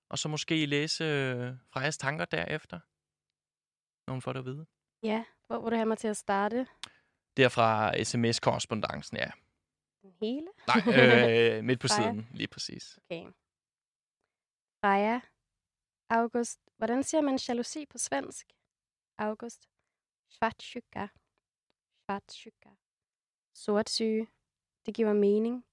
og 0.10 0.20
så 0.20 0.30
måske 0.30 0.66
læse 0.66 1.04
øh, 1.04 1.54
Frejas 1.74 1.98
tanker 1.98 2.26
derefter, 2.26 2.80
når 4.08 4.14
hun 4.14 4.22
får 4.22 4.34
det 4.34 4.40
at 4.40 4.46
vide. 4.46 4.66
Ja, 5.04 5.24
hvor 5.48 5.62
vil 5.62 5.72
du 5.72 5.76
have 5.76 5.86
mig 5.86 5.98
til 5.98 6.08
at 6.08 6.18
starte? 6.18 6.68
Det 7.38 7.46
er 7.46 7.50
fra 7.50 8.04
sms-korrespondancen, 8.04 9.18
ja. 9.18 9.30
Den 10.02 10.14
hele? 10.22 10.48
Nej, 10.68 11.58
øh, 11.58 11.64
midt 11.64 11.80
på 11.80 11.88
Freja. 11.92 12.02
siden, 12.12 12.28
lige 12.34 12.48
præcis. 12.48 13.00
Okay. 13.06 13.26
Freja, 14.84 15.20
August, 16.10 16.60
hvordan 16.78 17.04
siger 17.04 17.22
man 17.22 17.40
jalousi 17.48 17.86
på 17.86 17.98
svensk? 17.98 18.48
August, 19.18 19.70
svartsjuka, 20.30 21.08
svartsjuka, 22.06 22.70
sortsyge. 23.56 24.28
Det 24.86 24.94
giver 24.96 25.14
mening. 25.14 25.66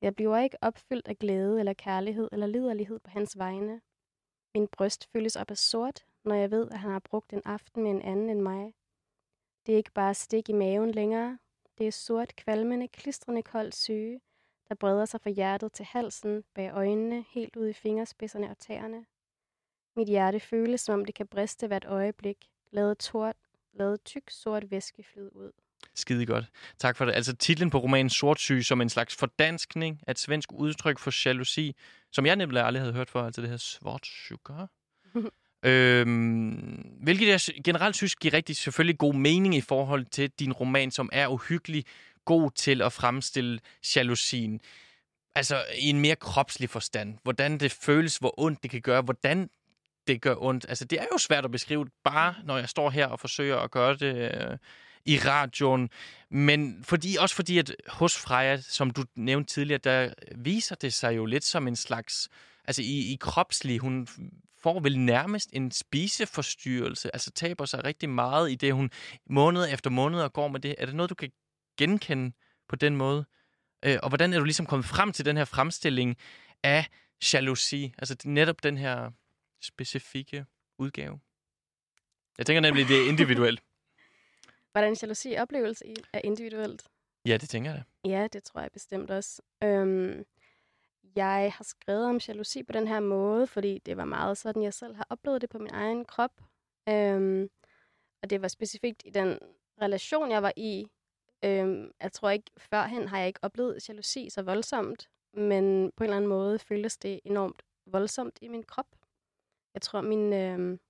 Jeg 0.00 0.14
bliver 0.14 0.38
ikke 0.38 0.58
opfyldt 0.62 1.08
af 1.08 1.18
glæde 1.18 1.58
eller 1.58 1.74
kærlighed 1.74 2.28
eller 2.32 2.46
liderlighed 2.46 3.00
på 3.00 3.10
hans 3.10 3.38
vegne. 3.38 3.80
Min 4.54 4.68
bryst 4.68 5.08
fyldes 5.12 5.36
op 5.36 5.50
af 5.50 5.58
sort, 5.58 6.06
når 6.24 6.34
jeg 6.34 6.50
ved, 6.50 6.70
at 6.70 6.78
han 6.78 6.90
har 6.90 6.98
brugt 6.98 7.32
en 7.32 7.42
aften 7.44 7.82
med 7.82 7.90
en 7.90 8.02
anden 8.02 8.30
end 8.30 8.40
mig. 8.40 8.74
Det 9.66 9.72
er 9.72 9.76
ikke 9.76 9.92
bare 9.92 10.14
stik 10.14 10.48
i 10.48 10.52
maven 10.52 10.90
længere. 10.90 11.38
Det 11.78 11.86
er 11.86 11.90
sort, 11.90 12.36
kvalmende, 12.36 12.88
klistrende 12.88 13.42
koldt 13.42 13.74
syge, 13.74 14.20
der 14.68 14.74
breder 14.74 15.04
sig 15.04 15.20
fra 15.20 15.30
hjertet 15.30 15.72
til 15.72 15.84
halsen, 15.84 16.44
bag 16.54 16.72
øjnene, 16.72 17.24
helt 17.28 17.56
ud 17.56 17.68
i 17.68 17.72
fingerspidserne 17.72 18.50
og 18.50 18.58
tæerne. 18.58 19.04
Mit 19.96 20.08
hjerte 20.08 20.40
føles, 20.40 20.80
som 20.80 20.98
om 21.00 21.04
det 21.04 21.14
kan 21.14 21.26
briste 21.26 21.66
hvert 21.66 21.84
øjeblik, 21.84 22.36
lavet, 22.70 22.98
tort, 22.98 23.36
lavet 23.72 24.04
tyk 24.04 24.30
sort 24.30 24.70
væske 24.70 25.02
flyde 25.02 25.36
ud. 25.36 25.52
Skide 25.94 26.26
godt. 26.26 26.44
Tak 26.78 26.96
for 26.96 27.04
det. 27.04 27.12
Altså 27.12 27.36
titlen 27.36 27.70
på 27.70 27.78
romanen 27.78 28.10
Sortsyg 28.10 28.64
som 28.64 28.80
en 28.80 28.88
slags 28.88 29.16
fordanskning 29.16 30.00
af 30.06 30.10
et 30.10 30.18
svensk 30.18 30.52
udtryk 30.52 30.98
for 30.98 31.28
jalousi, 31.28 31.76
som 32.12 32.26
jeg 32.26 32.36
nemlig 32.36 32.62
aldrig 32.62 32.82
havde 32.82 32.94
hørt 32.94 33.10
for, 33.10 33.22
altså 33.22 33.40
det 33.42 33.50
her 33.50 33.56
svartsjuka. 33.56 34.52
øhm, 35.64 36.86
hvilket 37.02 37.28
jeg 37.28 37.40
generelt 37.64 37.96
synes 37.96 38.16
giver 38.16 38.34
rigtig 38.34 38.56
selvfølgelig 38.56 38.98
god 38.98 39.14
mening 39.14 39.54
i 39.54 39.60
forhold 39.60 40.04
til 40.04 40.30
din 40.30 40.52
roman, 40.52 40.90
som 40.90 41.08
er 41.12 41.28
uhyggelig 41.28 41.84
god 42.24 42.50
til 42.50 42.82
at 42.82 42.92
fremstille 42.92 43.60
jalousien. 43.96 44.60
Altså 45.34 45.64
i 45.78 45.88
en 45.88 46.00
mere 46.00 46.16
kropslig 46.16 46.70
forstand. 46.70 47.18
Hvordan 47.22 47.58
det 47.58 47.72
føles, 47.72 48.16
hvor 48.16 48.34
ondt 48.40 48.62
det 48.62 48.70
kan 48.70 48.80
gøre, 48.80 49.02
hvordan 49.02 49.50
det 50.06 50.20
gør 50.20 50.34
ondt. 50.38 50.66
Altså 50.68 50.84
det 50.84 51.00
er 51.00 51.06
jo 51.12 51.18
svært 51.18 51.44
at 51.44 51.50
beskrive, 51.50 51.86
bare 52.04 52.34
når 52.44 52.58
jeg 52.58 52.68
står 52.68 52.90
her 52.90 53.06
og 53.06 53.20
forsøger 53.20 53.56
at 53.56 53.70
gøre 53.70 53.96
det... 53.96 54.16
Øh, 54.16 54.58
i 55.06 55.18
radioen. 55.18 55.90
Men 56.30 56.84
fordi, 56.84 57.16
også 57.20 57.34
fordi, 57.34 57.58
at 57.58 57.76
hos 57.88 58.16
Freja, 58.16 58.60
som 58.60 58.90
du 58.90 59.04
nævnte 59.16 59.54
tidligere, 59.54 59.80
der 59.84 60.12
viser 60.36 60.74
det 60.74 60.92
sig 60.92 61.16
jo 61.16 61.24
lidt 61.24 61.44
som 61.44 61.68
en 61.68 61.76
slags... 61.76 62.28
Altså 62.64 62.82
i, 62.82 63.12
i 63.12 63.16
kropslig, 63.20 63.78
hun 63.78 64.08
får 64.64 64.80
vel 64.80 64.98
nærmest 64.98 65.50
en 65.52 65.70
spiseforstyrrelse, 65.70 67.14
altså 67.14 67.30
taber 67.30 67.64
sig 67.64 67.84
rigtig 67.84 68.08
meget 68.08 68.50
i 68.50 68.54
det, 68.54 68.74
hun 68.74 68.90
måned 69.26 69.68
efter 69.72 69.90
måned 69.90 70.30
går 70.30 70.48
med 70.48 70.60
det. 70.60 70.74
Er 70.78 70.86
det 70.86 70.94
noget, 70.94 71.10
du 71.10 71.14
kan 71.14 71.32
genkende 71.78 72.32
på 72.68 72.76
den 72.76 72.96
måde? 72.96 73.24
Øh, 73.84 73.98
og 74.02 74.08
hvordan 74.08 74.32
er 74.32 74.38
du 74.38 74.44
ligesom 74.44 74.66
kommet 74.66 74.86
frem 74.86 75.12
til 75.12 75.24
den 75.24 75.36
her 75.36 75.44
fremstilling 75.44 76.16
af 76.62 76.86
jalousi? 77.32 77.94
Altså 77.98 78.16
netop 78.24 78.62
den 78.62 78.76
her 78.78 79.10
specifikke 79.62 80.44
udgave? 80.78 81.20
Jeg 82.38 82.46
tænker 82.46 82.60
nemlig, 82.60 82.88
det 82.88 83.04
er 83.04 83.08
individuelt. 83.08 83.62
Hvordan 84.72 84.96
jalousi 85.02 85.36
oplevelse 85.38 85.84
er 86.12 86.20
individuelt? 86.24 86.82
Ja, 87.26 87.36
det 87.36 87.48
tænker 87.48 87.70
jeg 87.70 87.78
da. 87.80 88.08
Ja, 88.08 88.28
det 88.32 88.44
tror 88.44 88.60
jeg 88.60 88.70
bestemt 88.72 89.10
også. 89.10 89.42
Øhm, 89.62 90.24
jeg 91.16 91.52
har 91.56 91.64
skrevet 91.64 92.06
om 92.06 92.20
jalousi 92.28 92.62
på 92.62 92.72
den 92.72 92.86
her 92.88 93.00
måde, 93.00 93.46
fordi 93.46 93.78
det 93.78 93.96
var 93.96 94.04
meget 94.04 94.38
sådan, 94.38 94.62
jeg 94.62 94.74
selv 94.74 94.94
har 94.94 95.06
oplevet 95.10 95.40
det 95.40 95.50
på 95.50 95.58
min 95.58 95.70
egen 95.74 96.04
krop. 96.04 96.40
Øhm, 96.88 97.50
og 98.22 98.30
det 98.30 98.42
var 98.42 98.48
specifikt 98.48 99.02
i 99.06 99.10
den 99.10 99.38
relation, 99.82 100.30
jeg 100.30 100.42
var 100.42 100.52
i. 100.56 100.86
Øhm, 101.44 101.90
jeg 102.00 102.12
tror 102.12 102.30
ikke, 102.30 102.50
førhen 102.58 103.08
har 103.08 103.18
jeg 103.18 103.26
ikke 103.26 103.40
oplevet 103.42 103.88
jalousi 103.88 104.30
så 104.30 104.42
voldsomt, 104.42 105.10
men 105.32 105.92
på 105.96 106.04
en 106.04 106.06
eller 106.06 106.16
anden 106.16 106.28
måde 106.28 106.58
føltes 106.58 106.96
det 106.98 107.20
enormt 107.24 107.62
voldsomt 107.86 108.38
i 108.42 108.48
min 108.48 108.62
krop. 108.62 108.88
Jeg 109.74 109.82
tror, 109.82 110.00
min... 110.00 110.32
Øhm, 110.32 110.80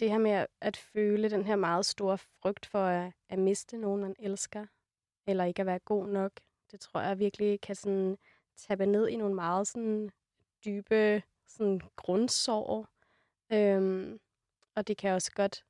det 0.00 0.10
her 0.10 0.18
med 0.18 0.30
at- 0.30 0.46
at 0.60 0.76
føle 0.76 1.30
den 1.30 1.44
her 1.44 1.56
meget 1.56 1.86
store 1.86 2.18
frygt 2.18 2.66
for 2.66 2.84
at, 2.84 3.12
at 3.28 3.38
miste 3.38 3.76
nogen, 3.76 4.00
man 4.00 4.16
elsker, 4.18 4.66
eller 5.26 5.44
ikke 5.44 5.60
at 5.60 5.66
være 5.66 5.78
god 5.78 6.06
nok, 6.06 6.32
det 6.72 6.80
tror 6.80 7.00
jeg 7.00 7.18
virkelig 7.18 7.60
kan 7.60 7.74
sådan 7.74 8.18
tabe 8.56 8.86
ned 8.86 9.08
i 9.08 9.16
nogle 9.16 9.34
meget 9.34 9.66
sådan 9.68 10.10
dybe 10.64 11.22
sådan 11.46 11.80
grundsorg. 11.96 12.86
Øhm, 13.52 14.20
og 14.74 14.88
det 14.88 14.96
kan 14.96 15.12
også 15.12 15.32
godt, 15.32 15.64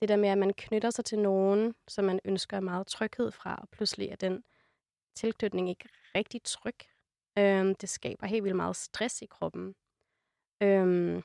det 0.00 0.08
der 0.08 0.16
med, 0.16 0.28
at 0.28 0.38
man 0.38 0.52
knytter 0.56 0.90
sig 0.90 1.04
til 1.04 1.18
nogen, 1.18 1.74
som 1.88 2.04
man 2.04 2.20
ønsker 2.24 2.60
meget 2.60 2.86
tryghed 2.86 3.30
fra, 3.30 3.58
og 3.62 3.68
pludselig 3.68 4.08
er 4.08 4.16
den 4.16 4.44
tilknytning 5.14 5.68
ikke 5.68 5.88
rigtig 6.14 6.42
tryg. 6.42 6.78
Øhm, 7.38 7.74
det 7.74 7.88
skaber 7.88 8.26
helt 8.26 8.44
vildt 8.44 8.56
meget 8.56 8.76
stress 8.76 9.22
i 9.22 9.26
kroppen. 9.26 9.74
Øhm, 10.62 11.22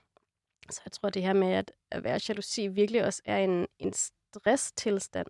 så 0.70 0.82
jeg 0.86 0.92
tror, 0.92 1.10
det 1.10 1.22
her 1.24 1.34
med 1.34 1.54
at, 1.54 1.72
at 1.92 2.04
være 2.04 2.20
jalousi 2.30 2.68
virkelig 2.68 3.06
også 3.06 3.22
er 3.26 3.38
en, 3.38 3.68
en 3.80 3.94
stresstilstand, 3.94 5.28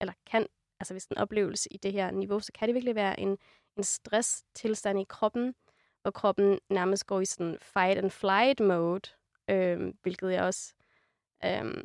eller 0.00 0.12
kan, 0.26 0.46
altså 0.84 0.94
hvis 0.94 1.06
en 1.06 1.18
oplevelse 1.18 1.72
i 1.72 1.76
det 1.76 1.92
her 1.92 2.10
niveau, 2.10 2.40
så 2.40 2.52
kan 2.52 2.68
det 2.68 2.74
virkelig 2.74 2.94
være 2.94 3.20
en, 3.20 3.38
en 3.76 3.84
stresstilstand 3.84 5.00
i 5.00 5.04
kroppen, 5.08 5.54
hvor 6.02 6.10
kroppen 6.10 6.58
nærmest 6.70 7.06
går 7.06 7.20
i 7.20 7.24
sådan 7.24 7.58
fight 7.60 7.98
and 7.98 8.10
flight 8.10 8.60
mode, 8.60 9.10
øh, 9.50 9.94
hvilket 10.02 10.32
jeg 10.32 10.42
også, 10.42 10.74
øh, 11.44 11.84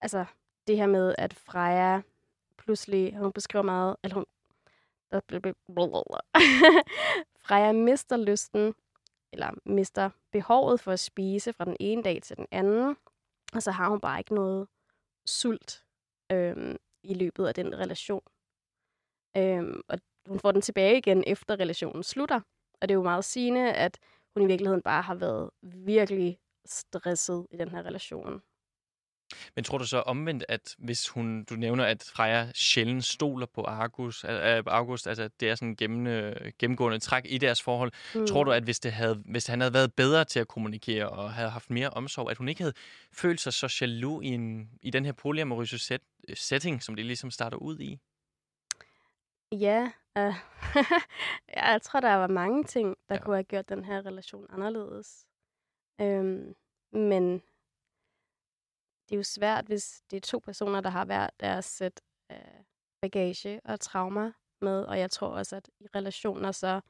altså 0.00 0.24
det 0.66 0.76
her 0.76 0.86
med, 0.86 1.14
at 1.18 1.34
Freja 1.34 2.00
pludselig, 2.58 3.16
hun 3.18 3.32
beskriver 3.32 3.62
meget, 3.62 3.96
eller 4.04 4.14
hun, 4.14 4.26
Freja 7.44 7.72
mister 7.72 8.16
lysten, 8.16 8.74
eller 9.32 9.50
mister 9.64 10.10
behovet 10.32 10.80
for 10.80 10.92
at 10.92 11.00
spise 11.00 11.52
fra 11.52 11.64
den 11.64 11.76
ene 11.80 12.02
dag 12.02 12.22
til 12.22 12.36
den 12.36 12.46
anden, 12.50 12.96
og 13.52 13.62
så 13.62 13.70
har 13.70 13.88
hun 13.88 14.00
bare 14.00 14.20
ikke 14.20 14.34
noget 14.34 14.68
sult 15.26 15.84
øhm, 16.32 16.76
i 17.02 17.14
løbet 17.14 17.46
af 17.46 17.54
den 17.54 17.78
relation. 17.78 18.22
Øhm, 19.36 19.80
og 19.88 19.98
hun 20.28 20.38
får 20.38 20.52
den 20.52 20.62
tilbage 20.62 20.98
igen, 20.98 21.24
efter 21.26 21.60
relationen 21.60 22.02
slutter. 22.02 22.40
Og 22.80 22.88
det 22.88 22.90
er 22.90 22.98
jo 22.98 23.02
meget 23.02 23.24
sigende, 23.24 23.72
at 23.72 23.98
hun 24.34 24.42
i 24.42 24.46
virkeligheden 24.46 24.82
bare 24.82 25.02
har 25.02 25.14
været 25.14 25.50
virkelig 25.62 26.38
stresset 26.66 27.46
i 27.50 27.56
den 27.56 27.68
her 27.68 27.82
relation. 27.82 28.42
Men 29.54 29.64
tror 29.64 29.78
du 29.78 29.86
så 29.86 30.00
omvendt, 30.00 30.44
at 30.48 30.74
hvis 30.78 31.08
hun, 31.08 31.44
du 31.44 31.54
nævner, 31.54 31.84
at 31.84 32.10
Freja 32.14 32.52
sjældent 32.54 33.04
stoler 33.04 33.46
på 33.46 33.60
August, 33.62 34.24
øh, 34.24 34.62
August 34.66 35.06
altså 35.06 35.28
det 35.40 35.50
er 35.50 35.54
sådan 35.54 36.06
øh, 36.06 36.52
gennemgående 36.58 36.98
træk 36.98 37.22
i 37.26 37.38
deres 37.38 37.62
forhold, 37.62 37.92
mm. 38.14 38.26
tror 38.26 38.44
du, 38.44 38.50
at 38.50 38.62
hvis, 38.62 38.80
det 38.80 38.92
havde, 38.92 39.22
hvis 39.24 39.46
han 39.46 39.60
havde 39.60 39.74
været 39.74 39.94
bedre 39.94 40.24
til 40.24 40.40
at 40.40 40.48
kommunikere 40.48 41.08
og 41.08 41.32
havde 41.32 41.50
haft 41.50 41.70
mere 41.70 41.90
omsorg, 41.90 42.30
at 42.30 42.36
hun 42.36 42.48
ikke 42.48 42.62
havde 42.62 42.74
følt 43.12 43.40
sig 43.40 43.52
så 43.52 43.78
jaloux 43.80 44.24
i, 44.24 44.28
en, 44.28 44.70
i 44.82 44.90
den 44.90 45.04
her 45.04 45.12
polyamorøse 45.12 45.78
set, 45.78 46.02
setting, 46.34 46.82
som 46.82 46.96
det 46.96 47.06
ligesom 47.06 47.30
starter 47.30 47.56
ud 47.56 47.78
i? 47.78 47.98
Ja, 49.52 49.92
øh, 50.18 50.34
jeg 51.56 51.80
tror, 51.82 52.00
der 52.00 52.14
var 52.14 52.26
mange 52.26 52.64
ting, 52.64 52.96
der 53.08 53.14
ja. 53.14 53.20
kunne 53.20 53.36
have 53.36 53.44
gjort 53.44 53.68
den 53.68 53.84
her 53.84 54.06
relation 54.06 54.46
anderledes. 54.50 55.26
Øhm, 56.00 56.54
men 56.92 57.42
det 59.10 59.16
er 59.16 59.18
jo 59.18 59.22
svært, 59.22 59.66
hvis 59.66 60.02
det 60.10 60.16
er 60.16 60.20
to 60.20 60.38
personer, 60.38 60.80
der 60.80 60.90
har 60.90 61.04
hver 61.04 61.28
deres 61.40 61.64
sæt 61.64 62.00
af 62.28 62.64
bagage 63.00 63.60
og 63.64 63.80
traumer 63.80 64.32
med, 64.60 64.84
og 64.84 64.98
jeg 64.98 65.10
tror 65.10 65.28
også, 65.28 65.56
at 65.56 65.70
i 65.80 65.86
relationer 65.94 66.52
så... 66.52 66.80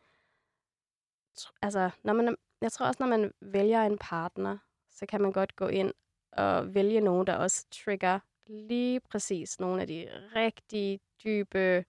Altså, 1.63 1.91
når 2.03 2.13
man, 2.13 2.37
jeg 2.61 2.73
tror 2.73 2.87
også, 2.87 2.97
når 3.01 3.07
man 3.07 3.33
vælger 3.41 3.83
en 3.83 3.99
partner, 3.99 4.59
så 4.91 5.07
kan 5.07 5.21
man 5.21 5.33
godt 5.33 5.57
gå 5.57 5.67
ind 5.69 5.95
og 6.33 6.75
vælge 6.75 7.01
nogen, 7.01 7.27
der 7.27 7.37
også 7.37 7.67
trigger 7.71 8.21
lige 8.47 9.01
præcis 9.01 9.61
nogle 9.61 9.81
af 9.81 9.87
de 9.87 10.09
rigtig 10.37 11.01
dybe 11.25 11.85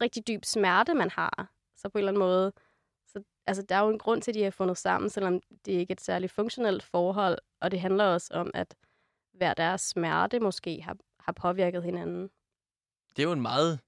rigtig 0.00 0.26
dyb 0.26 0.44
smerte, 0.44 0.94
man 0.94 1.10
har. 1.10 1.52
Så 1.76 1.88
på 1.88 1.98
en 1.98 2.00
eller 2.00 2.12
anden 2.12 2.20
måde, 2.20 2.52
så, 3.06 3.22
altså 3.46 3.62
der 3.62 3.74
er 3.74 3.80
jo 3.80 3.90
en 3.90 3.98
grund 3.98 4.22
til, 4.22 4.30
at 4.30 4.34
de 4.34 4.42
har 4.42 4.50
fundet 4.50 4.78
sammen, 4.78 5.10
selvom 5.10 5.40
det 5.64 5.72
ikke 5.72 5.90
er 5.90 5.94
et 5.94 6.00
særligt 6.00 6.32
funktionelt 6.32 6.82
forhold, 6.82 7.38
og 7.60 7.70
det 7.70 7.80
handler 7.80 8.04
også 8.04 8.34
om, 8.34 8.50
at 8.54 8.76
hver 9.36 9.54
deres 9.54 9.80
smerte 9.80 10.40
måske 10.40 10.82
har, 10.82 10.96
har 11.20 11.32
påvirket 11.32 11.82
hinanden. 11.82 12.22
Det 13.16 13.18
er 13.22 13.26
jo 13.26 13.32
en 13.32 13.42
meget, 13.42 13.80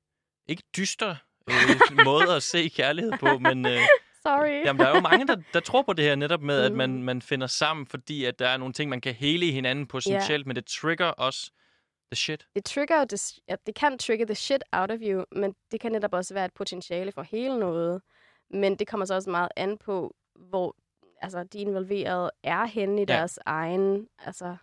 ikke 0.46 0.62
dyster 0.76 1.16
øh, 1.50 2.04
måde 2.04 2.34
at 2.36 2.42
se 2.42 2.68
kærlighed 2.68 3.12
på, 3.20 3.38
men 3.38 3.66
øh, 3.66 3.78
Sorry. 4.22 4.64
jamen, 4.66 4.80
der 4.80 4.86
er 4.86 4.94
jo 4.94 5.00
mange, 5.00 5.26
der, 5.26 5.36
der 5.52 5.60
tror 5.60 5.82
på 5.82 5.92
det 5.92 6.04
her 6.04 6.14
netop 6.14 6.42
med, 6.42 6.60
at 6.60 6.72
man, 6.72 6.90
Mhm. 6.94 7.02
man 7.02 7.22
finder 7.22 7.46
sammen, 7.46 7.86
fordi 7.86 8.24
at 8.24 8.38
der 8.38 8.48
er 8.48 8.56
nogle 8.56 8.72
ting, 8.74 8.90
man 8.90 9.00
kan 9.00 9.14
hele 9.14 9.46
i 9.46 9.50
hinanden 9.50 9.86
potentielt, 9.86 10.46
men 10.46 10.56
det 10.56 10.66
trigger 10.66 11.06
også 11.06 11.50
the 12.12 12.16
shit. 12.16 12.46
det 12.54 12.64
trigger 12.64 13.04
det, 13.04 13.38
ja, 13.48 13.56
det 13.66 13.74
kan 13.74 13.98
trigge 13.98 14.26
the 14.26 14.34
shit 14.34 14.62
out 14.72 14.90
of 14.90 14.98
you, 15.02 15.24
men 15.32 15.54
det 15.70 15.80
kan 15.80 15.92
netop 15.92 16.14
også 16.14 16.34
være 16.34 16.44
et 16.44 16.54
potentiale 16.54 17.12
for 17.12 17.22
hele 17.22 17.58
noget. 17.58 18.02
Men 18.50 18.76
det 18.78 18.88
kommer 18.88 19.06
så 19.06 19.14
også 19.14 19.30
meget 19.30 19.48
an 19.56 19.78
på, 19.78 20.14
hvor 20.34 20.76
altså, 21.22 21.44
de 21.44 21.58
involverede 21.58 22.30
er 22.42 22.64
henne 22.66 23.02
i 23.02 23.04
Ja. 23.08 23.14
deres 23.14 23.38
egen 23.46 24.08
altså, 24.18 24.56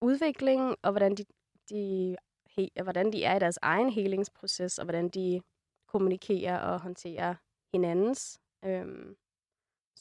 udvikling, 0.00 0.76
og 0.82 0.90
hvordan 0.90 1.14
de, 1.14 1.24
de, 1.70 2.16
he, 2.56 2.68
hvordan 2.82 3.12
de 3.12 3.24
er 3.24 3.36
i 3.36 3.38
deres 3.38 3.58
egen 3.62 3.90
helingsproces, 3.90 4.78
og 4.78 4.84
hvordan 4.84 5.08
de 5.08 5.40
kommunikerer 5.88 6.58
og 6.58 6.80
håndterer 6.80 7.34
hinandens 7.72 8.40
øhm, 8.64 9.16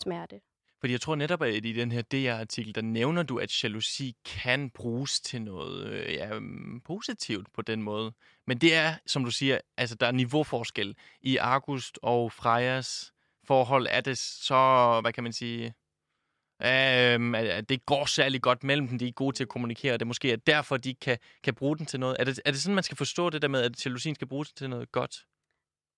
smerte. 0.04 0.42
Fordi 0.80 0.94
jeg 0.94 1.02
tror 1.02 1.16
netop, 1.16 1.42
at 1.42 1.66
i 1.66 1.74
den 1.74 1.92
her 1.92 2.02
DR-artikel, 2.02 2.76
der 2.76 2.82
nævner 2.82 3.24
du, 3.24 3.38
at 3.40 3.64
jalousi 3.64 4.16
kan 4.26 4.70
bruges 4.70 5.20
til 5.20 5.42
noget 5.42 5.88
øh, 5.88 6.14
ja, 6.14 6.36
øhm, 6.36 6.82
positivt 6.86 7.54
på 7.54 7.62
den 7.62 7.84
måde. 7.84 8.12
Men 8.48 8.58
det 8.58 8.76
er, 8.76 8.96
som 9.06 9.26
du 9.26 9.32
siger, 9.32 9.60
altså 9.78 9.96
der 9.96 10.08
er 10.08 10.12
niveauforskel. 10.12 10.96
I 11.22 11.38
August 11.38 12.00
og 12.02 12.32
Frejas 12.32 13.14
forhold 13.44 13.88
er 13.90 14.02
det 14.02 14.18
så, 14.18 15.00
hvad 15.02 15.14
kan 15.14 15.24
man 15.24 15.34
sige, 15.34 15.74
øhm, 16.64 17.36
at- 17.36 17.70
det 17.70 17.86
går 17.86 18.06
særlig 18.06 18.42
godt 18.42 18.64
mellem 18.64 18.88
dem. 18.88 19.00
De 19.00 19.08
er 19.08 19.12
gode 19.12 19.36
til 19.36 19.44
at 19.44 19.50
kommunikere, 19.50 19.94
og 19.94 20.00
det 20.00 20.08
måske 20.08 20.32
er 20.32 20.36
derfor, 20.36 20.78
de 20.78 20.94
kan, 20.96 21.18
kan 21.44 21.56
bruge 21.56 21.78
den 21.78 21.86
til 21.86 22.00
noget. 22.00 22.16
Er 22.20 22.24
det, 22.24 22.42
er 22.46 22.52
det 22.52 22.62
sådan, 22.62 22.76
man 22.76 22.84
skal 22.84 22.98
forstå 22.98 23.30
det 23.30 23.42
der 23.42 23.48
med, 23.48 23.62
at 23.62 23.86
jalousien 23.86 24.16
skal 24.16 24.28
bruges 24.28 24.54
til 24.54 24.70
noget 24.70 24.92
godt? 24.92 25.26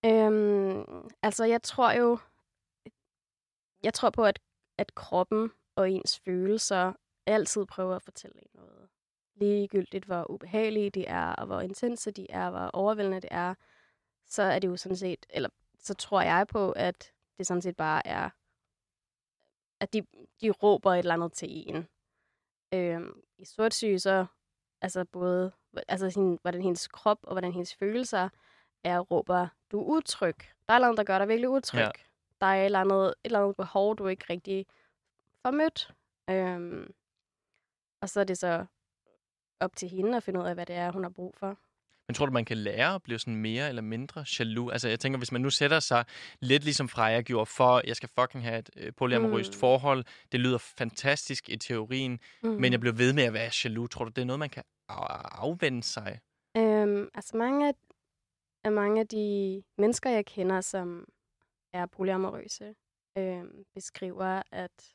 Øhm, 0.06 0.84
altså, 1.22 1.44
jeg 1.44 1.62
tror 1.62 1.92
jo, 1.92 2.18
jeg 3.82 3.94
tror 3.94 4.10
på, 4.10 4.24
at, 4.24 4.38
at 4.78 4.94
kroppen 4.94 5.50
og 5.76 5.90
ens 5.90 6.20
følelser 6.24 6.92
altid 7.26 7.66
prøver 7.66 7.96
at 7.96 8.02
fortælle 8.02 8.36
en 8.38 8.50
noget. 8.54 8.88
Ligegyldigt, 9.36 10.04
hvor 10.04 10.30
ubehagelige 10.30 10.90
de 10.90 11.06
er, 11.06 11.26
og 11.32 11.46
hvor 11.46 11.60
intense 11.60 12.10
de 12.10 12.26
er, 12.30 12.50
hvor 12.50 12.70
overvældende 12.72 13.20
det 13.20 13.28
er, 13.32 13.54
så 14.26 14.42
er 14.42 14.58
det 14.58 14.68
jo 14.68 14.76
sådan 14.76 14.96
set, 14.96 15.26
eller 15.30 15.48
så 15.78 15.94
tror 15.94 16.20
jeg 16.22 16.46
på, 16.46 16.70
at 16.72 17.12
det 17.38 17.46
sådan 17.46 17.62
set 17.62 17.76
bare 17.76 18.06
er, 18.06 18.30
at 19.80 19.92
de, 19.92 20.06
de 20.40 20.50
råber 20.50 20.92
et 20.92 20.98
eller 20.98 21.14
andet 21.14 21.32
til 21.32 21.48
en. 21.50 21.88
Øhm, 22.74 23.22
I 23.38 23.44
sortsyge, 23.44 23.98
så 23.98 24.26
altså 24.80 25.04
både, 25.04 25.52
altså 25.88 26.10
sin, 26.10 26.38
hvordan 26.42 26.62
hendes 26.62 26.88
krop 26.88 27.18
og 27.22 27.32
hvordan 27.32 27.52
hendes 27.52 27.74
følelser 27.74 28.28
er 28.84 29.00
råber, 29.00 29.48
du 29.72 29.80
er 29.80 29.84
utryg. 29.84 30.36
Der 30.38 30.72
er 30.72 30.72
et 30.72 30.76
eller 30.76 30.88
andet, 30.88 30.98
der 30.98 31.04
gør 31.04 31.18
dig 31.18 31.28
virkelig 31.28 31.48
utryg. 31.50 31.78
Ja. 31.78 31.90
Der 32.40 32.46
er 32.46 32.60
et 32.60 32.64
eller, 32.64 32.80
andet, 32.80 33.06
et 33.06 33.14
eller 33.24 33.40
andet 33.40 33.56
behov, 33.56 33.96
du 33.96 34.06
ikke 34.06 34.24
rigtig 34.30 34.66
får 35.42 35.50
mødt. 35.50 35.94
Øhm, 36.30 36.94
og 38.00 38.08
så 38.08 38.20
er 38.20 38.24
det 38.24 38.38
så 38.38 38.66
op 39.60 39.76
til 39.76 39.88
hende 39.88 40.16
at 40.16 40.22
finde 40.22 40.40
ud 40.40 40.44
af, 40.44 40.54
hvad 40.54 40.66
det 40.66 40.76
er, 40.76 40.92
hun 40.92 41.02
har 41.02 41.10
brug 41.10 41.34
for. 41.36 41.58
Men 42.10 42.14
tror 42.14 42.26
du, 42.26 42.32
man 42.32 42.44
kan 42.44 42.56
lære 42.56 42.94
at 42.94 43.02
blive 43.02 43.18
sådan 43.18 43.36
mere 43.36 43.68
eller 43.68 43.82
mindre 43.82 44.24
jaloux? 44.38 44.72
Altså, 44.72 44.88
jeg 44.88 45.00
tænker, 45.00 45.18
hvis 45.18 45.32
man 45.32 45.40
nu 45.40 45.50
sætter 45.50 45.80
sig 45.80 46.04
lidt 46.40 46.64
ligesom 46.64 46.88
Freja 46.88 47.20
gjorde 47.20 47.46
for, 47.46 47.80
jeg 47.86 47.96
skal 47.96 48.08
fucking 48.20 48.44
have 48.44 48.58
et 48.58 48.70
øh, 48.76 48.92
polyamorøst 48.96 49.52
Mm. 49.54 49.58
forhold. 49.60 50.04
Det 50.32 50.40
lyder 50.40 50.58
fantastisk 50.58 51.48
i 51.48 51.56
teorien, 51.56 52.20
Mm. 52.42 52.48
men 52.48 52.72
jeg 52.72 52.80
bliver 52.80 52.94
ved 52.94 53.12
med 53.12 53.22
at 53.22 53.32
være 53.32 53.50
jaloux. 53.64 53.90
Tror 53.90 54.04
du, 54.04 54.10
det 54.10 54.22
er 54.22 54.26
noget, 54.26 54.38
man 54.38 54.50
kan 54.50 54.62
af- 54.88 55.42
afvende 55.42 55.82
sig? 55.82 56.20
Øhm, 56.56 57.08
altså 57.14 57.36
mange 57.36 57.68
af, 57.68 57.74
af 58.64 58.72
mange 58.72 59.00
af 59.00 59.08
de 59.08 59.62
mennesker, 59.78 60.10
jeg 60.10 60.26
kender, 60.26 60.60
som 60.60 61.08
er 61.72 61.86
polyamorøse, 61.86 62.74
øhm, 63.18 63.64
beskriver, 63.74 64.42
at 64.52 64.94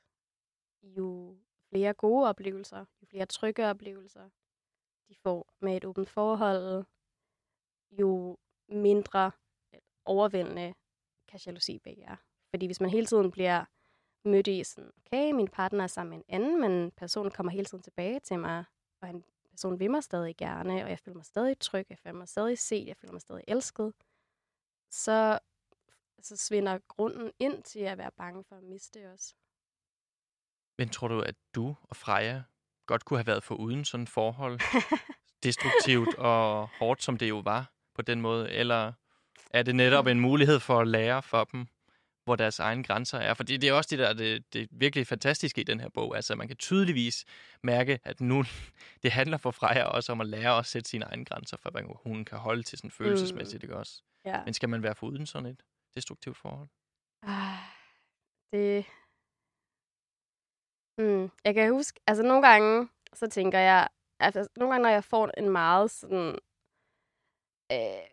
jo 0.83 1.35
flere 1.69 1.93
gode 1.93 2.29
oplevelser, 2.29 2.79
jo 2.79 3.07
flere 3.09 3.25
trygge 3.25 3.65
oplevelser, 3.67 4.29
de 5.09 5.15
får 5.23 5.53
med 5.61 5.77
et 5.77 5.85
åbent 5.85 6.09
forhold, 6.09 6.85
jo 7.99 8.37
mindre 8.69 9.31
overvældende 10.05 10.73
kan 11.27 11.39
jalousi 11.45 11.81
være. 11.85 12.17
Fordi 12.49 12.65
hvis 12.65 12.81
man 12.81 12.89
hele 12.89 13.05
tiden 13.05 13.31
bliver 13.31 13.65
mødt 14.25 14.47
i 14.47 14.63
sådan, 14.63 14.91
okay, 14.97 15.31
min 15.31 15.47
partner 15.47 15.83
er 15.83 15.87
sammen 15.87 16.09
med 16.09 16.17
en 16.17 16.41
anden, 16.41 16.61
men 16.61 16.91
personen 16.91 17.31
kommer 17.31 17.51
hele 17.51 17.65
tiden 17.65 17.83
tilbage 17.83 18.19
til 18.19 18.39
mig, 18.39 18.65
og 19.01 19.09
en 19.09 19.23
person 19.49 19.79
vil 19.79 19.91
mig 19.91 20.03
stadig 20.03 20.37
gerne, 20.37 20.83
og 20.83 20.89
jeg 20.89 20.99
føler 20.99 21.15
mig 21.15 21.25
stadig 21.25 21.59
tryg, 21.59 21.85
jeg 21.89 21.97
føler 21.97 22.15
mig 22.15 22.27
stadig 22.27 22.57
set, 22.57 22.87
jeg 22.87 22.97
føler 22.97 23.11
mig 23.11 23.21
stadig 23.21 23.43
elsket, 23.47 23.93
så, 24.89 25.39
så 26.21 26.37
svinder 26.37 26.79
grunden 26.87 27.31
ind 27.39 27.63
til 27.63 27.79
at 27.79 27.97
være 27.97 28.11
bange 28.11 28.43
for 28.43 28.55
at 28.55 28.63
miste 28.63 29.13
os. 29.13 29.35
Men 30.77 30.89
tror 30.89 31.07
du, 31.07 31.19
at 31.19 31.35
du 31.55 31.75
og 31.81 31.95
Freja 31.95 32.43
godt 32.85 33.05
kunne 33.05 33.19
have 33.19 33.27
været 33.27 33.43
for 33.43 33.55
uden 33.55 33.85
sådan 33.85 34.03
et 34.03 34.09
forhold? 34.09 34.59
Destruktivt 35.43 36.15
og 36.15 36.67
hårdt, 36.79 37.03
som 37.03 37.17
det 37.17 37.29
jo 37.29 37.39
var 37.39 37.74
på 37.95 38.01
den 38.01 38.21
måde? 38.21 38.51
Eller 38.51 38.93
er 39.49 39.63
det 39.63 39.75
netop 39.75 40.07
en 40.07 40.19
mulighed 40.19 40.59
for 40.59 40.79
at 40.79 40.87
lære 40.87 41.23
for 41.23 41.43
dem, 41.43 41.67
hvor 42.23 42.35
deres 42.35 42.59
egne 42.59 42.83
grænser 42.83 43.17
er? 43.17 43.33
Fordi 43.33 43.57
det 43.57 43.69
er 43.69 43.73
også 43.73 43.87
det, 43.95 43.99
der 43.99 44.13
det, 44.13 44.53
det 44.53 44.67
virkelig 44.71 45.07
fantastiske 45.07 45.61
i 45.61 45.63
den 45.63 45.79
her 45.79 45.89
bog. 45.89 46.15
Altså, 46.15 46.35
man 46.35 46.47
kan 46.47 46.57
tydeligvis 46.57 47.25
mærke, 47.63 47.99
at 48.03 48.21
nu 48.21 48.43
det 49.03 49.11
handler 49.11 49.37
for 49.37 49.51
Freja 49.51 49.83
også 49.83 50.11
om 50.11 50.21
at 50.21 50.27
lære 50.27 50.57
at 50.57 50.65
sætte 50.65 50.89
sine 50.89 51.05
egne 51.05 51.25
grænser, 51.25 51.57
for 51.57 51.71
hvad 51.71 51.81
hun 52.03 52.25
kan 52.25 52.37
holde 52.37 52.63
til 52.63 52.77
sådan 52.77 52.91
følelsesmæssigt, 52.91 53.63
ikke 53.63 53.75
også? 53.75 54.01
Ja. 54.25 54.43
Men 54.45 54.53
skal 54.53 54.69
man 54.69 54.83
være 54.83 54.95
for 54.95 55.07
uden 55.07 55.25
sådan 55.25 55.49
et 55.49 55.63
destruktivt 55.95 56.37
forhold? 56.37 56.67
Ah, 57.23 57.57
det... 58.51 58.85
Hmm. 60.97 61.31
Jeg 61.45 61.53
kan 61.53 61.71
huske, 61.71 61.99
altså 62.07 62.23
nogle 62.23 62.47
gange, 62.47 62.89
så 63.13 63.27
tænker 63.27 63.59
jeg, 63.59 63.87
altså 64.19 64.47
nogle 64.55 64.73
gange, 64.73 64.83
når 64.83 64.89
jeg 64.89 65.03
får 65.03 65.31
en 65.37 65.49
meget 65.49 65.91
sådan 65.91 66.37
øh, 67.71 68.07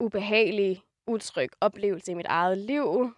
ubehagelig, 0.00 0.82
utryg 1.06 1.50
oplevelse 1.60 2.12
i 2.12 2.14
mit 2.14 2.26
eget 2.26 2.58
liv, 2.58 3.14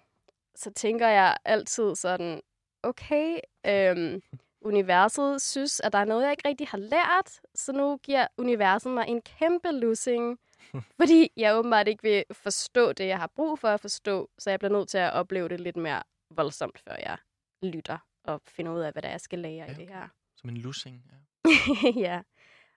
så 0.55 0.73
tænker 0.73 1.09
jeg 1.09 1.37
altid 1.45 1.95
sådan, 1.95 2.41
okay, 2.83 3.39
øhm, 3.67 4.23
universet 4.61 5.43
synes, 5.43 5.81
at 5.81 5.93
der 5.93 5.99
er 5.99 6.05
noget, 6.05 6.23
jeg 6.23 6.31
ikke 6.31 6.49
rigtig 6.49 6.69
har 6.69 6.79
lært, 6.79 7.41
så 7.55 7.73
nu 7.73 7.97
giver 7.97 8.27
universet 8.39 8.93
mig 8.93 9.09
en 9.09 9.23
kæmpe 9.23 9.71
losing, 9.71 10.39
fordi 11.01 11.33
jeg 11.37 11.57
åbenbart 11.59 11.89
ikke 11.89 12.03
vil 12.03 12.25
forstå 12.33 12.93
det, 12.93 13.07
jeg 13.07 13.19
har 13.19 13.31
brug 13.37 13.59
for 13.59 13.69
at 13.69 13.81
forstå, 13.81 14.31
så 14.39 14.51
jeg 14.51 14.59
bliver 14.59 14.73
nødt 14.73 14.89
til 14.89 14.99
at 14.99 15.13
opleve 15.13 15.49
det 15.49 15.61
lidt 15.61 15.77
mere 15.77 16.03
voldsomt, 16.31 16.79
før 16.79 16.97
jeg 17.07 17.17
lytter 17.63 17.99
og 18.25 18.41
finder 18.49 18.73
ud 18.73 18.81
af, 18.81 18.93
hvad 18.93 19.03
der 19.03 19.09
er, 19.09 19.13
jeg 19.13 19.21
skal 19.21 19.39
lære 19.39 19.67
ja, 19.67 19.73
i 19.73 19.75
det 19.75 19.89
her. 19.89 20.09
Som 20.37 20.51
en 20.51 20.57
lussing, 20.57 21.05
ja. 21.11 21.51
ja. 22.09 22.23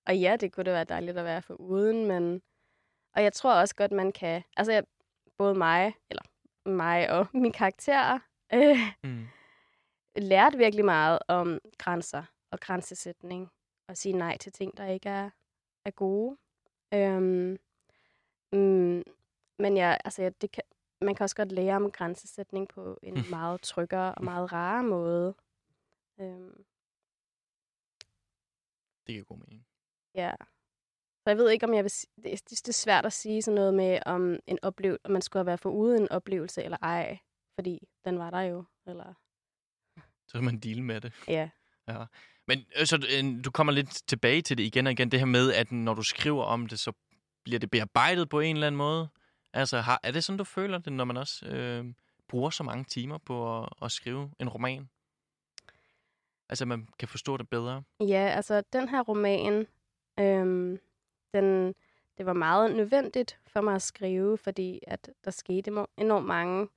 Og 0.08 0.18
ja, 0.18 0.36
det 0.36 0.52
kunne 0.52 0.64
da 0.64 0.72
være 0.72 0.84
dejligt 0.84 1.18
at 1.18 1.26
være 1.26 1.42
for 1.42 1.54
uden, 1.54 2.06
men... 2.06 2.42
Og 3.16 3.24
jeg 3.24 3.34
tror 3.34 3.54
også 3.54 3.76
godt, 3.76 3.92
man 3.92 4.12
kan... 4.12 4.44
Altså, 4.58 4.72
jeg, 4.72 4.84
både 5.38 5.56
mig, 5.56 5.94
eller 6.10 6.24
mig 6.66 7.10
og 7.10 7.28
min 7.44 7.52
karakter, 7.52 8.20
øh, 8.54 8.78
mm. 9.04 9.28
lærte 10.16 10.58
virkelig 10.58 10.86
meget 10.86 11.20
om 11.28 11.60
grænser 11.78 12.24
og 12.52 12.60
grænsesætning. 12.60 13.52
Og 13.88 13.98
sige 13.98 14.14
nej 14.14 14.38
til 14.38 14.52
ting, 14.52 14.78
der 14.78 14.86
ikke 14.86 15.10
er, 15.10 15.30
er 15.86 15.92
gode. 15.92 16.38
Øhm, 16.94 17.58
mm, 18.54 19.04
men 19.60 19.78
ja, 19.78 19.98
altså, 20.06 20.22
ja, 20.22 20.30
det 20.30 20.52
kan, 20.52 20.64
man 21.02 21.16
kan 21.16 21.24
også 21.24 21.36
godt 21.36 21.52
lære 21.52 21.76
om 21.76 21.92
grænsesætning 21.92 22.68
på 22.68 23.00
en 23.04 23.18
meget 23.30 23.62
tryggere 23.62 24.16
og 24.16 24.24
meget 24.24 24.52
rare 24.52 24.84
måde. 24.84 25.36
Øhm. 26.20 26.66
Det 29.08 29.14
giver 29.14 29.24
god 29.24 29.38
mening. 29.38 29.66
Ja. 30.16 30.32
Så 31.24 31.30
jeg 31.30 31.38
ved 31.38 31.50
ikke, 31.50 31.66
om 31.66 31.74
jeg 31.74 31.84
vil 31.84 31.92
det, 32.24 32.50
det, 32.50 32.68
er 32.68 32.74
svært 32.74 33.06
at 33.06 33.14
sige 33.14 33.42
sådan 33.42 33.56
noget 33.56 33.74
med, 33.74 34.00
om 34.06 34.40
en 34.48 34.60
oplevelse, 34.62 35.06
om 35.06 35.12
man 35.12 35.22
skulle 35.22 35.40
have 35.40 35.46
været 35.46 35.60
for 35.60 35.70
ude 35.70 35.98
en 35.98 36.12
oplevelse 36.12 36.64
eller 36.64 36.78
ej. 36.82 37.20
Fordi 37.56 37.88
den 38.06 38.20
var 38.20 38.30
der 38.30 38.42
jo. 38.42 38.64
Eller... 38.88 39.14
Så 40.28 40.34
kan 40.34 40.44
man 40.44 40.60
deal 40.60 40.84
med 40.84 41.02
det. 41.02 41.14
Ja. 41.28 41.50
ja. 41.88 42.06
Men 42.48 42.66
øh, 42.80 42.86
så 42.86 42.96
øh, 42.96 43.46
du 43.46 43.52
kommer 43.52 43.74
lidt 43.74 44.08
tilbage 44.08 44.42
til 44.42 44.58
det 44.58 44.64
igen 44.64 44.88
og 44.88 44.92
igen, 44.92 45.12
det 45.12 45.20
her 45.20 45.26
med, 45.26 45.54
at 45.54 45.72
når 45.72 45.94
du 45.94 46.04
skriver 46.04 46.44
om 46.44 46.68
det, 46.68 46.80
så 46.80 46.92
bliver 47.44 47.60
det 47.60 47.72
bearbejdet 47.72 48.30
på 48.30 48.40
en 48.40 48.56
eller 48.56 48.68
anden 48.68 48.78
måde. 48.78 49.10
Altså, 49.54 49.78
har, 49.78 50.00
er 50.04 50.12
det 50.12 50.24
sådan, 50.24 50.38
du 50.38 50.44
føler 50.44 50.78
det, 50.78 50.94
når 50.94 51.06
man 51.06 51.18
også 51.18 51.46
øh, 51.46 51.86
bruger 52.28 52.50
så 52.50 52.64
mange 52.64 52.84
timer 52.84 53.18
på 53.18 53.62
at, 53.62 53.70
at 53.82 53.92
skrive 53.92 54.32
en 54.40 54.50
roman? 54.50 54.90
Altså, 56.50 56.66
man 56.66 56.88
kan 57.00 57.08
forstå 57.08 57.38
det 57.38 57.50
bedre? 57.50 57.84
Ja, 58.00 58.34
altså, 58.36 58.64
den 58.74 58.90
her 58.90 59.02
roman, 59.02 59.68
øhm, 60.20 60.80
den, 61.34 61.76
det 62.18 62.26
var 62.26 62.34
meget 62.34 62.76
nødvendigt 62.76 63.40
for 63.48 63.62
mig 63.62 63.76
at 63.76 63.82
skrive, 63.82 64.38
fordi 64.38 64.80
at 64.88 65.10
der 65.26 65.32
skete 65.32 65.72
enormt 65.98 66.28
mange 66.28 66.68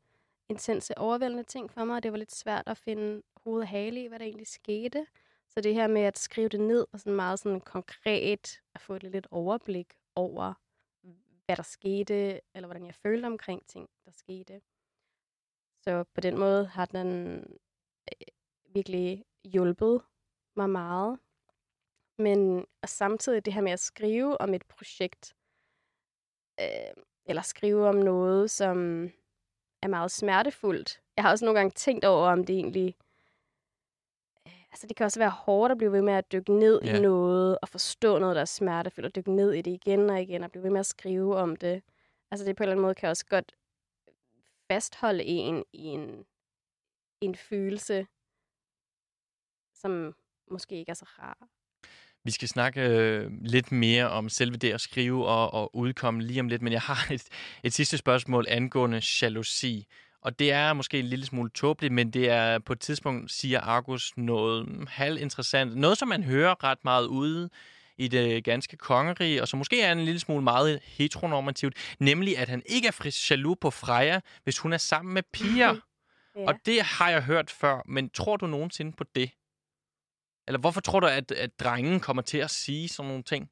intense, 0.49 0.99
overvældende 0.99 1.43
ting 1.43 1.71
for 1.71 1.85
mig, 1.85 1.97
og 1.97 2.03
det 2.03 2.13
var 2.13 2.19
lidt 2.19 2.35
svært 2.35 2.63
at 2.67 2.77
finde 2.77 3.23
hoved 3.37 3.61
og 3.61 3.69
hale 3.69 4.05
i, 4.05 4.07
hvad 4.07 4.19
der 4.19 4.25
egentlig 4.25 4.47
skete. 4.47 5.07
Så 5.49 5.61
det 5.61 5.75
her 5.75 5.87
med 5.87 6.03
at 6.03 6.19
skrive 6.19 6.49
det 6.49 6.61
ned, 6.61 6.87
og 6.93 7.01
sådan 7.01 7.17
meget 7.17 7.39
sådan 7.39 7.61
konkret 7.61 8.61
at 8.75 8.81
få 8.81 8.95
et 8.95 9.03
lidt 9.03 9.27
overblik 9.31 9.95
over, 10.15 10.55
hvad 11.47 11.57
der 11.57 11.63
skete, 11.63 12.41
eller 12.55 12.67
hvordan 12.67 12.87
jeg 12.87 12.95
følte 12.95 13.27
omkring 13.27 13.67
ting, 13.67 13.89
der 14.05 14.11
skete. 14.11 14.61
Så 15.83 16.05
på 16.15 16.21
den 16.21 16.39
måde 16.39 16.67
har 16.67 16.85
den 16.85 17.39
øh, 18.13 18.27
virkelig 18.75 19.25
hjulpet 19.45 20.03
mig 20.57 20.71
meget. 20.71 21.19
Men 22.19 22.67
og 22.83 22.89
samtidig 22.89 23.45
det 23.45 23.53
her 23.53 23.61
med 23.61 23.73
at 23.73 23.81
skrive 23.81 24.41
om 24.41 24.55
et 24.55 24.65
projekt, 24.67 25.37
øh, 26.61 27.05
eller 27.27 27.43
skrive 27.43 27.89
om 27.89 27.95
noget, 27.95 28.51
som 28.51 29.11
er 29.83 29.89
meget 29.89 30.11
smertefuldt. 30.11 31.01
Jeg 31.17 31.25
har 31.25 31.31
også 31.31 31.45
nogle 31.45 31.59
gange 31.59 31.71
tænkt 31.71 32.05
over, 32.05 32.29
om 32.29 32.45
det 32.45 32.57
egentlig... 32.57 32.97
Øh, 34.47 34.65
altså, 34.71 34.87
det 34.87 34.97
kan 34.97 35.05
også 35.05 35.21
være 35.21 35.31
hårdt 35.31 35.73
at 35.73 35.79
blive 35.79 35.93
ved 35.93 36.03
med 36.03 36.13
at 36.13 36.33
dykke 36.33 36.53
ned 36.53 36.81
yeah. 36.85 36.97
i 36.97 37.01
noget, 37.01 37.59
og 37.63 37.69
forstå 37.69 38.19
noget, 38.19 38.35
der 38.37 38.41
er 38.41 38.45
smertefuldt, 38.45 39.07
og 39.07 39.15
dykke 39.15 39.33
ned 39.33 39.53
i 39.53 39.63
det 39.63 39.71
igen 39.71 40.11
og 40.11 40.23
igen, 40.23 40.43
og 40.43 40.51
blive 40.51 40.63
ved 40.63 40.71
med 40.71 40.81
at 40.81 40.87
skrive 40.87 41.37
om 41.37 41.57
det. 41.57 41.83
Altså, 42.31 42.47
det 42.47 42.57
på 42.57 42.63
en 42.63 42.65
eller 42.65 42.73
anden 42.73 42.83
måde 42.83 42.95
kan 42.95 43.09
også 43.09 43.27
godt 43.27 43.57
fastholde 44.71 45.25
en 45.25 45.65
i 45.73 45.85
en, 45.85 46.27
en 47.21 47.35
følelse, 47.35 48.07
som 49.75 50.15
måske 50.51 50.75
ikke 50.75 50.91
er 50.91 50.95
så 50.95 51.05
rar. 51.05 51.49
Vi 52.25 52.31
skal 52.31 52.49
snakke 52.49 52.81
øh, 52.81 53.31
lidt 53.41 53.73
mere 53.73 54.11
om 54.11 54.29
selve 54.29 54.57
det 54.57 54.73
at 54.73 54.81
skrive 54.81 55.27
og, 55.27 55.55
og 55.55 55.77
udkomme 55.77 56.23
lige 56.23 56.41
om 56.41 56.49
lidt, 56.49 56.63
men 56.63 56.73
jeg 56.73 56.81
har 56.81 57.07
et, 57.15 57.23
et 57.63 57.73
sidste 57.73 57.99
spørgsmål 57.99 58.47
angående 58.49 59.03
jalousi. 59.23 59.87
Og 60.21 60.39
det 60.39 60.53
er 60.53 60.73
måske 60.73 60.99
en 60.99 61.05
lille 61.05 61.27
smule 61.27 61.51
tåbeligt, 61.51 61.93
men 61.93 62.11
det 62.11 62.31
er 62.31 62.59
på 62.59 62.73
et 62.73 62.81
tidspunkt, 62.81 63.33
siger 63.33 63.61
Argus, 63.61 64.13
noget 64.17 64.89
halvinteressant. 64.89 65.77
Noget, 65.77 65.99
som 65.99 66.09
man 66.09 66.23
hører 66.23 66.65
ret 66.65 66.85
meget 66.85 67.07
ude 67.07 67.51
i 67.99 68.09
det 68.09 68.45
ganske 68.45 68.77
kongerige, 68.77 69.43
og 69.43 69.49
som 69.49 69.59
måske 69.59 69.83
er 69.83 69.93
en 69.93 70.05
lille 70.05 70.21
smule 70.21 70.45
meget 70.45 70.81
heteronormativt, 70.83 71.77
nemlig 71.99 72.39
at 72.39 72.49
han 72.49 72.63
ikke 72.67 72.89
er 72.89 73.27
jaloux 73.31 73.59
på 73.61 73.71
Freja, 73.71 74.21
hvis 74.45 74.59
hun 74.59 74.73
er 74.73 74.79
sammen 74.79 75.15
med 75.15 75.23
piger. 75.33 75.75
ja. 76.37 76.47
Og 76.47 76.55
det 76.67 76.83
har 76.83 77.11
jeg 77.11 77.23
hørt 77.23 77.51
før, 77.51 77.83
men 77.87 78.11
tror 78.11 78.37
du 78.37 78.47
nogensinde 78.47 78.93
på 78.93 79.05
det? 79.15 79.31
Eller 80.49 80.61
hvorfor 80.61 80.81
tror 80.81 81.01
du, 81.01 81.07
at, 81.07 81.33
at 81.33 81.61
drengen 81.61 82.01
kommer 82.01 82.23
til 82.23 82.39
at 82.39 82.51
sige 82.51 82.89
sådan 82.89 83.09
nogle 83.09 83.23
ting? 83.23 83.51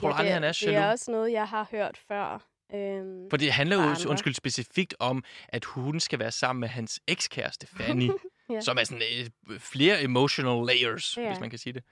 Tror 0.00 0.08
ja, 0.08 0.12
du 0.12 0.18
aldrig, 0.18 0.34
han 0.34 0.44
er 0.44 0.46
jaloux? 0.46 0.60
Det 0.60 0.76
er 0.76 0.90
også 0.90 1.10
noget, 1.10 1.32
jeg 1.32 1.48
har 1.48 1.68
hørt 1.70 1.96
før. 1.96 2.48
Øhm, 2.74 3.30
For 3.30 3.36
det 3.36 3.52
handler 3.52 3.76
jo 3.76 4.10
undskyld, 4.10 4.34
specifikt 4.34 4.94
om, 4.98 5.24
at 5.48 5.64
hun 5.64 6.00
skal 6.00 6.18
være 6.18 6.32
sammen 6.32 6.60
med 6.60 6.68
hans 6.68 7.00
ekskæreste, 7.06 7.66
Fanny. 7.66 8.10
ja. 8.50 8.60
Som 8.60 8.78
er 8.78 8.84
sådan 8.84 9.02
uh, 9.50 9.56
flere 9.58 10.02
emotional 10.02 10.66
layers, 10.66 11.16
ja. 11.16 11.28
hvis 11.28 11.40
man 11.40 11.50
kan 11.50 11.58
sige 11.58 11.72
det. 11.72 11.84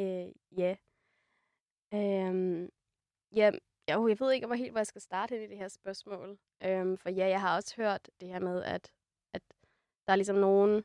Øh, 0.00 0.32
ja. 0.58 0.76
Øhm, 1.94 2.68
ja, 3.36 3.50
jeg, 3.88 3.98
jeg 4.08 4.20
ved 4.20 4.32
ikke 4.32 4.46
hvor 4.46 4.56
helt, 4.56 4.70
hvor 4.70 4.80
jeg 4.80 4.86
skal 4.86 5.00
starte 5.00 5.44
i 5.44 5.48
det 5.48 5.58
her 5.58 5.68
spørgsmål. 5.68 6.38
Øhm, 6.64 6.98
for 6.98 7.10
ja, 7.10 7.28
jeg 7.28 7.40
har 7.40 7.56
også 7.56 7.74
hørt 7.76 8.10
det 8.20 8.28
her 8.28 8.38
med, 8.40 8.64
at, 8.64 8.92
at 9.34 9.42
der 10.06 10.12
er 10.12 10.16
ligesom 10.16 10.36
nogen 10.36 10.84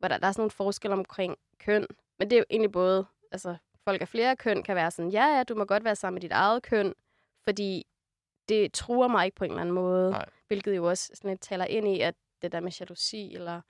hvor 0.00 0.08
der, 0.08 0.18
der 0.18 0.26
er 0.26 0.32
sådan 0.32 0.40
nogle 0.40 0.50
forskelle 0.50 0.94
omkring 0.94 1.36
køn. 1.58 1.86
Men 2.18 2.30
det 2.30 2.36
er 2.36 2.40
jo 2.40 2.44
egentlig 2.50 2.72
både, 2.72 3.06
altså 3.32 3.56
folk 3.84 4.00
af 4.00 4.08
flere 4.08 4.36
køn 4.36 4.62
kan 4.62 4.76
være 4.76 4.90
sådan, 4.90 5.10
ja, 5.10 5.36
ja, 5.36 5.42
du 5.42 5.54
må 5.54 5.64
godt 5.64 5.84
være 5.84 5.96
sammen 5.96 6.14
med 6.14 6.20
dit 6.20 6.32
eget 6.32 6.62
køn, 6.62 6.94
fordi 7.44 7.86
det 8.48 8.72
truer 8.72 9.08
mig 9.08 9.24
ikke 9.24 9.36
på 9.36 9.44
en 9.44 9.50
eller 9.50 9.60
anden 9.60 9.74
måde. 9.74 10.10
Nej. 10.10 10.28
Hvilket 10.46 10.76
jo 10.76 10.88
også 10.88 11.10
sådan 11.14 11.30
lidt 11.30 11.40
taler 11.40 11.64
ind 11.64 11.88
i, 11.88 12.00
at 12.00 12.14
det 12.42 12.52
der 12.52 12.60
med 12.60 12.72
jalousi, 12.72 13.34
eller 13.34 13.60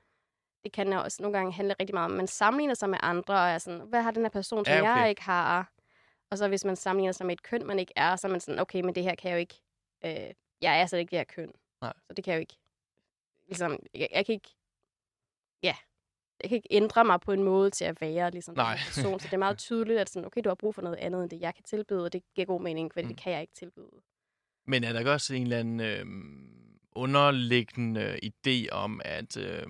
det 0.65 0.73
kan 0.73 0.93
jo 0.93 1.01
også 1.01 1.23
nogle 1.23 1.39
gange 1.39 1.53
handle 1.53 1.75
rigtig 1.81 1.95
meget 1.95 2.11
om, 2.11 2.17
man 2.17 2.27
sammenligner 2.27 2.75
sig 2.75 2.91
med 2.91 2.99
andre, 3.03 3.35
og 3.35 3.49
er 3.49 3.59
sådan, 3.59 3.81
hvad 3.81 4.03
har 4.03 4.11
den 4.11 4.23
her 4.23 4.31
person, 4.31 4.65
som 4.65 4.75
ja, 4.75 4.81
okay. 4.81 5.01
jeg 5.01 5.09
ikke 5.09 5.23
har? 5.23 5.73
Og 6.31 6.39
så 6.39 6.49
hvis 6.49 6.65
man 6.65 6.77
sammenligner 6.77 7.13
sig 7.13 7.27
med 7.27 7.33
et 7.33 7.43
køn, 7.43 7.67
man 7.67 7.79
ikke 7.79 7.93
er, 7.97 8.17
så 8.17 8.27
er 8.27 8.31
man 8.31 8.41
sådan, 8.41 8.61
okay, 8.61 8.81
men 8.81 8.95
det 8.95 9.03
her 9.03 9.15
kan 9.15 9.31
jeg 9.31 9.37
jo 9.37 9.41
ikke, 9.41 9.63
øh, 10.05 10.35
jeg 10.61 10.81
er 10.81 10.87
så 10.87 10.97
ikke 10.97 11.11
det 11.11 11.19
her 11.19 11.25
køn. 11.25 11.53
Nej. 11.81 11.93
Så 12.07 12.15
det 12.15 12.25
kan 12.25 12.33
jeg 12.33 12.39
jo 12.39 12.41
ikke, 12.41 12.57
ligesom, 13.47 13.79
jeg, 13.95 14.09
jeg 14.13 14.27
kan 14.27 14.33
ikke, 14.33 14.55
ja, 15.63 15.77
jeg 16.43 16.49
kan 16.49 16.57
ikke 16.57 16.69
ændre 16.71 17.05
mig 17.05 17.21
på 17.21 17.33
en 17.33 17.43
måde 17.43 17.71
til 17.71 17.85
at 17.85 18.01
være 18.01 18.31
ligesom 18.31 18.55
Nej. 18.57 18.77
person. 18.77 19.21
Så 19.21 19.27
det 19.27 19.35
er 19.35 19.39
meget 19.39 19.59
tydeligt, 19.69 19.99
at 20.01 20.11
sådan, 20.11 20.27
okay, 20.27 20.41
du 20.45 20.49
har 20.51 20.55
brug 20.55 20.75
for 20.75 20.83
noget 20.83 20.97
andet, 20.97 21.23
end 21.23 21.31
det 21.31 21.41
jeg 21.41 21.55
kan 21.55 21.65
tilbyde, 21.65 22.05
og 22.05 22.13
det 22.13 22.23
giver 22.35 22.47
god 22.47 22.61
mening, 22.63 22.93
fordi 22.93 23.03
Mm. 23.07 23.09
det 23.15 23.23
kan 23.23 23.33
jeg 23.33 23.41
ikke 23.41 23.55
tilbyde. 23.55 23.91
Men 24.67 24.85
er 24.85 24.93
der 24.93 24.99
ikke 24.99 25.13
også 25.13 25.35
en 25.35 25.43
eller 25.43 25.59
anden 25.59 25.81
øh, 25.81 26.07
underliggende 26.93 28.19
idé 28.25 28.69
om, 28.73 29.01
at... 29.05 29.37
Øh, 29.37 29.63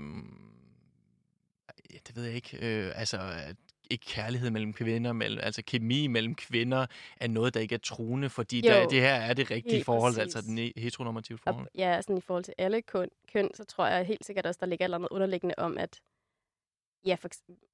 det 2.08 2.16
ved 2.16 2.24
jeg 2.24 2.34
ikke. 2.34 2.58
Øh, 2.62 2.92
altså, 2.94 3.18
at 3.46 3.56
ikke 3.90 4.04
kærlighed 4.06 4.50
mellem 4.50 4.72
kvinder, 4.72 5.12
mellem, 5.12 5.40
altså 5.42 5.62
kemi 5.66 6.06
mellem 6.06 6.34
kvinder, 6.34 6.86
er 7.16 7.28
noget, 7.28 7.54
der 7.54 7.60
ikke 7.60 7.74
er 7.74 7.78
truende, 7.78 8.28
fordi 8.30 8.66
Jo, 8.68 8.72
der, 8.72 8.88
det 8.88 9.00
her 9.00 9.14
er 9.14 9.34
det 9.34 9.50
rigtige 9.50 9.84
forhold, 9.84 10.14
præcis. 10.14 10.34
altså 10.36 10.50
den 10.50 10.72
heteronormative 10.76 11.36
Og 11.36 11.40
forhold. 11.54 11.68
ja, 11.74 12.02
sådan 12.02 12.18
i 12.18 12.20
forhold 12.20 12.44
til 12.44 12.54
alle 12.58 12.82
køn, 12.82 13.08
køn, 13.32 13.50
så 13.54 13.64
tror 13.64 13.86
jeg 13.86 14.04
helt 14.06 14.24
sikkert 14.26 14.46
også, 14.46 14.58
der 14.60 14.66
ligger 14.66 14.84
et 14.84 14.86
eller 14.86 14.96
andet 14.98 15.08
underliggende 15.10 15.54
om, 15.58 15.78
at 15.78 16.00
ja, 17.04 17.14
for, 17.14 17.28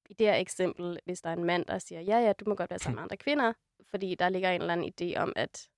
i 0.09 0.13
det 0.13 0.27
her 0.27 0.35
eksempel, 0.35 0.99
hvis 1.05 1.21
der 1.21 1.29
er 1.29 1.33
en 1.33 1.43
mand, 1.43 1.65
der 1.65 1.79
siger, 1.79 2.01
ja, 2.01 2.19
ja, 2.19 2.33
du 2.33 2.45
må 2.47 2.55
godt 2.55 2.69
være 2.69 2.79
sammen 2.79 2.95
med 2.95 3.03
andre 3.03 3.17
kvinder, 3.17 3.53
fordi 3.85 4.15
der 4.15 4.29
ligger 4.29 4.51
en 4.51 4.61
eller 4.61 4.73
anden 4.73 4.93
idé 5.01 5.17
om, 5.17 5.33
at 5.35 5.69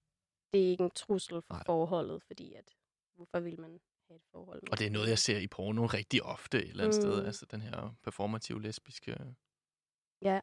det 0.54 0.66
er 0.66 0.70
ikke 0.70 0.84
en 0.84 0.92
trussel 0.92 1.42
for 1.42 1.54
Nej. 1.54 1.64
Forholdet, 1.66 2.24
fordi 2.24 2.54
at, 2.54 2.76
hvorfor 3.16 3.40
vil 3.40 3.60
man 3.60 3.80
have 4.08 4.16
et 4.16 4.26
forhold 4.32 4.62
med 4.62 4.72
Og 4.72 4.80
det 4.80 4.88
er 4.88 4.92
noget, 4.92 5.10
jeg 5.10 5.20
ser 5.20 5.38
i 5.38 5.48
porno 5.48 5.86
rigtig 5.86 6.24
ofte 6.24 6.58
et 6.58 6.70
eller 6.70 6.84
andet 6.84 6.98
mm. 6.98 7.02
sted. 7.02 7.26
Altså 7.26 7.46
den 7.46 7.62
her 7.62 7.96
performative 8.04 8.62
lesbiske... 8.62 9.18
Ja. 10.22 10.40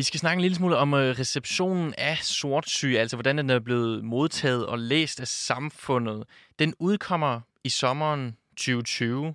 Vi 0.00 0.04
skal 0.04 0.20
snakke 0.20 0.36
en 0.36 0.42
lille 0.42 0.56
smule 0.56 0.76
om 0.76 0.94
øh, 0.94 1.18
receptionen 1.18 1.94
af 1.98 2.18
sortsyge, 2.18 3.00
altså 3.00 3.16
hvordan 3.16 3.38
den 3.38 3.50
er 3.50 3.58
blevet 3.58 4.04
modtaget 4.04 4.66
og 4.66 4.78
læst 4.78 5.20
af 5.20 5.28
samfundet. 5.28 6.24
Den 6.58 6.74
udkommer 6.78 7.40
i 7.64 7.68
sommeren 7.68 8.36
2020. 8.50 9.34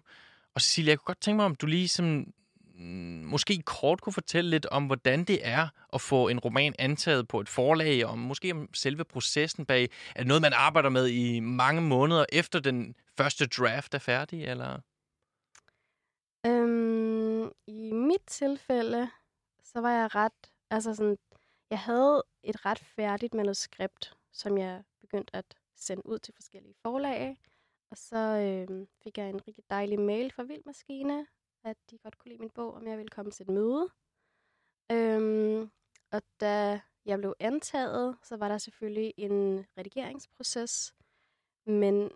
Og 0.55 0.61
Cecilia, 0.61 0.89
jeg 0.89 0.99
kunne 0.99 1.05
godt 1.05 1.21
tænke 1.21 1.35
mig, 1.35 1.45
om 1.45 1.55
du 1.55 1.65
lige 1.65 1.87
som, 1.87 2.05
mm, 2.75 3.23
måske 3.25 3.61
kort 3.65 4.01
kunne 4.01 4.13
fortælle 4.13 4.49
lidt 4.49 4.65
om, 4.65 4.85
hvordan 4.85 5.23
det 5.23 5.39
er 5.47 5.67
at 5.93 6.01
få 6.01 6.27
en 6.27 6.39
roman 6.39 6.73
antaget 6.79 7.27
på 7.27 7.39
et 7.39 7.49
forlag, 7.49 8.05
og 8.05 8.19
måske 8.19 8.51
om 8.51 8.69
selve 8.73 9.03
processen 9.03 9.65
bag. 9.65 9.89
Er 10.15 10.19
det 10.19 10.27
noget, 10.27 10.41
man 10.41 10.53
arbejder 10.53 10.89
med 10.89 11.07
i 11.07 11.39
mange 11.39 11.81
måneder 11.81 12.25
efter 12.33 12.59
den 12.59 12.95
første 13.17 13.45
draft 13.45 13.93
er 13.93 13.99
færdig, 13.99 14.45
eller? 14.45 14.79
Øhm, 16.45 17.51
I 17.67 17.91
mit 17.91 18.25
tilfælde, 18.27 19.09
så 19.63 19.81
var 19.81 19.91
jeg 19.91 20.15
ret, 20.15 20.33
altså 20.69 20.95
sådan, 20.95 21.17
jeg 21.69 21.79
havde 21.79 22.23
et 22.43 22.65
ret 22.65 22.79
færdigt 22.79 23.33
manuskript, 23.33 24.17
som 24.31 24.57
jeg 24.57 24.83
begyndte 25.01 25.35
at 25.35 25.55
sende 25.75 26.05
ud 26.05 26.19
til 26.19 26.33
forskellige 26.33 26.75
forlag. 26.81 27.37
Og 27.91 27.97
så 27.97 28.17
øh, 28.17 28.87
fik 29.03 29.17
jeg 29.17 29.29
en 29.29 29.47
rigtig 29.47 29.63
dejlig 29.69 29.99
mail 29.99 30.31
fra 30.31 30.43
Vildmaskine, 30.43 31.27
at 31.63 31.77
de 31.91 31.97
godt 31.97 32.17
kunne 32.17 32.29
lide 32.29 32.39
min 32.39 32.49
bog, 32.49 32.73
om 32.73 32.87
jeg 32.87 32.97
ville 32.97 33.09
komme 33.09 33.31
til 33.31 33.43
et 33.43 33.49
møde. 33.49 33.89
Øhm, 34.91 35.71
og 36.11 36.21
da 36.39 36.81
jeg 37.05 37.17
blev 37.17 37.33
antaget, 37.39 38.17
så 38.23 38.37
var 38.37 38.47
der 38.47 38.57
selvfølgelig 38.57 39.13
en 39.17 39.65
redigeringsproces, 39.77 40.95
men 41.65 42.11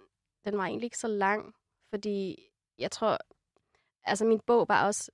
den 0.45 0.57
var 0.57 0.65
egentlig 0.65 0.85
ikke 0.85 0.97
så 0.97 1.07
lang, 1.07 1.55
fordi 1.89 2.49
jeg 2.77 2.91
tror, 2.91 3.17
altså 4.03 4.25
min 4.25 4.39
bog 4.39 4.67
var 4.67 4.85
også, 4.85 5.11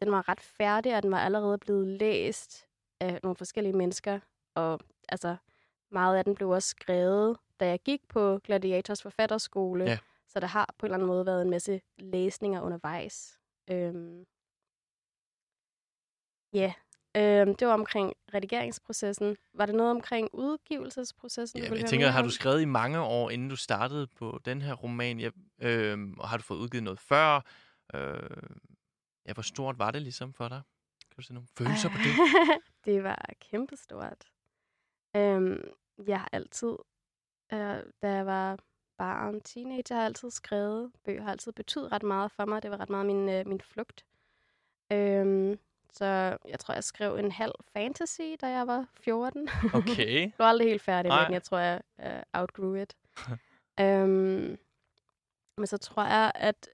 den 0.00 0.12
var 0.12 0.28
ret 0.28 0.40
færdig, 0.40 0.96
og 0.96 1.02
den 1.02 1.10
var 1.10 1.18
allerede 1.20 1.58
blevet 1.58 1.86
læst 1.86 2.66
af 3.00 3.20
nogle 3.22 3.36
forskellige 3.36 3.72
mennesker, 3.76 4.20
og 4.54 4.80
altså 5.08 5.36
meget 5.90 6.16
af 6.18 6.24
den 6.24 6.34
blev 6.34 6.48
også 6.50 6.68
skrevet, 6.68 7.36
da 7.60 7.66
jeg 7.68 7.80
gik 7.80 8.08
på 8.08 8.38
Gladiators 8.44 9.02
forfatterskole, 9.02 9.84
Ja. 9.84 9.98
så 10.28 10.40
der 10.40 10.46
har 10.46 10.74
på 10.78 10.86
en 10.86 10.88
eller 10.88 10.94
anden 10.96 11.06
måde 11.06 11.26
været 11.26 11.42
en 11.42 11.50
masse 11.50 11.80
læsninger 11.98 12.60
undervejs. 12.60 13.38
Øhm, 13.70 14.24
ja, 16.52 16.72
øhm, 17.16 17.54
det 17.54 17.68
var 17.68 17.74
omkring 17.74 18.14
redigeringsprocessen. 18.34 19.36
Var 19.54 19.66
det 19.66 19.74
noget 19.74 19.90
omkring 19.90 20.28
udgivelsesprocessen? 20.32 21.62
Ja, 21.62 21.74
jeg 21.74 21.86
tænker, 21.86 22.08
har 22.08 22.22
du 22.22 22.30
skrevet 22.30 22.60
i 22.62 22.64
mange 22.64 23.00
år, 23.00 23.30
inden 23.30 23.48
du 23.48 23.56
startede 23.56 24.06
på 24.06 24.40
den 24.44 24.62
her 24.62 24.74
roman? 24.74 25.20
Ja, 25.20 25.30
øh, 25.62 25.98
og 26.18 26.28
har 26.28 26.36
du 26.36 26.42
fået 26.42 26.58
udgivet 26.58 26.84
noget 26.84 27.00
før? 27.00 27.40
Øh, 27.94 28.20
ja, 29.28 29.32
hvor 29.32 29.42
stort 29.42 29.78
var 29.78 29.90
det 29.90 30.02
ligesom 30.02 30.32
for 30.32 30.48
dig? 30.48 30.62
Kan 31.00 31.16
du 31.16 31.22
se 31.22 31.34
nogle 31.34 31.48
følelser 31.58 31.88
på 31.88 31.96
det? 31.96 32.14
det 32.84 33.04
var 33.04 33.24
kæmpestort. 33.50 34.24
Øhm, 35.16 35.60
jeg 36.06 36.20
har 36.20 36.28
altid, 36.32 36.76
øh, 37.52 37.82
da 38.02 38.10
jeg 38.10 38.26
var 38.26 38.58
barn, 38.98 39.40
teenager, 39.40 39.94
har 39.94 40.04
altid 40.04 40.30
skrevet. 40.30 40.92
Bøger 41.04 41.22
har 41.22 41.30
altid 41.30 41.52
betydet 41.52 41.92
ret 41.92 42.02
meget 42.02 42.32
for 42.32 42.44
mig. 42.44 42.62
Det 42.62 42.70
var 42.70 42.80
ret 42.80 42.90
meget 42.90 43.06
min, 43.06 43.28
øh, 43.28 43.46
min 43.46 43.60
flugt. 43.60 44.04
Øhm, 44.92 45.58
så 45.92 46.36
jeg 46.48 46.58
tror, 46.58 46.74
jeg 46.74 46.84
skrev 46.84 47.16
en 47.16 47.32
halv 47.32 47.54
fantasy, 47.72 48.22
da 48.40 48.46
jeg 48.46 48.66
var 48.66 48.86
14. 49.00 49.48
Okay. 49.74 50.20
Jeg 50.20 50.32
var 50.38 50.44
aldrig 50.48 50.68
helt 50.68 50.82
færdig 50.82 51.12
med 51.12 51.24
den. 51.24 51.32
Jeg 51.32 51.42
tror, 51.42 51.58
jeg 51.58 51.80
uh, 51.98 52.40
outgrew 52.40 52.74
it. 52.74 52.96
øhm, 53.80 54.58
men 55.56 55.66
så 55.66 55.78
tror 55.78 56.02
jeg, 56.02 56.32
at... 56.34 56.68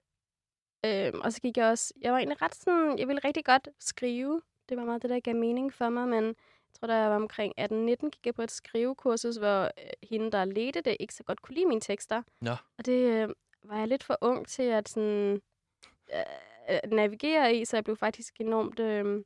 Øhm, 0.84 1.20
og 1.20 1.32
så 1.32 1.40
gik 1.40 1.56
jeg 1.56 1.66
også... 1.66 1.94
Jeg 2.00 2.12
var 2.12 2.18
egentlig 2.18 2.42
ret 2.42 2.54
sådan... 2.54 2.98
Jeg 2.98 3.08
ville 3.08 3.20
rigtig 3.24 3.44
godt 3.44 3.68
skrive. 3.78 4.42
Det 4.68 4.76
var 4.76 4.84
meget 4.84 5.02
det, 5.02 5.10
der 5.10 5.20
gav 5.20 5.36
mening 5.36 5.72
for 5.72 5.88
mig, 5.88 6.08
men 6.08 6.24
jeg 6.24 6.34
tror, 6.80 6.86
da 6.86 6.94
jeg 6.96 7.10
var 7.10 7.16
omkring 7.16 7.54
18-19, 7.60 8.08
gik 8.10 8.26
jeg 8.26 8.34
på 8.34 8.42
et 8.42 8.50
skrivekursus, 8.50 9.36
hvor 9.36 9.62
øh, 9.64 9.70
hende, 10.10 10.30
der 10.30 10.44
ledte 10.44 10.80
det, 10.80 10.96
ikke 11.00 11.14
så 11.14 11.22
godt 11.22 11.42
kunne 11.42 11.54
lide 11.54 11.66
mine 11.66 11.80
tekster. 11.80 12.22
Nå. 12.40 12.50
Og 12.78 12.86
det 12.86 12.92
øh, 12.92 13.28
var 13.62 13.78
jeg 13.78 13.88
lidt 13.88 14.04
for 14.04 14.18
ung 14.20 14.48
til 14.48 14.62
at 14.62 14.88
sådan, 14.88 15.40
øh, 16.14 16.90
navigere 16.92 17.54
i, 17.54 17.64
så 17.64 17.76
jeg 17.76 17.84
blev 17.84 17.96
faktisk 17.96 18.40
enormt 18.40 18.80
øh, 18.80 19.24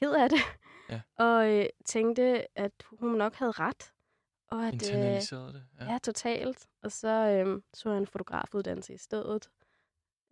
ked 0.00 0.12
af 0.12 0.30
det. 0.30 0.38
Ja. 0.88 1.00
Og 1.24 1.50
øh, 1.50 1.66
tænkte, 1.84 2.58
at 2.58 2.72
hun 2.90 3.10
nok 3.10 3.34
havde 3.34 3.52
ret. 3.52 3.92
Og 4.50 4.66
at, 4.66 4.74
øh, 4.74 4.74
Internaliserede 4.74 5.52
det. 5.52 5.64
ja. 5.80 5.92
ja, 5.92 5.98
totalt. 5.98 6.66
Og 6.82 6.92
så 6.92 7.08
øh, 7.08 7.62
så 7.74 7.90
jeg 7.90 7.98
en 7.98 8.06
fotografuddannelse 8.06 8.94
i 8.94 8.98
stedet, 8.98 9.48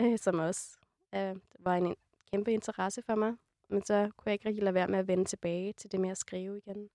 øh, 0.01 0.19
som 0.19 0.39
også 0.39 0.79
øh, 1.15 1.37
var 1.59 1.75
en 1.77 1.97
kæmpe 2.31 2.53
interesse 2.53 3.03
for 3.03 3.15
mig. 3.15 3.35
Men 3.69 3.85
så 3.85 4.11
kunne 4.17 4.27
jeg 4.27 4.33
ikke 4.33 4.49
rigtig 4.49 4.65
lade 4.65 4.75
være 4.75 4.89
med 4.89 4.99
at 4.99 5.09
vende 5.09 5.25
tilbage 5.25 5.73
til 5.73 5.93
det 5.93 6.01
med 6.01 6.11
at 6.11 6.19
skrive 6.19 6.59
igen. 6.59 6.89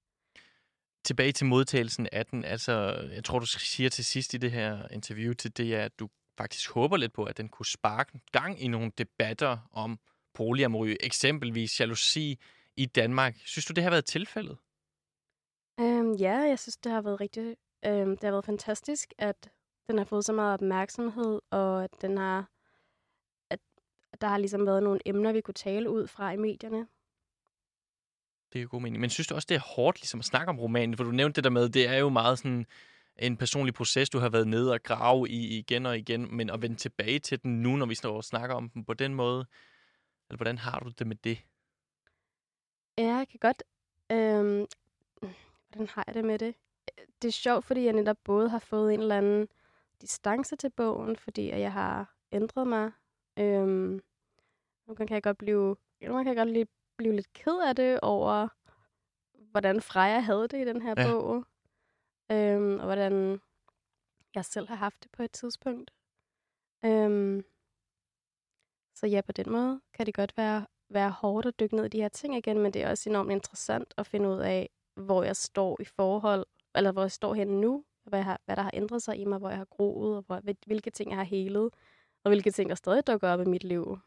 Tilbage 1.04 1.32
til 1.32 1.46
modtagelsen 1.46 2.08
af 2.12 2.26
den. 2.26 2.46
Altså, 2.46 2.72
jeg 3.14 3.24
tror, 3.24 3.40
du 3.40 3.46
siger 3.46 3.90
til 3.90 4.06
sidst 4.06 4.34
i 4.34 4.38
det 4.38 4.52
her 4.52 4.88
interview 4.88 5.34
til 5.34 5.58
det, 5.58 5.76
er, 5.76 5.86
at 5.86 6.00
du 6.00 6.10
faktisk 6.38 6.72
håber 6.72 6.98
lidt 6.98 7.14
på, 7.14 7.24
at 7.24 7.38
den 7.38 7.50
kunne 7.50 7.66
sparke 7.66 8.20
gang 8.32 8.62
i 8.62 8.68
nogle 8.68 8.92
debatter 8.98 9.58
om 9.72 10.00
polyamory, 10.34 10.96
eksempelvis 11.00 11.80
jalousi 11.80 12.40
i 12.76 12.86
Danmark. 12.86 13.36
Synes 13.46 13.66
du, 13.66 13.74
det 13.74 13.84
har 13.84 13.90
været 13.90 14.06
tilfældet? 14.06 14.58
Øhm, 15.80 16.12
ja, 16.12 16.38
jeg 16.38 16.60
synes, 16.60 16.78
det 16.78 16.92
har 16.92 17.02
været 17.02 17.22
rigtig... 17.22 17.56
Øhm, 17.86 18.10
det 18.10 18.24
har 18.24 18.32
været 18.32 18.46
fantastisk, 18.46 19.14
at 19.18 19.50
den 19.88 19.98
har 19.98 20.06
fået 20.06 20.26
så 20.26 20.34
meget 20.34 20.54
opmærksomhed, 20.54 21.40
og 21.52 21.84
at 21.84 22.02
den 22.02 22.18
har... 22.18 22.50
Der 24.22 24.28
har 24.28 24.38
ligesom 24.38 24.66
været 24.66 24.84
nogle 24.84 25.00
emner, 25.06 25.32
vi 25.32 25.42
kunne 25.42 25.54
tale 25.54 25.90
ud 25.90 26.08
fra 26.08 26.32
i 26.32 26.38
medierne. 26.38 26.88
Det 28.54 28.60
er 28.60 28.64
jo 28.64 28.68
god 28.72 28.82
mening. 28.82 29.02
Men 29.02 29.10
synes 29.10 29.28
du 29.28 29.36
også, 29.36 29.46
det 29.50 29.56
er 29.56 29.76
hårdt 29.76 30.00
ligesom 30.02 30.20
at 30.20 30.26
snakke 30.26 30.50
om 30.50 30.60
romanen? 30.60 30.98
For 30.98 31.04
du 31.04 31.12
nævnte 31.12 31.36
det 31.36 31.44
der 31.44 31.50
med, 31.50 31.70
det 31.70 31.88
er 31.88 31.98
jo 31.98 32.10
meget 32.10 32.40
sådan 32.40 32.66
en 33.20 33.38
personlig 33.38 33.74
proces, 33.74 34.10
du 34.10 34.20
har 34.20 34.30
været 34.30 34.48
nede 34.48 34.74
og 34.74 34.84
grave 34.84 35.30
i 35.30 35.58
igen 35.58 35.86
og 35.86 35.98
igen, 35.98 36.36
men 36.36 36.50
at 36.50 36.62
vende 36.62 36.76
tilbage 36.76 37.20
til 37.20 37.44
den 37.44 37.62
nu, 37.62 37.76
når 37.76 37.86
vi 37.86 37.96
står 37.96 38.16
og 38.16 38.24
snakker 38.24 38.56
om 38.56 38.70
den 38.70 38.86
på 38.86 38.94
den 38.94 39.14
måde, 39.14 39.46
eller 40.30 40.38
hvordan 40.38 40.58
har 40.58 40.80
du 40.80 40.90
det 40.90 41.08
med 41.08 41.16
det? 41.16 41.38
Ja, 42.98 43.16
jeg 43.16 43.28
kan 43.28 43.40
godt... 43.40 43.64
Øhm, 44.12 44.66
hvordan 45.70 45.88
har 45.88 46.04
jeg 46.08 46.16
det 46.16 46.26
med 46.26 46.40
det? 46.40 46.56
Det 47.22 47.28
er 47.28 47.32
sjovt, 47.32 47.66
fordi 47.66 47.84
jeg 47.84 47.94
netop 47.94 48.18
både 48.24 48.50
har 48.50 48.60
fået 48.60 48.94
en 48.94 49.00
eller 49.00 49.18
anden 49.18 49.48
distance 50.02 50.56
til 50.56 50.70
bogen, 50.70 51.16
fordi 51.16 51.50
jeg 51.50 51.74
har 51.74 52.16
ændret 52.32 52.68
mig. 52.68 52.92
Øhm, 53.40 54.02
nogle 54.88 54.96
gange 54.98 55.08
kan 55.08 55.16
jeg 55.16 55.24
godt 55.24 55.38
blive, 55.38 55.76
nogle 56.02 56.16
gange 56.16 56.24
kan 56.24 56.38
jeg 56.38 56.46
godt 56.46 56.54
blive, 56.54 56.68
blive 56.98 57.16
lidt 57.16 57.34
ked 57.34 57.60
af 57.68 57.76
det 57.76 58.00
over, 58.02 58.48
hvordan 59.52 59.82
Freja 59.82 60.20
havde 60.20 60.48
det 60.48 60.62
i 60.62 60.66
den 60.66 60.82
her 60.82 60.94
Ja. 60.98 61.12
bog. 61.12 61.46
Øhm, 62.32 62.80
og 62.80 62.86
hvordan 62.86 63.42
jeg 64.36 64.46
selv 64.46 64.68
har 64.68 64.76
haft 64.76 65.04
det 65.04 65.12
på 65.12 65.24
et 65.24 65.32
tidspunkt. 65.32 65.92
Øhm, 66.86 67.44
så 68.96 69.08
ja, 69.08 69.22
på 69.22 69.32
den 69.32 69.52
måde 69.52 69.82
kan 69.94 70.06
det 70.06 70.14
godt 70.16 70.38
være, 70.38 70.66
være 70.90 71.12
hårdt 71.12 71.46
at 71.48 71.60
dykke 71.60 71.76
ned 71.76 71.86
i 71.86 71.90
de 71.90 72.02
her 72.02 72.10
ting 72.10 72.36
igen, 72.36 72.60
men 72.60 72.74
det 72.74 72.84
er 72.84 72.90
også 72.90 73.10
enormt 73.10 73.32
interessant 73.32 73.94
at 73.98 74.08
finde 74.08 74.30
ud 74.30 74.38
af, 74.40 74.70
hvor 74.96 75.24
jeg 75.24 75.36
står 75.36 75.82
i 75.82 75.86
forhold, 75.86 76.46
eller 76.76 76.92
hvor 76.92 77.02
jeg 77.02 77.12
står 77.12 77.34
henne 77.34 77.62
nu, 77.62 77.86
hvad, 78.04 78.20
jeg 78.20 78.26
har, 78.26 78.42
hvad 78.46 78.56
der 78.56 78.62
har 78.62 78.72
ændret 78.74 79.02
sig 79.02 79.18
i 79.18 79.26
mig, 79.26 79.40
hvor 79.40 79.50
jeg 79.50 79.58
har 79.58 79.66
groet, 79.66 80.18
og 80.18 80.24
hvor, 80.24 80.40
hvil- 80.40 80.64
hvilke 80.66 80.90
ting 80.90 81.10
jeg 81.12 81.18
har 81.18 81.24
helet, 81.24 81.74
og 82.28 82.30
hvilke 82.30 82.52
ting, 82.52 82.70
der 82.70 82.76
stadig 82.76 83.08
dukker 83.08 83.30
op 83.30 83.42
i 83.42 83.46
mit 83.46 83.64
liv, 83.64 84.00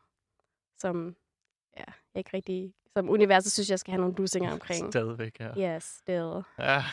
som 0.79 1.17
ja, 1.77 1.85
jeg 2.15 2.19
ikke 2.21 2.31
rigtig 2.35 2.75
som 2.97 3.11
universet 3.11 3.53
synes, 3.53 3.71
jeg 3.71 3.79
skal 3.79 3.93
have 3.93 4.01
nogle 4.01 4.15
lusinger 4.17 4.53
omkring. 4.53 4.93
Stadigvæk, 4.93 5.41
ja. 5.41 5.77
Yes, 5.77 5.85
still. 5.85 6.43
ja. 6.59 6.85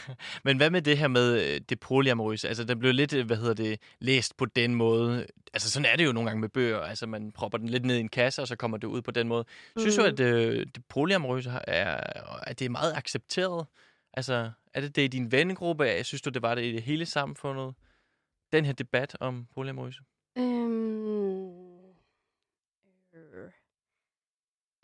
Men 0.43 0.57
hvad 0.57 0.69
med 0.69 0.81
det 0.81 0.97
her 0.97 1.07
med 1.07 1.53
øh, 1.55 1.61
det 1.69 1.79
polyamorøse? 1.79 2.47
Altså, 2.47 2.63
den 2.63 2.79
blev 2.79 2.93
lidt, 2.93 3.13
øh, 3.13 3.25
hvad 3.25 3.37
hedder 3.37 3.53
det, 3.53 3.79
læst 3.99 4.37
på 4.37 4.45
den 4.45 4.75
måde. 4.75 5.27
Altså, 5.53 5.71
sådan 5.71 5.85
er 5.85 5.95
det 5.95 6.05
jo 6.05 6.11
nogle 6.11 6.29
gange 6.29 6.41
med 6.41 6.49
bøger. 6.49 6.79
Altså, 6.79 7.07
man 7.07 7.31
propper 7.31 7.57
den 7.57 7.69
lidt 7.69 7.85
ned 7.85 7.95
i 7.97 7.99
en 7.99 8.09
kasse, 8.09 8.41
og 8.41 8.47
så 8.47 8.55
kommer 8.55 8.77
det 8.77 8.87
ud 8.87 9.01
på 9.01 9.11
den 9.11 9.27
måde. 9.27 9.45
Synes 9.77 9.97
Mm. 9.97 10.03
du, 10.03 10.07
at 10.09 10.19
øh, 10.19 10.65
det 10.75 10.85
polyamorøse 10.89 11.49
er, 11.67 11.95
at 12.43 12.59
det 12.59 12.65
er 12.65 12.69
meget 12.69 12.93
accepteret? 12.95 13.65
Altså, 14.13 14.51
er 14.73 14.81
det 14.81 14.95
det 14.95 15.01
i 15.01 15.07
din 15.07 15.31
vennegruppe? 15.31 15.83
Jeg 15.83 16.05
synes 16.05 16.21
du, 16.21 16.29
det 16.29 16.41
var 16.41 16.55
det 16.55 16.63
i 16.63 16.71
det 16.71 16.81
hele 16.83 17.05
samfundet? 17.05 17.73
Den 18.51 18.65
her 18.65 18.73
debat 18.73 19.17
om 19.19 19.47
polyamorøse? 19.55 20.01
Øhm, 20.37 21.77
øh, 23.13 23.51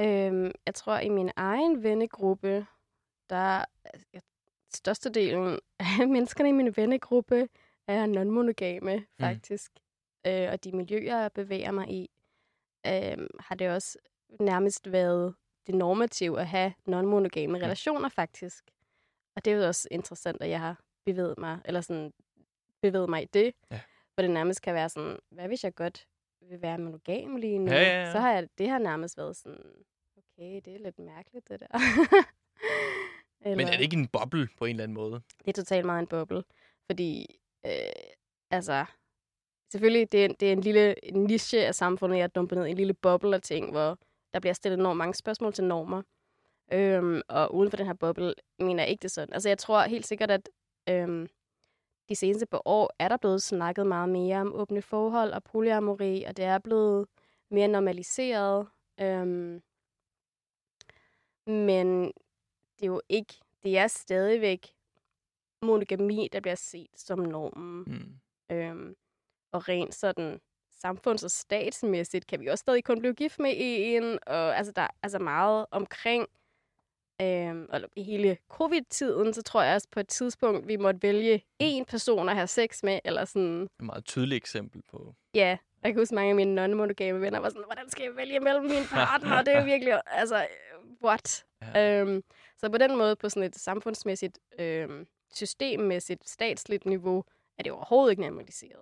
øhm, 0.02 0.52
jeg 0.66 0.76
tror, 0.76 1.00
i 1.00 1.10
min 1.10 1.32
egen 1.36 1.84
vennegruppe, 1.84 2.66
der 3.30 3.66
er 3.84 4.20
størstedelen 4.74 5.60
af 5.80 6.08
menneskerne 6.16 6.50
i 6.50 6.52
min 6.52 6.78
vennegruppe 6.78 7.50
er 7.88 8.06
non-monogame, 8.06 9.06
faktisk. 9.20 9.72
Mm. 10.26 10.32
Øh, 10.32 10.52
og 10.52 10.64
de 10.64 10.72
miljøer, 10.72 11.22
jeg 11.22 11.32
bevæger 11.32 11.72
mig 11.72 11.90
i, 11.90 12.10
øh, 12.88 13.28
har 13.40 13.56
det 13.56 13.70
også 13.70 13.98
nærmest 14.40 14.92
været 14.92 15.36
det 15.68 15.76
normative 15.76 16.40
at 16.40 16.48
have 16.48 16.74
non-monogame 16.90 17.58
relationer, 17.58 18.10
faktisk. 18.10 18.64
Og 19.36 19.46
det 19.46 19.54
er 19.54 19.58
jo 19.58 19.68
også 19.68 19.88
interessant, 19.92 20.42
at 20.42 20.50
jeg 20.50 20.60
har 20.60 20.82
bevæget 21.06 21.38
mig, 21.38 21.60
eller 21.66 21.82
sådan 21.82 22.14
bevæget 22.82 23.10
mig 23.10 23.24
i 23.24 23.26
det. 23.26 23.54
Ja. 23.72 23.80
Hvor 24.16 24.22
det 24.22 24.32
nærmest 24.32 24.62
kan 24.62 24.74
være 24.74 24.90
sådan, 24.90 25.20
hvad 25.32 25.48
hvis 25.48 25.64
jeg 25.64 25.76
godt 25.76 26.08
vil 26.42 26.62
være 26.62 26.78
monogam 26.78 27.36
lige 27.36 27.60
nu? 27.60 27.72
Ja, 27.72 27.82
ja, 27.82 28.04
ja. 28.04 28.12
Så 28.12 28.20
har 28.20 28.34
jeg, 28.34 28.48
det 28.58 28.70
har 28.70 28.80
nærmest 28.80 29.18
været 29.18 29.36
sådan, 29.36 29.74
okay, 30.18 30.62
det 30.66 30.76
er 30.76 30.80
lidt 30.80 31.00
mærkeligt, 31.00 31.50
det 31.50 31.60
der. 31.60 31.68
eller, 33.42 33.56
Men 33.58 33.68
er 33.68 33.72
det 33.72 33.82
ikke 33.82 33.98
en 33.98 34.08
boble 34.08 34.48
på 34.58 34.66
en 34.66 34.70
eller 34.70 34.84
anden 34.84 34.96
måde? 34.96 35.22
det 35.46 35.48
er 35.48 35.62
totalt 35.62 35.86
meget 35.86 36.00
en 36.00 36.08
boble. 36.08 36.44
Fordi, 36.86 37.40
øh, 37.66 37.72
altså, 38.52 38.86
selvfølgelig, 39.72 40.12
det 40.12 40.26
er, 40.26 40.28
det 40.40 40.48
er 40.48 40.52
en 40.54 40.62
lille 40.62 41.06
en 41.06 41.24
niche 41.24 41.66
af 41.66 41.76
samfundet, 41.76 42.18
jeg 42.18 42.24
er 42.24 42.28
dumpet 42.28 42.58
ned 42.58 42.66
i 42.66 42.72
en 42.72 42.78
lille 42.78 42.94
boble 42.94 43.36
af 43.36 43.42
ting, 43.42 43.72
hvor 43.72 43.98
der 44.34 44.40
bliver 44.40 44.54
stillet 44.54 44.80
enormt 44.80 44.98
mange 44.98 45.14
spørgsmål 45.14 45.54
til 45.54 45.64
normer. 45.64 46.02
Øhm, 46.72 47.22
og 47.30 47.56
uden 47.56 47.70
for 47.70 47.78
den 47.78 47.86
her 47.86 47.94
boble, 47.94 48.34
mener 48.60 48.84
jeg 48.84 48.90
ikke 48.90 49.02
det 49.02 49.12
sådan. 49.12 49.34
Altså, 49.34 49.50
jeg 49.50 49.58
tror 49.58 49.82
helt 49.82 50.08
sikkert, 50.08 50.32
at 50.32 50.50
øhm, 50.90 51.28
de 52.10 52.16
seneste 52.16 52.46
par 52.46 52.62
år 52.66 52.94
er 53.00 53.08
der 53.08 53.18
blevet 53.18 53.44
snakket 53.44 53.88
meget 53.88 54.10
mere 54.10 54.42
om 54.42 54.54
åbne 54.54 54.82
forhold 54.82 55.32
og 55.32 55.44
polyamori, 55.44 56.24
og 56.24 56.38
det 56.38 56.46
er 56.46 56.60
blevet 56.60 57.08
mere 57.50 57.68
normaliseret. 57.68 58.68
Øhm, 59.00 59.62
men 61.48 62.06
det 62.80 62.84
er 62.84 62.88
jo 62.88 63.02
ikke, 63.10 63.34
det 63.64 63.78
er 63.78 63.88
stadigvæk 63.88 64.68
monogami, 65.62 66.30
der 66.32 66.40
bliver 66.40 66.56
set 66.56 66.90
som 66.96 67.20
normen. 67.20 67.84
Mm. 67.88 68.56
Øhm, 68.56 68.96
og 69.52 69.70
rent 69.70 69.96
sådan 69.96 70.42
samfunds- 70.72 71.24
og 71.24 71.32
statsmæssigt 71.32 72.28
kan 72.28 72.40
vi 72.40 72.48
også 72.48 72.62
stadig 72.62 72.84
kun 72.84 73.00
blive 73.00 73.14
gift 73.14 73.40
med 73.40 73.54
en. 73.58 74.20
Og 74.28 74.58
altså, 74.58 74.72
der 74.72 74.82
er 74.82 74.88
altså 75.04 75.20
meget 75.20 75.66
omkring 75.72 76.28
og 77.70 77.82
i 77.96 78.04
hele 78.04 78.38
covid-tiden, 78.50 79.34
så 79.34 79.42
tror 79.42 79.64
jeg 79.64 79.76
også 79.76 79.88
på 79.92 80.00
et 80.00 80.08
tidspunkt, 80.08 80.68
vi 80.68 80.76
måtte 80.76 81.04
vælge 81.04 81.44
én 81.64 81.84
person 81.84 82.30
at 82.30 82.36
have 82.36 82.48
sex 82.48 82.84
med, 82.84 83.00
eller 83.06 83.26
sådan, 83.26 83.62
Et 83.64 83.70
meget 83.82 84.06
tydeligt 84.06 84.38
eksempel 84.38 84.82
på... 84.92 85.16
ja. 85.34 85.58
Jeg 85.84 85.94
kan 85.94 86.02
huske, 86.02 86.16
mange 86.16 86.30
af 86.30 86.36
mine 86.36 86.66
non-monogame 86.66 87.22
venner 87.22 87.40
var 87.40 87.50
sådan, 87.50 87.64
hvordan 87.66 87.90
skal 87.90 88.04
jeg 88.04 88.16
vælge 88.16 88.40
mellem 88.40 88.64
mine 88.64 88.86
partner? 88.90 89.42
det 89.42 89.54
er 89.54 89.60
jo 89.60 89.66
virkelig, 89.74 90.02
altså, 90.06 90.38
øh, 90.38 90.80
what? 91.04 91.46
Ja. 91.62 92.02
Øhm, 92.02 92.24
så 92.58 92.70
på 92.70 92.78
den 92.78 92.98
måde, 92.98 93.16
på 93.16 93.30
sådan 93.30 93.50
et 93.50 93.56
samfundsmæssigt, 93.56 94.40
øhm, 94.60 95.08
systemmæssigt, 95.34 96.30
statsligt 96.30 96.86
niveau, 96.86 97.24
er 97.58 97.64
det 97.64 97.72
overhovedet 97.72 98.12
ikke 98.12 98.22
normaliseret. 98.22 98.82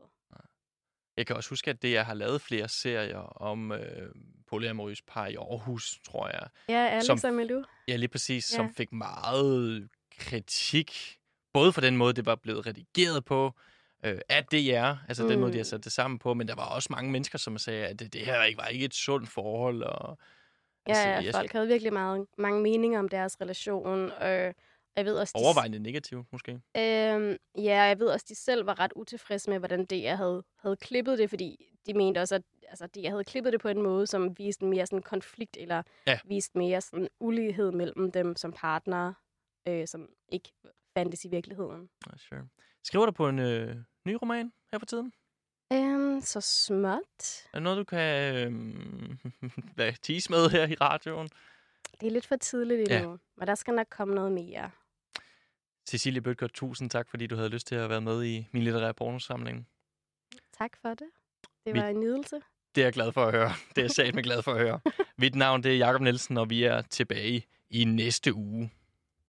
Jeg 1.22 1.28
kan 1.28 1.36
også 1.36 1.50
huske, 1.50 1.70
at 1.70 1.82
det, 1.82 1.92
jeg 1.92 2.06
har 2.06 2.14
lavet 2.14 2.42
flere 2.42 2.68
serier 2.68 3.42
om 3.42 3.72
øh, 3.72 4.10
polyamorøse 4.50 5.04
par 5.08 5.28
i 5.28 5.36
Aarhus, 5.36 6.00
tror 6.06 6.28
jeg. 6.28 6.48
Ja, 6.70 6.88
Alex 6.88 7.06
Som- 7.06 7.20
og 7.24 7.34
Milou. 7.34 7.64
Ja, 7.88 7.96
lige 7.96 8.08
præcis, 8.10 8.52
Ja. 8.52 8.56
som 8.56 8.74
fik 8.74 8.92
meget 8.92 9.90
kritik. 10.20 11.18
Både 11.54 11.74
for 11.74 11.82
den 11.82 11.98
måde, 11.98 12.14
det 12.14 12.26
var 12.26 12.36
blevet 12.36 12.68
redigeret 12.68 13.26
på, 13.26 13.54
øh, 14.06 14.18
af 14.30 14.46
DR, 14.46 14.96
altså 15.08 15.24
mm. 15.24 15.30
den 15.30 15.40
måde, 15.40 15.52
de 15.52 15.58
har 15.58 15.62
Mm. 15.64 15.66
sat 15.66 15.84
det 15.84 15.92
sammen 15.92 16.20
på, 16.20 16.34
men 16.34 16.48
der 16.48 16.56
var 16.56 16.66
også 16.66 16.88
mange 16.92 17.12
mennesker, 17.12 17.38
som 17.38 17.58
sagde, 17.58 17.86
at 17.88 18.00
det, 18.00 18.14
det 18.14 18.22
her 18.22 18.44
ikke 18.44 18.58
var 18.58 18.68
ikke 18.68 18.86
et 18.86 18.94
sundt 18.94 19.30
forhold. 19.30 19.84
Og, 19.84 20.18
Ja, 20.88 20.92
altså, 20.92 21.08
ja, 21.10 21.24
jeg 21.24 21.34
folk 21.34 21.52
havde 21.52 21.68
virkelig 21.68 21.94
meget, 21.94 22.26
mange 22.38 22.62
meninger 22.62 23.00
om 23.00 23.10
deres 23.10 23.42
relation. 23.42 24.12
Og 24.12 24.54
jeg 24.96 25.06
ved 25.06 25.16
også, 25.16 25.34
de, 25.38 25.44
Overvejende 25.44 25.80
negativ, 25.80 26.26
måske. 26.32 26.52
Øhm, 26.52 27.38
ja, 27.58 27.82
jeg 27.84 28.00
ved 28.00 28.08
også, 28.08 28.26
de 28.30 28.36
selv 28.36 28.66
var 28.66 28.80
ret 28.80 28.94
utilfredse 28.96 29.50
med, 29.50 29.60
hvordan 29.60 29.86
DR 29.86 30.16
havde, 30.16 30.44
havde 30.60 30.76
klippet 30.78 31.18
det, 31.18 31.30
fordi 31.30 31.78
de 31.86 31.94
mente 31.94 32.20
også, 32.20 32.36
at 32.36 32.42
altså, 32.68 32.88
DR 32.88 33.10
havde 33.10 33.24
klippet 33.24 33.54
det 33.54 33.62
på 33.62 33.68
en 33.68 33.82
måde, 33.82 34.08
som 34.08 34.38
viste 34.38 34.66
mere 34.66 34.86
sådan 34.86 35.02
konflikt, 35.02 35.58
eller 35.58 35.84
Ja. 36.08 36.20
viste 36.26 36.58
mere 36.58 36.82
sådan 36.82 37.08
ulighed 37.20 37.72
mellem 37.72 38.12
dem 38.12 38.36
som 38.36 38.54
partnere, 38.54 39.14
øh, 39.68 39.88
som 39.88 40.10
ikke 40.30 40.50
fandtes 40.98 41.26
i 41.26 41.28
virkeligheden. 41.28 41.90
Ja, 42.08 42.18
sure. 42.18 42.48
Skriver 42.84 43.06
du 43.06 43.12
på 43.12 43.30
en 43.30 43.40
øh, 43.40 43.76
ny 44.06 44.18
roman 44.22 44.52
her 44.72 44.80
for 44.80 44.86
tiden? 44.86 45.14
Øhm, 45.74 46.22
så 46.22 46.42
småt. 46.42 47.46
Er 47.54 47.54
det 47.54 47.62
noget, 47.64 47.78
du 47.78 47.84
kan 47.84 48.00
øh, 49.82 49.96
tease 50.02 50.32
med 50.32 50.50
her 50.50 50.68
i 50.68 50.76
radioen? 50.82 51.30
Det 52.02 52.08
er 52.08 52.12
lidt 52.12 52.28
for 52.28 52.36
tidligt 52.36 52.90
Ja. 52.90 52.98
endnu, 52.98 53.20
men 53.38 53.48
der 53.48 53.56
skal 53.56 53.74
nok 53.74 53.88
komme 53.90 54.16
noget 54.16 54.32
mere. 54.32 54.72
Cecilie 55.90 56.22
Bøtger, 56.22 56.48
tusind 56.48 56.90
tak, 56.90 57.10
fordi 57.10 57.28
du 57.28 57.36
havde 57.36 57.50
lyst 57.50 57.68
til 57.68 57.76
at 57.76 57.90
være 57.90 58.02
med 58.02 58.24
i 58.24 58.48
min 58.52 58.64
litterære 58.64 58.94
pornosamling. 58.94 59.68
Tak 60.58 60.72
for 60.82 60.90
det. 60.90 61.08
Det 61.66 61.76
var 61.76 61.88
en 61.88 62.00
nydelse. 62.00 62.42
Det 62.76 62.82
er 62.82 62.86
jeg 62.86 62.94
glad 62.94 63.12
for 63.12 63.26
at 63.26 63.34
høre. 63.34 63.52
Det 63.70 63.78
er 63.78 63.82
jeg 63.82 63.92
satme 63.92 64.22
glad 64.22 64.42
for 64.42 64.52
at 64.54 64.60
høre. 64.60 64.80
Mit 65.18 65.36
navn 65.36 65.64
det 65.64 65.72
er 65.74 65.78
Jakob 65.78 66.02
Nielsen, 66.02 66.38
og 66.38 66.50
vi 66.50 66.64
er 66.64 66.82
tilbage 66.82 67.46
i 67.70 67.84
næste 67.84 68.34
uge. 68.34 68.72